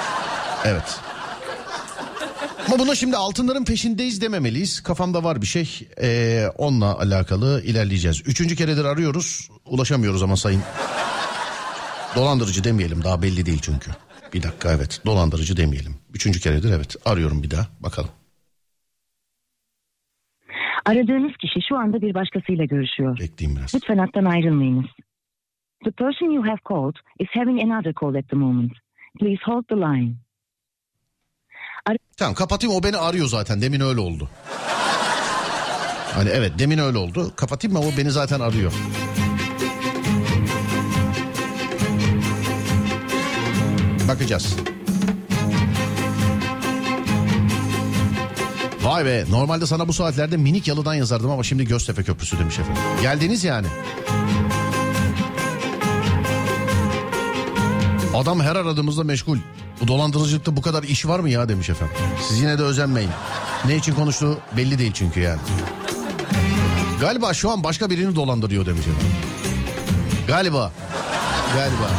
Evet. 0.65 0.99
Ama 2.67 2.79
buna 2.79 2.95
şimdi 2.95 3.17
altınların 3.17 3.65
peşindeyiz 3.65 4.21
dememeliyiz. 4.21 4.83
Kafamda 4.83 5.23
var 5.23 5.41
bir 5.41 5.47
şey. 5.47 5.87
Ee, 6.01 6.47
onunla 6.57 6.99
alakalı 6.99 7.61
ilerleyeceğiz. 7.65 8.21
Üçüncü 8.25 8.55
keredir 8.55 8.85
arıyoruz. 8.85 9.49
Ulaşamıyoruz 9.65 10.23
ama 10.23 10.37
sayın. 10.37 10.63
Dolandırıcı 12.15 12.63
demeyelim 12.63 13.03
daha 13.03 13.21
belli 13.21 13.45
değil 13.45 13.59
çünkü. 13.61 13.91
Bir 14.33 14.43
dakika 14.43 14.71
evet 14.71 15.01
dolandırıcı 15.05 15.57
demeyelim. 15.57 16.02
Üçüncü 16.13 16.39
keredir 16.39 16.71
evet 16.71 16.95
arıyorum 17.05 17.43
bir 17.43 17.51
daha 17.51 17.67
bakalım. 17.79 18.09
Aradığınız 20.85 21.37
kişi 21.37 21.59
şu 21.69 21.77
anda 21.77 22.01
bir 22.01 22.13
başkasıyla 22.13 22.65
görüşüyor. 22.65 23.19
Bekleyeyim 23.19 23.59
biraz. 23.59 23.75
Lütfen 23.75 23.97
hattan 23.97 24.25
ayrılmayınız. 24.25 24.85
The 25.83 25.91
person 25.91 26.31
you 26.31 26.43
have 26.47 26.59
called 26.69 26.95
is 27.19 27.27
having 27.33 27.63
another 27.63 27.93
call 28.01 28.15
at 28.15 28.29
the 28.29 28.35
moment. 28.35 28.71
Please 29.19 29.41
hold 29.45 29.63
the 29.63 29.75
line. 29.75 30.15
Tamam 32.17 32.33
kapatayım 32.33 32.75
o 32.75 32.83
beni 32.83 32.97
arıyor 32.97 33.27
zaten 33.27 33.61
demin 33.61 33.79
öyle 33.79 33.99
oldu. 33.99 34.29
Hani 36.13 36.29
evet 36.29 36.51
demin 36.59 36.77
öyle 36.77 36.97
oldu. 36.97 37.33
Kapatayım 37.35 37.77
mı 37.77 37.83
o 37.83 37.97
beni 37.97 38.11
zaten 38.11 38.39
arıyor. 38.39 38.73
Bakacağız. 44.07 44.57
Vay 48.83 49.05
be 49.05 49.25
normalde 49.29 49.65
sana 49.65 49.87
bu 49.87 49.93
saatlerde 49.93 50.37
minik 50.37 50.67
yalıdan 50.67 50.93
yazardım 50.93 51.31
ama 51.31 51.43
şimdi 51.43 51.65
Göztepe 51.65 52.03
Köprüsü 52.03 52.39
demiş 52.39 52.59
efendim. 52.59 52.81
Geldiniz 53.01 53.43
yani. 53.43 53.67
Adam 58.15 58.41
her 58.41 58.55
aradığımızda 58.55 59.03
meşgul. 59.03 59.37
Bu 59.81 59.87
dolandırıcılıkta 59.87 60.57
bu 60.57 60.61
kadar 60.61 60.83
iş 60.83 61.05
var 61.05 61.19
mı 61.19 61.29
ya 61.29 61.49
demiş 61.49 61.69
efendim. 61.69 61.95
Siz 62.27 62.39
yine 62.41 62.59
de 62.59 62.63
özenmeyin. 62.63 63.09
Ne 63.65 63.75
için 63.75 63.93
konuştuğu 63.93 64.37
belli 64.57 64.79
değil 64.79 64.91
çünkü 64.93 65.19
yani. 65.19 65.39
Galiba 67.01 67.33
şu 67.33 67.49
an 67.51 67.63
başka 67.63 67.89
birini 67.89 68.15
dolandırıyor 68.15 68.65
demiş 68.65 68.87
efendim. 68.87 69.07
Galiba. 70.27 70.71
Galiba. 71.55 71.89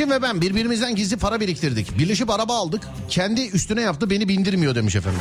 Eşim 0.00 0.10
ve 0.10 0.22
ben 0.22 0.40
birbirimizden 0.40 0.94
gizli 0.94 1.16
para 1.16 1.40
biriktirdik. 1.40 1.98
Birleşip 1.98 2.30
araba 2.30 2.56
aldık. 2.56 2.82
Kendi 3.08 3.48
üstüne 3.48 3.80
yaptı 3.80 4.10
beni 4.10 4.28
bindirmiyor 4.28 4.74
demiş 4.74 4.96
efendim. 4.96 5.20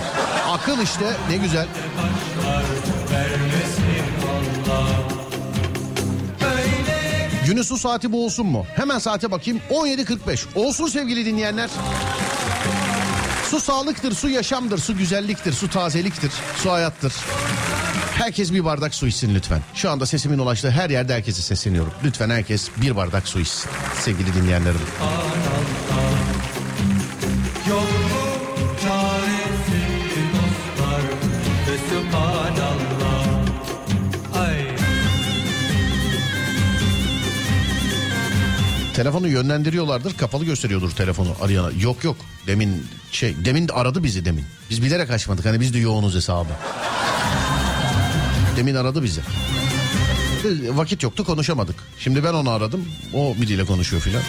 Akıl 0.50 0.82
işte 0.82 1.06
ne 1.30 1.38
güzel. 1.38 1.68
su 7.64 7.78
saati 7.78 8.12
bu 8.12 8.26
olsun 8.26 8.46
mu? 8.46 8.66
Hemen 8.76 9.00
saate 9.00 9.32
bakayım. 9.32 9.62
17.45. 9.70 10.46
Olsun 10.56 10.88
sevgili 10.88 11.26
dinleyenler. 11.26 11.70
Su 13.50 13.60
sağlıktır, 13.60 14.16
su 14.16 14.30
yaşamdır, 14.30 14.78
su 14.78 14.98
güzelliktir, 14.98 15.54
su 15.54 15.70
tazeliktir, 15.70 16.32
su 16.64 16.72
hayattır. 16.72 17.14
Herkes 18.20 18.54
bir 18.54 18.66
bardak 18.66 18.96
su 18.96 19.08
içsin 19.08 19.36
lütfen. 19.36 19.62
Şu 19.74 19.90
anda 19.90 20.06
sesimin 20.06 20.40
ulaştığı 20.40 20.72
her 20.72 20.90
yerde 20.90 21.14
herkese 21.14 21.42
sesleniyorum. 21.42 21.94
Lütfen 22.04 22.30
herkes 22.30 22.70
bir 22.82 22.96
bardak 22.96 23.28
su 23.28 23.40
içsin 23.40 23.70
sevgili 24.00 24.34
dinleyenlerim. 24.34 24.80
Telefonu 38.94 39.28
yönlendiriyorlardır, 39.28 40.18
kapalı 40.18 40.46
gösteriyordur 40.46 40.92
telefonu 40.92 41.36
arayana. 41.42 41.72
Yok 41.82 42.04
yok. 42.04 42.18
Demin 42.48 42.88
şey, 43.12 43.46
demin 43.46 43.68
de 43.68 43.74
aradı 43.74 44.04
bizi 44.04 44.26
demin. 44.26 44.46
Biz 44.70 44.84
bilerek 44.84 45.12
açmadık. 45.12 45.46
Hani 45.46 45.60
biz 45.60 45.74
de 45.74 45.80
yoğunuz 45.80 46.16
hesabı. 46.16 46.50
Demin 48.60 48.76
aradı 48.76 49.04
bizi. 49.04 49.22
Biz- 50.44 50.78
Vakit 50.78 51.04
yoktu 51.04 51.24
konuşamadık. 51.26 51.76
Şimdi 52.00 52.24
ben 52.24 52.34
onu 52.34 52.50
aradım. 52.50 52.86
O 53.14 53.36
biriyle 53.42 53.66
konuşuyor 53.66 54.02
filan. 54.02 54.22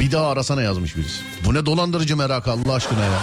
Bir 0.00 0.12
daha 0.12 0.28
arasana 0.28 0.62
yazmış 0.62 0.96
birisi. 0.96 1.20
Bu 1.44 1.54
ne 1.54 1.66
dolandırıcı 1.66 2.16
merakı 2.16 2.50
Allah 2.50 2.74
aşkına 2.74 3.04
ya. 3.04 3.20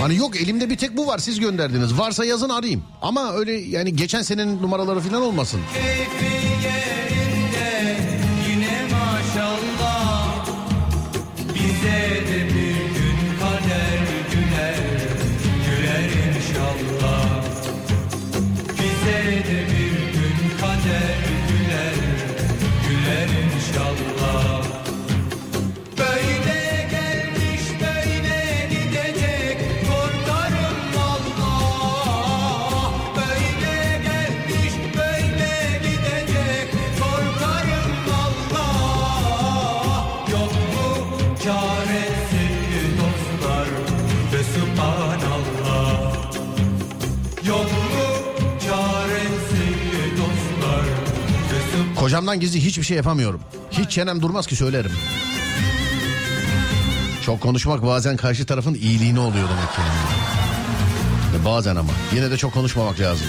Hani 0.00 0.16
yok 0.16 0.36
elimde 0.36 0.70
bir 0.70 0.76
tek 0.76 0.96
bu 0.96 1.06
var 1.06 1.18
siz 1.18 1.40
gönderdiniz. 1.40 1.98
Varsa 1.98 2.24
yazın 2.24 2.48
arayayım. 2.48 2.82
Ama 3.02 3.32
öyle 3.32 3.52
yani 3.52 3.96
geçen 3.96 4.22
senenin 4.22 4.62
numaraları 4.62 5.00
falan 5.00 5.22
olmasın. 5.22 5.60
keyfi 5.74 7.11
Kocamdan 52.12 52.40
gizli 52.40 52.64
hiçbir 52.64 52.82
şey 52.82 52.96
yapamıyorum. 52.96 53.40
Hiç 53.70 53.90
çenem 53.90 54.22
durmaz 54.22 54.46
ki 54.46 54.56
söylerim. 54.56 54.90
Çok 57.22 57.40
konuşmak 57.40 57.82
bazen 57.82 58.16
karşı 58.16 58.46
tarafın 58.46 58.74
iyiliğine 58.74 59.20
oluyor 59.20 59.48
demek 59.48 59.78
yani. 59.78 59.98
Ve 61.34 61.44
Bazen 61.44 61.76
ama. 61.76 61.92
Yine 62.14 62.30
de 62.30 62.36
çok 62.36 62.54
konuşmamak 62.54 63.00
lazım. 63.00 63.26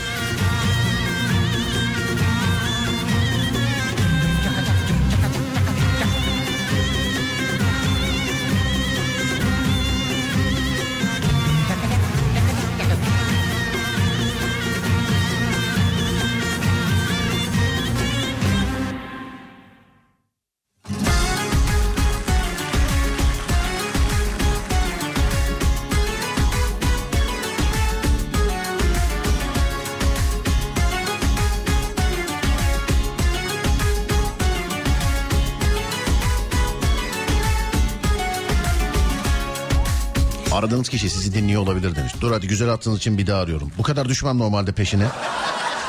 Aradığınız 40.84 41.02
kişi 41.02 41.10
sizi 41.10 41.34
dinliyor 41.34 41.62
olabilir 41.62 41.96
demiş. 41.96 42.14
Dur 42.22 42.32
hadi 42.32 42.48
güzel 42.48 42.70
attığınız 42.74 42.98
için 42.98 43.18
bir 43.18 43.28
daha 43.28 43.42
arıyorum. 43.42 43.72
Bu 43.78 43.84
kadar 43.84 44.10
düşmem 44.10 44.38
normalde 44.40 44.72
peşine. 44.72 45.08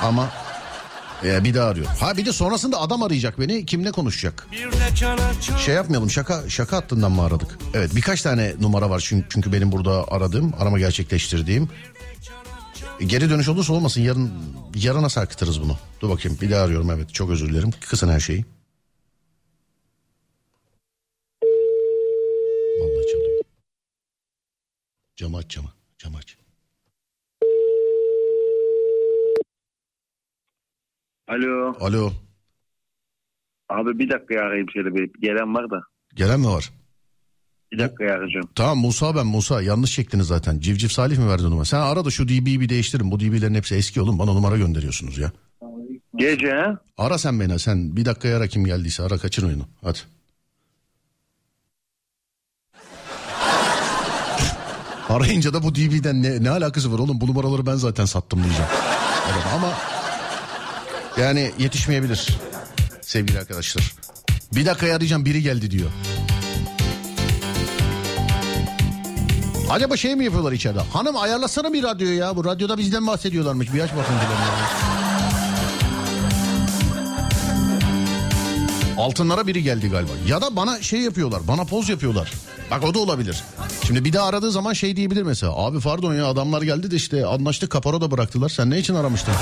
Ama 0.03 0.31
e, 1.25 1.45
bir 1.45 1.55
daha 1.55 1.69
arıyorum. 1.69 1.93
Ha 2.01 2.17
bir 2.17 2.27
de 2.27 2.33
sonrasında 2.33 2.81
adam 2.81 3.03
arayacak 3.03 3.41
beni. 3.41 3.67
Kimle 3.67 3.93
konuşacak? 3.93 4.47
Şey 5.59 5.75
yapmayalım 5.75 6.11
şaka 6.11 6.49
şaka 6.49 6.77
hattından 6.77 7.13
mı 7.13 7.23
aradık? 7.23 7.59
Evet 7.75 7.97
birkaç 7.97 8.23
tane 8.23 8.55
numara 8.61 8.91
var 8.91 9.01
çünkü, 9.07 9.27
çünkü 9.31 9.53
benim 9.53 9.73
burada 9.73 10.05
aradığım 10.09 10.53
arama 10.61 10.79
gerçekleştirdiğim. 10.79 11.69
E, 13.01 13.05
Geri 13.05 13.31
dönüş 13.31 13.49
olursa 13.49 13.73
olmasın 13.73 14.01
yarın 14.01 14.33
yarına 14.75 15.09
sarkıtırız 15.09 15.61
bunu. 15.63 15.77
Dur 16.01 16.11
bakayım 16.11 16.39
bir 16.41 16.51
daha 16.51 16.65
arıyorum 16.65 16.91
evet 16.91 17.15
çok 17.15 17.31
özür 17.31 17.49
dilerim. 17.49 17.71
Kısın 17.89 18.09
her 18.09 18.21
şeyi. 18.21 18.45
Vallahi 22.81 23.07
çalıyor. 23.13 23.41
Camı 25.17 25.37
aç 25.37 25.49
camı. 25.51 25.69
Camı 25.99 26.17
aç. 26.17 26.39
Alo. 31.29 31.75
Alo. 31.81 32.13
Abi 33.69 33.99
bir 33.99 34.11
dakika 34.11 34.41
arayayım 34.41 34.71
şöyle 34.71 34.95
bir. 34.95 35.11
Gelen 35.21 35.55
var 35.55 35.71
da. 35.71 35.81
Gelen 36.15 36.41
mi 36.41 36.47
var? 36.47 36.71
Bir 37.73 37.79
dakika 37.79 38.05
arayacağım. 38.05 38.51
Tamam 38.55 38.79
Musa 38.79 39.17
ben 39.17 39.27
Musa 39.27 39.63
yanlış 39.63 39.93
çektiniz 39.93 40.27
zaten. 40.27 40.61
Civciv 40.61 40.89
Salih 40.89 41.19
mi 41.19 41.29
verdi 41.29 41.43
numara? 41.43 41.65
Sen 41.65 41.81
ara 41.81 42.05
da 42.05 42.11
şu 42.11 42.29
DB'yi 42.29 42.61
bir 42.61 42.69
değiştirin. 42.69 43.11
Bu 43.11 43.21
DB'lerin 43.21 43.55
hepsi 43.55 43.75
eski 43.75 44.01
oğlum. 44.01 44.19
Bana 44.19 44.33
numara 44.33 44.57
gönderiyorsunuz 44.57 45.19
ya. 45.19 45.33
Gece 46.17 46.51
ha? 46.51 46.79
Ara 46.99 47.19
sen 47.19 47.41
beni 47.41 47.59
sen 47.59 47.97
bir 47.97 48.05
dakika 48.05 48.37
ara 48.37 48.47
kim 48.47 48.65
geldiyse 48.65 49.03
ara 49.03 49.19
kaçırmayın 49.19 49.59
onu. 49.61 49.69
Hadi. 49.83 49.99
Arayınca 55.15 55.55
da 55.55 55.63
bu 55.63 55.75
DB'den 55.75 56.23
ne, 56.23 56.43
ne 56.43 56.51
alakası 56.51 56.93
var 56.93 56.99
oğlum 56.99 57.21
bu 57.21 57.27
numaraları 57.27 57.67
ben 57.67 57.75
zaten 57.75 58.05
sattım 58.05 58.45
diyeceğim. 58.45 58.71
Evet, 59.33 59.43
ama 59.55 59.73
yani 61.25 61.51
yetişmeyebilir 61.59 62.39
sevgili 63.01 63.39
arkadaşlar. 63.39 63.95
Bir 64.53 64.67
dakika 64.67 64.87
arayacağım 64.87 65.25
biri 65.25 65.43
geldi 65.43 65.71
diyor. 65.71 65.91
Acaba 69.71 69.97
şey 69.97 70.15
mi 70.17 70.25
yapıyorlar 70.25 70.53
içeride? 70.53 70.81
Hanım 70.81 71.17
ayarlasana 71.17 71.73
bir 71.73 71.83
radyo 71.83 72.09
ya. 72.09 72.37
Bu 72.37 72.45
radyoda 72.45 72.79
bizden 72.79 73.07
bahsediyorlarmış. 73.07 73.75
Bir 73.75 73.81
aç 73.81 73.91
bakın. 73.91 74.15
Altınlara 78.99 79.47
biri 79.47 79.63
geldi 79.63 79.91
galiba. 79.91 80.11
Ya 80.29 80.41
da 80.43 80.57
bana 80.57 80.83
şey 80.83 81.01
yapıyorlar. 81.01 81.49
Bana 81.49 81.65
poz 81.65 81.89
yapıyorlar. 81.89 82.33
Bak 82.71 82.85
o 82.85 82.95
da 82.95 82.99
olabilir. 82.99 83.43
Şimdi 83.87 84.05
bir 84.05 84.13
daha 84.13 84.27
aradığı 84.27 84.51
zaman 84.51 84.73
şey 84.73 84.97
diyebilir 84.97 85.23
mesela. 85.23 85.53
Abi 85.57 85.81
pardon 85.81 86.15
ya 86.15 86.27
adamlar 86.27 86.63
geldi 86.63 86.91
de 86.91 86.97
işte 86.97 87.27
anlaştık 87.27 87.71
kaparo 87.71 88.01
da 88.01 88.11
bıraktılar. 88.11 88.49
Sen 88.49 88.71
ne 88.71 88.79
için 88.79 88.95
aramıştın 88.95 89.35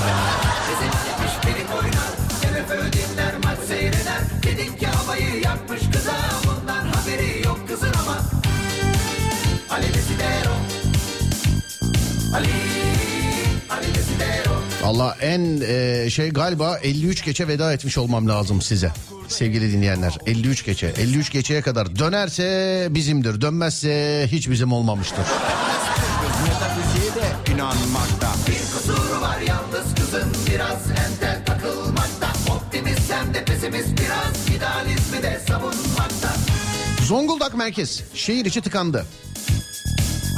Allah 14.93 15.17
en 15.21 15.61
e, 15.67 16.09
şey 16.09 16.29
galiba 16.29 16.77
53 16.77 17.25
geçe 17.25 17.47
veda 17.47 17.73
etmiş 17.73 17.97
olmam 17.97 18.27
lazım 18.27 18.61
size. 18.61 18.91
Sevgili 19.27 19.71
dinleyenler 19.71 20.17
53 20.25 20.65
geçe 20.65 20.87
53 20.97 21.31
geçeye 21.31 21.61
kadar 21.61 21.99
dönerse 21.99 22.87
bizimdir 22.91 23.41
dönmezse 23.41 24.27
hiç 24.31 24.49
bizim 24.49 24.71
olmamıştır. 24.73 25.25
İnanmakta. 27.53 28.33
Bir 28.47 28.77
kusuru 28.77 29.21
var 29.21 29.39
yalnız 29.47 29.95
kızın 29.95 30.33
biraz 30.49 30.91
entel 30.91 31.45
takılmakta. 31.45 32.27
Optimist 32.55 33.13
hem 33.13 33.33
de 33.33 33.45
pesimist 33.45 33.89
biraz 33.99 34.57
idealizmi 34.57 35.23
de 35.23 35.41
savunmakta. 35.47 36.33
Zonguldak 37.05 37.53
merkez 37.57 38.03
şehir 38.13 38.45
içi 38.45 38.61
tıkandı. 38.61 39.05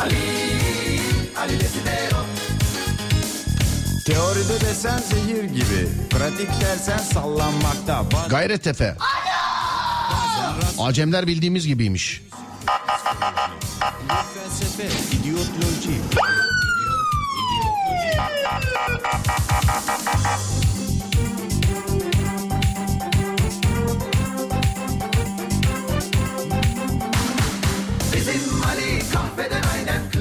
Ali, 0.01 0.15
Ali 1.37 1.59
Desidero. 1.59 2.24
Teoride 4.05 4.61
desen 4.61 4.97
zehir 4.97 5.43
gibi, 5.43 5.89
pratik 6.09 6.49
dersen 6.61 6.97
sallanmakta. 6.97 8.05
Bak 8.11 8.29
Gayrettepe. 8.29 8.95
Acemler 10.79 11.27
bildiğimiz 11.27 11.67
gibiymiş. 11.67 12.21
felsefe, 14.33 14.87
idiotloji. 15.17 16.01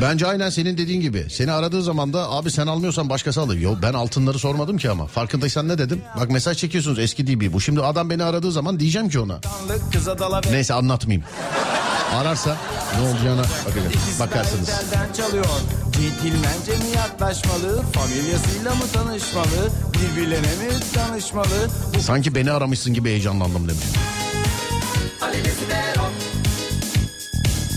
Bence 0.01 0.27
aynen 0.27 0.51
senin 0.51 0.79
dediğin 0.79 1.01
gibi. 1.01 1.27
Seni 1.31 1.53
aradığı 1.53 1.83
zaman 1.83 2.13
da 2.13 2.31
abi 2.31 2.51
sen 2.51 2.67
almıyorsan 2.67 3.09
başkası 3.11 3.41
alır. 3.41 3.57
Yo 3.57 3.75
ben 3.83 3.93
altınları 3.93 4.39
sormadım 4.39 4.79
ki 4.79 4.91
ama. 4.91 5.07
Farkındaysan 5.07 5.69
ne 5.69 5.79
dedim? 5.79 6.03
Bak 6.21 6.31
mesaj 6.31 6.59
çekiyorsunuz 6.59 6.99
eski 6.99 7.27
DB 7.27 7.53
bu. 7.53 7.61
Şimdi 7.61 7.83
adam 7.83 8.11
beni 8.11 8.25
aradığı 8.25 8.53
zaman 8.53 8.81
diyeceğim 8.81 9.09
ki 9.09 9.19
ona. 9.21 9.41
Neyse 10.51 10.75
anlatmayayım. 10.75 11.25
Ararsa 12.15 12.57
ne 13.01 13.09
olacağına 13.09 13.43
bakacağım. 13.67 13.93
Bakarsınız. 14.21 14.69
Centilmence 15.93 16.73
mi 16.85 16.97
yaklaşmalı, 16.97 17.83
familyasıyla 17.93 18.75
mı 18.75 18.85
tanışmalı, 18.93 19.71
birbirlerine 19.95 20.47
mi 20.47 20.73
danışmalı? 20.95 21.71
Sanki 22.01 22.35
beni 22.35 22.53
aramışsın 22.53 22.95
gibi 22.95 23.09
heyecanlandım 23.09 23.69
demiş. 23.69 23.85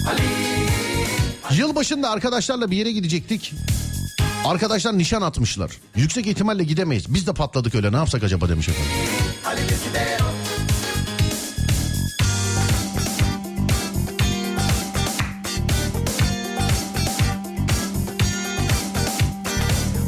Ali, 0.05 0.56
Yılbaşında 1.51 2.09
arkadaşlarla 2.09 2.71
bir 2.71 2.77
yere 2.77 2.91
gidecektik. 2.91 3.53
Arkadaşlar 4.45 4.97
nişan 4.97 5.21
atmışlar. 5.21 5.71
Yüksek 5.95 6.27
ihtimalle 6.27 6.63
gidemeyiz. 6.63 7.13
Biz 7.13 7.27
de 7.27 7.33
patladık 7.33 7.75
öyle 7.75 7.91
ne 7.91 7.95
yapsak 7.95 8.23
acaba 8.23 8.49
demiş 8.49 8.69
efendim. 8.69 8.91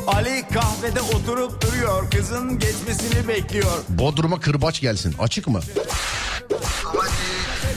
Ali 0.07 0.43
kahvede 0.53 1.01
oturup 1.01 1.61
duruyor, 1.61 2.11
kızın 2.11 2.59
geçmesini 2.59 3.27
bekliyor. 3.27 3.83
Bodrum'a 3.89 4.39
kırbaç 4.39 4.81
gelsin. 4.81 5.15
Açık 5.19 5.47
mı? 5.47 5.59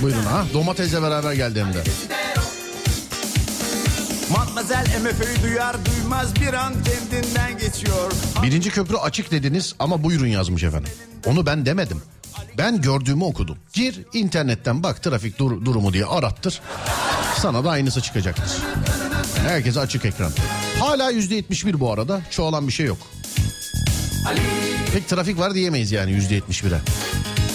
Buyurun 0.03 0.23
ha. 0.23 0.45
Domatesle 0.55 1.03
beraber 1.03 1.33
geldi 1.33 1.65
hem 1.65 1.75
de. 1.75 1.83
Matmazel 4.33 4.87
MFÖ'yü 5.03 5.43
duyar 5.43 5.77
duymaz 5.87 6.35
bir 6.37 6.53
an 6.53 6.73
kendinden 6.85 7.59
geçiyor. 7.59 8.13
Birinci 8.43 8.71
köprü 8.71 8.97
açık 8.97 9.31
dediniz 9.31 9.75
ama 9.79 10.03
buyurun 10.05 10.27
yazmış 10.27 10.63
efendim. 10.63 10.93
Onu 11.27 11.47
ben 11.47 11.67
demedim. 11.67 12.03
Ben 12.59 12.81
gördüğümü 12.83 13.25
okudum. 13.25 13.59
Gir 13.73 14.01
internetten 14.13 14.83
bak 14.83 15.03
trafik 15.03 15.39
dur- 15.39 15.65
durumu 15.65 15.93
diye 15.93 16.05
arattır. 16.07 16.61
Sana 17.39 17.65
da 17.65 17.71
aynısı 17.71 18.01
çıkacaktır. 18.01 18.53
Herkese 19.49 19.81
açık 19.81 20.05
ekran. 20.05 20.33
Hala 20.81 21.11
yüzde 21.11 21.35
yetmiş 21.35 21.67
bir 21.67 21.81
bu 21.81 21.93
arada. 21.93 22.21
Çoğalan 22.31 22.67
bir 22.69 22.73
şey 22.73 22.87
yok. 22.87 22.99
Pek 24.93 25.09
trafik 25.09 25.39
var 25.39 25.55
diyemeyiz 25.55 25.93
yani 25.93 26.13
yüzde 26.13 26.35
yetmiş 26.35 26.65
bire. 26.65 26.79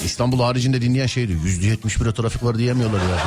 İstanbul 0.05 0.39
haricinde 0.39 0.81
dinleyen 0.81 1.07
şey 1.07 1.27
diyor. 1.27 1.39
Yüzde 1.43 1.65
yetmiş 1.67 2.01
bire 2.01 2.13
trafik 2.13 2.43
var 2.43 2.57
diyemiyorlar 2.57 2.99
ya. 2.99 3.17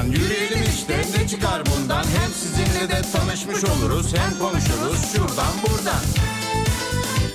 Oğlan. 0.00 0.12
Yürüyelim 0.12 0.62
işte 0.74 1.02
ne 1.18 1.28
çıkar 1.28 1.62
bundan. 1.66 2.04
Hem 2.04 2.32
sizinle 2.34 2.88
de 2.88 3.02
tanışmış 3.12 3.64
oluruz 3.64 4.14
hem 4.16 4.38
konuşuruz 4.38 5.12
şuradan 5.12 5.54
buradan. 5.62 6.02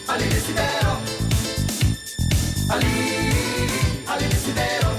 Ali 0.07 0.31
Desidero. 0.31 0.91
Ali, 2.69 2.85
Ali 4.09 4.31
Desidero. 4.31 4.94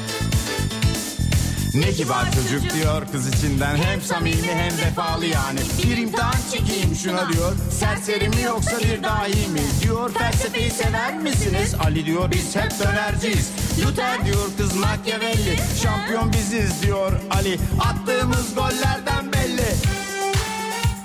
Ne 1.79 1.93
kibar 1.93 2.25
çocuk 2.33 2.75
diyor 2.75 3.03
kız 3.13 3.29
içinden. 3.29 3.77
Hem 3.77 4.03
samimi 4.03 4.47
hem 4.53 4.79
vefalı 4.79 5.27
yani. 5.27 5.61
Bir 5.85 5.97
imtihan 5.97 6.35
çekeyim 6.53 6.97
şuna 6.97 7.33
diyor. 7.33 7.53
Serseri 7.71 8.29
mi 8.29 8.43
yoksa 8.43 8.79
bir 8.79 9.03
dahi 9.03 9.49
mi? 9.49 9.61
Diyor 9.83 10.13
felsefeyi 10.15 10.71
sever 10.71 11.19
misiniz? 11.19 11.75
Ali 11.85 12.07
diyor 12.07 12.31
biz 12.33 12.57
hep 12.57 12.71
dönerciyiz. 12.81 13.51
Luther 13.87 14.27
diyor 14.27 14.47
kız 14.59 14.75
Machiavelli 14.75 15.57
Şampiyon 15.83 16.33
biziz. 16.33 16.83
diyor 16.83 17.13
Ali. 17.31 17.59
Attığımız 17.81 18.55
gollerden 18.55 19.33
belli. 19.33 19.67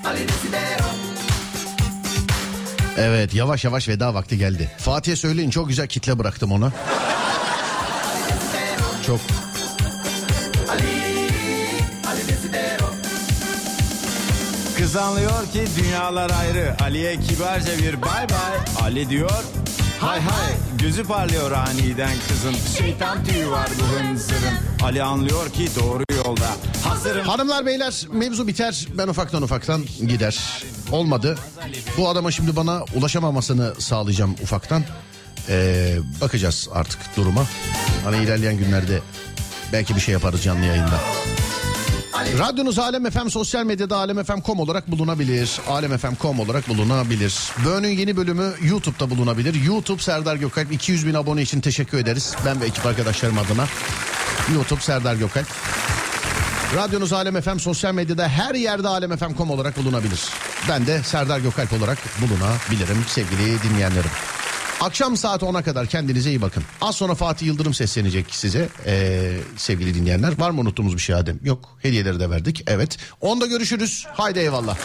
Ali 0.06 0.28
Desidero 0.28 0.88
Evet 2.98 3.34
yavaş 3.34 3.64
yavaş 3.64 3.88
veda 3.88 4.14
vakti 4.14 4.38
geldi. 4.38 4.72
Fatih'e 4.78 5.16
söyleyin 5.16 5.50
çok 5.50 5.68
güzel 5.68 5.88
kitle 5.88 6.20
bıraktım 6.20 6.52
ona. 6.52 6.72
Çok 9.08 9.20
Kız 14.92 15.02
anlıyor 15.02 15.52
ki 15.54 15.66
dünyalar 15.78 16.32
ayrı 16.40 16.76
Ali'ye 16.84 17.20
kibarca 17.20 17.78
bir 17.78 18.02
bay 18.02 18.30
bay 18.30 18.60
Ali 18.82 19.10
diyor 19.10 19.44
hay 20.00 20.20
hay 20.20 20.54
Gözü 20.78 21.04
parlıyor 21.04 21.52
aniden 21.52 22.14
kızın 22.28 22.56
Şeytan 22.78 23.24
tüyü 23.24 23.50
var 23.50 23.70
bu 23.80 24.00
hınzırın 24.00 24.84
Ali 24.84 25.04
anlıyor 25.04 25.50
ki 25.50 25.68
doğru 25.80 26.04
yolda 26.26 26.50
Hazırım 26.84 27.28
Hanımlar 27.28 27.66
beyler 27.66 28.08
mevzu 28.12 28.48
biter 28.48 28.88
ben 28.98 29.08
ufaktan 29.08 29.42
ufaktan 29.42 29.86
gider. 30.08 30.64
Olmadı. 30.92 31.38
Bu 31.98 32.10
adama 32.10 32.32
şimdi 32.32 32.56
bana 32.56 32.84
ulaşamamasını 32.96 33.74
sağlayacağım 33.80 34.36
ufaktan. 34.44 34.84
Ee, 35.50 35.98
bakacağız 36.22 36.70
artık 36.74 37.00
duruma. 37.18 37.46
Hani 38.04 38.24
ilerleyen 38.24 38.58
günlerde 38.58 39.00
belki 39.74 39.96
bir 39.96 40.02
şey 40.02 40.14
yaparız 40.14 40.44
canlı 40.44 40.66
yayında. 40.66 41.00
Radyonuz 42.22 42.80
Alem 42.80 43.12
FM 43.12 43.28
sosyal 43.28 43.66
medyada 43.66 43.98
alemfm.com 43.98 44.60
olarak 44.60 44.92
bulunabilir. 44.92 45.60
Alemfm.com 45.70 46.40
olarak 46.40 46.70
bulunabilir. 46.70 47.52
Böğünün 47.66 47.90
yeni 47.90 48.18
bölümü 48.18 48.54
YouTube'da 48.64 49.10
bulunabilir. 49.10 49.64
YouTube 49.66 50.02
Serdar 50.02 50.36
Gökalp 50.36 50.72
200 50.72 51.08
bin 51.08 51.14
abone 51.14 51.42
için 51.42 51.62
teşekkür 51.62 51.98
ederiz. 51.98 52.36
Ben 52.46 52.62
ve 52.62 52.66
ekip 52.66 52.86
arkadaşlarım 52.86 53.38
adına. 53.38 53.68
YouTube 54.54 54.82
Serdar 54.82 55.16
Gökalp. 55.16 55.48
Radyonuz 56.76 57.14
Alem 57.14 57.42
FM 57.42 57.58
sosyal 57.58 57.94
medyada 57.94 58.28
her 58.28 58.56
yerde 58.56 58.88
alemfm.com 58.88 59.50
olarak 59.50 59.78
bulunabilir. 59.78 60.30
Ben 60.70 60.88
de 60.88 61.04
Serdar 61.04 61.40
Gökalp 61.40 61.74
olarak 61.74 61.98
bulunabilirim 62.22 63.06
sevgili 63.08 63.64
dinleyenlerim. 63.64 64.12
Akşam 64.82 65.18
saat 65.18 65.42
10'a 65.42 65.62
kadar 65.62 65.88
kendinize 65.88 66.30
iyi 66.30 66.42
bakın. 66.42 66.64
Az 66.82 66.96
sonra 66.96 67.16
Fatih 67.16 67.48
Yıldırım 67.48 67.74
seslenecek 67.74 68.26
size 68.36 68.70
ee, 68.86 69.38
sevgili 69.58 69.94
dinleyenler. 69.96 70.40
Var 70.40 70.52
mı 70.52 70.62
unuttuğumuz 70.62 70.96
bir 70.96 71.02
şey 71.02 71.16
Adem? 71.16 71.40
Yok. 71.44 71.78
Hediyeleri 71.80 72.20
de 72.20 72.30
verdik. 72.30 72.64
Evet. 72.68 72.98
Onda 73.22 73.46
görüşürüz. 73.46 74.06
Haydi 74.14 74.40
eyvallah. 74.40 74.78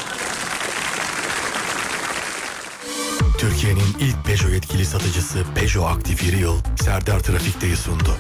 Türkiye'nin 3.38 3.97
ilk 4.01 4.24
Peugeot 4.24 4.53
yetkili 4.53 4.84
satıcısı 4.84 5.44
Peugeot 5.55 5.97
Aktif 5.97 6.40
Yıl 6.40 6.59
Serdar 6.84 7.20
Trafik'teyi 7.20 7.76
sundu. 7.76 8.16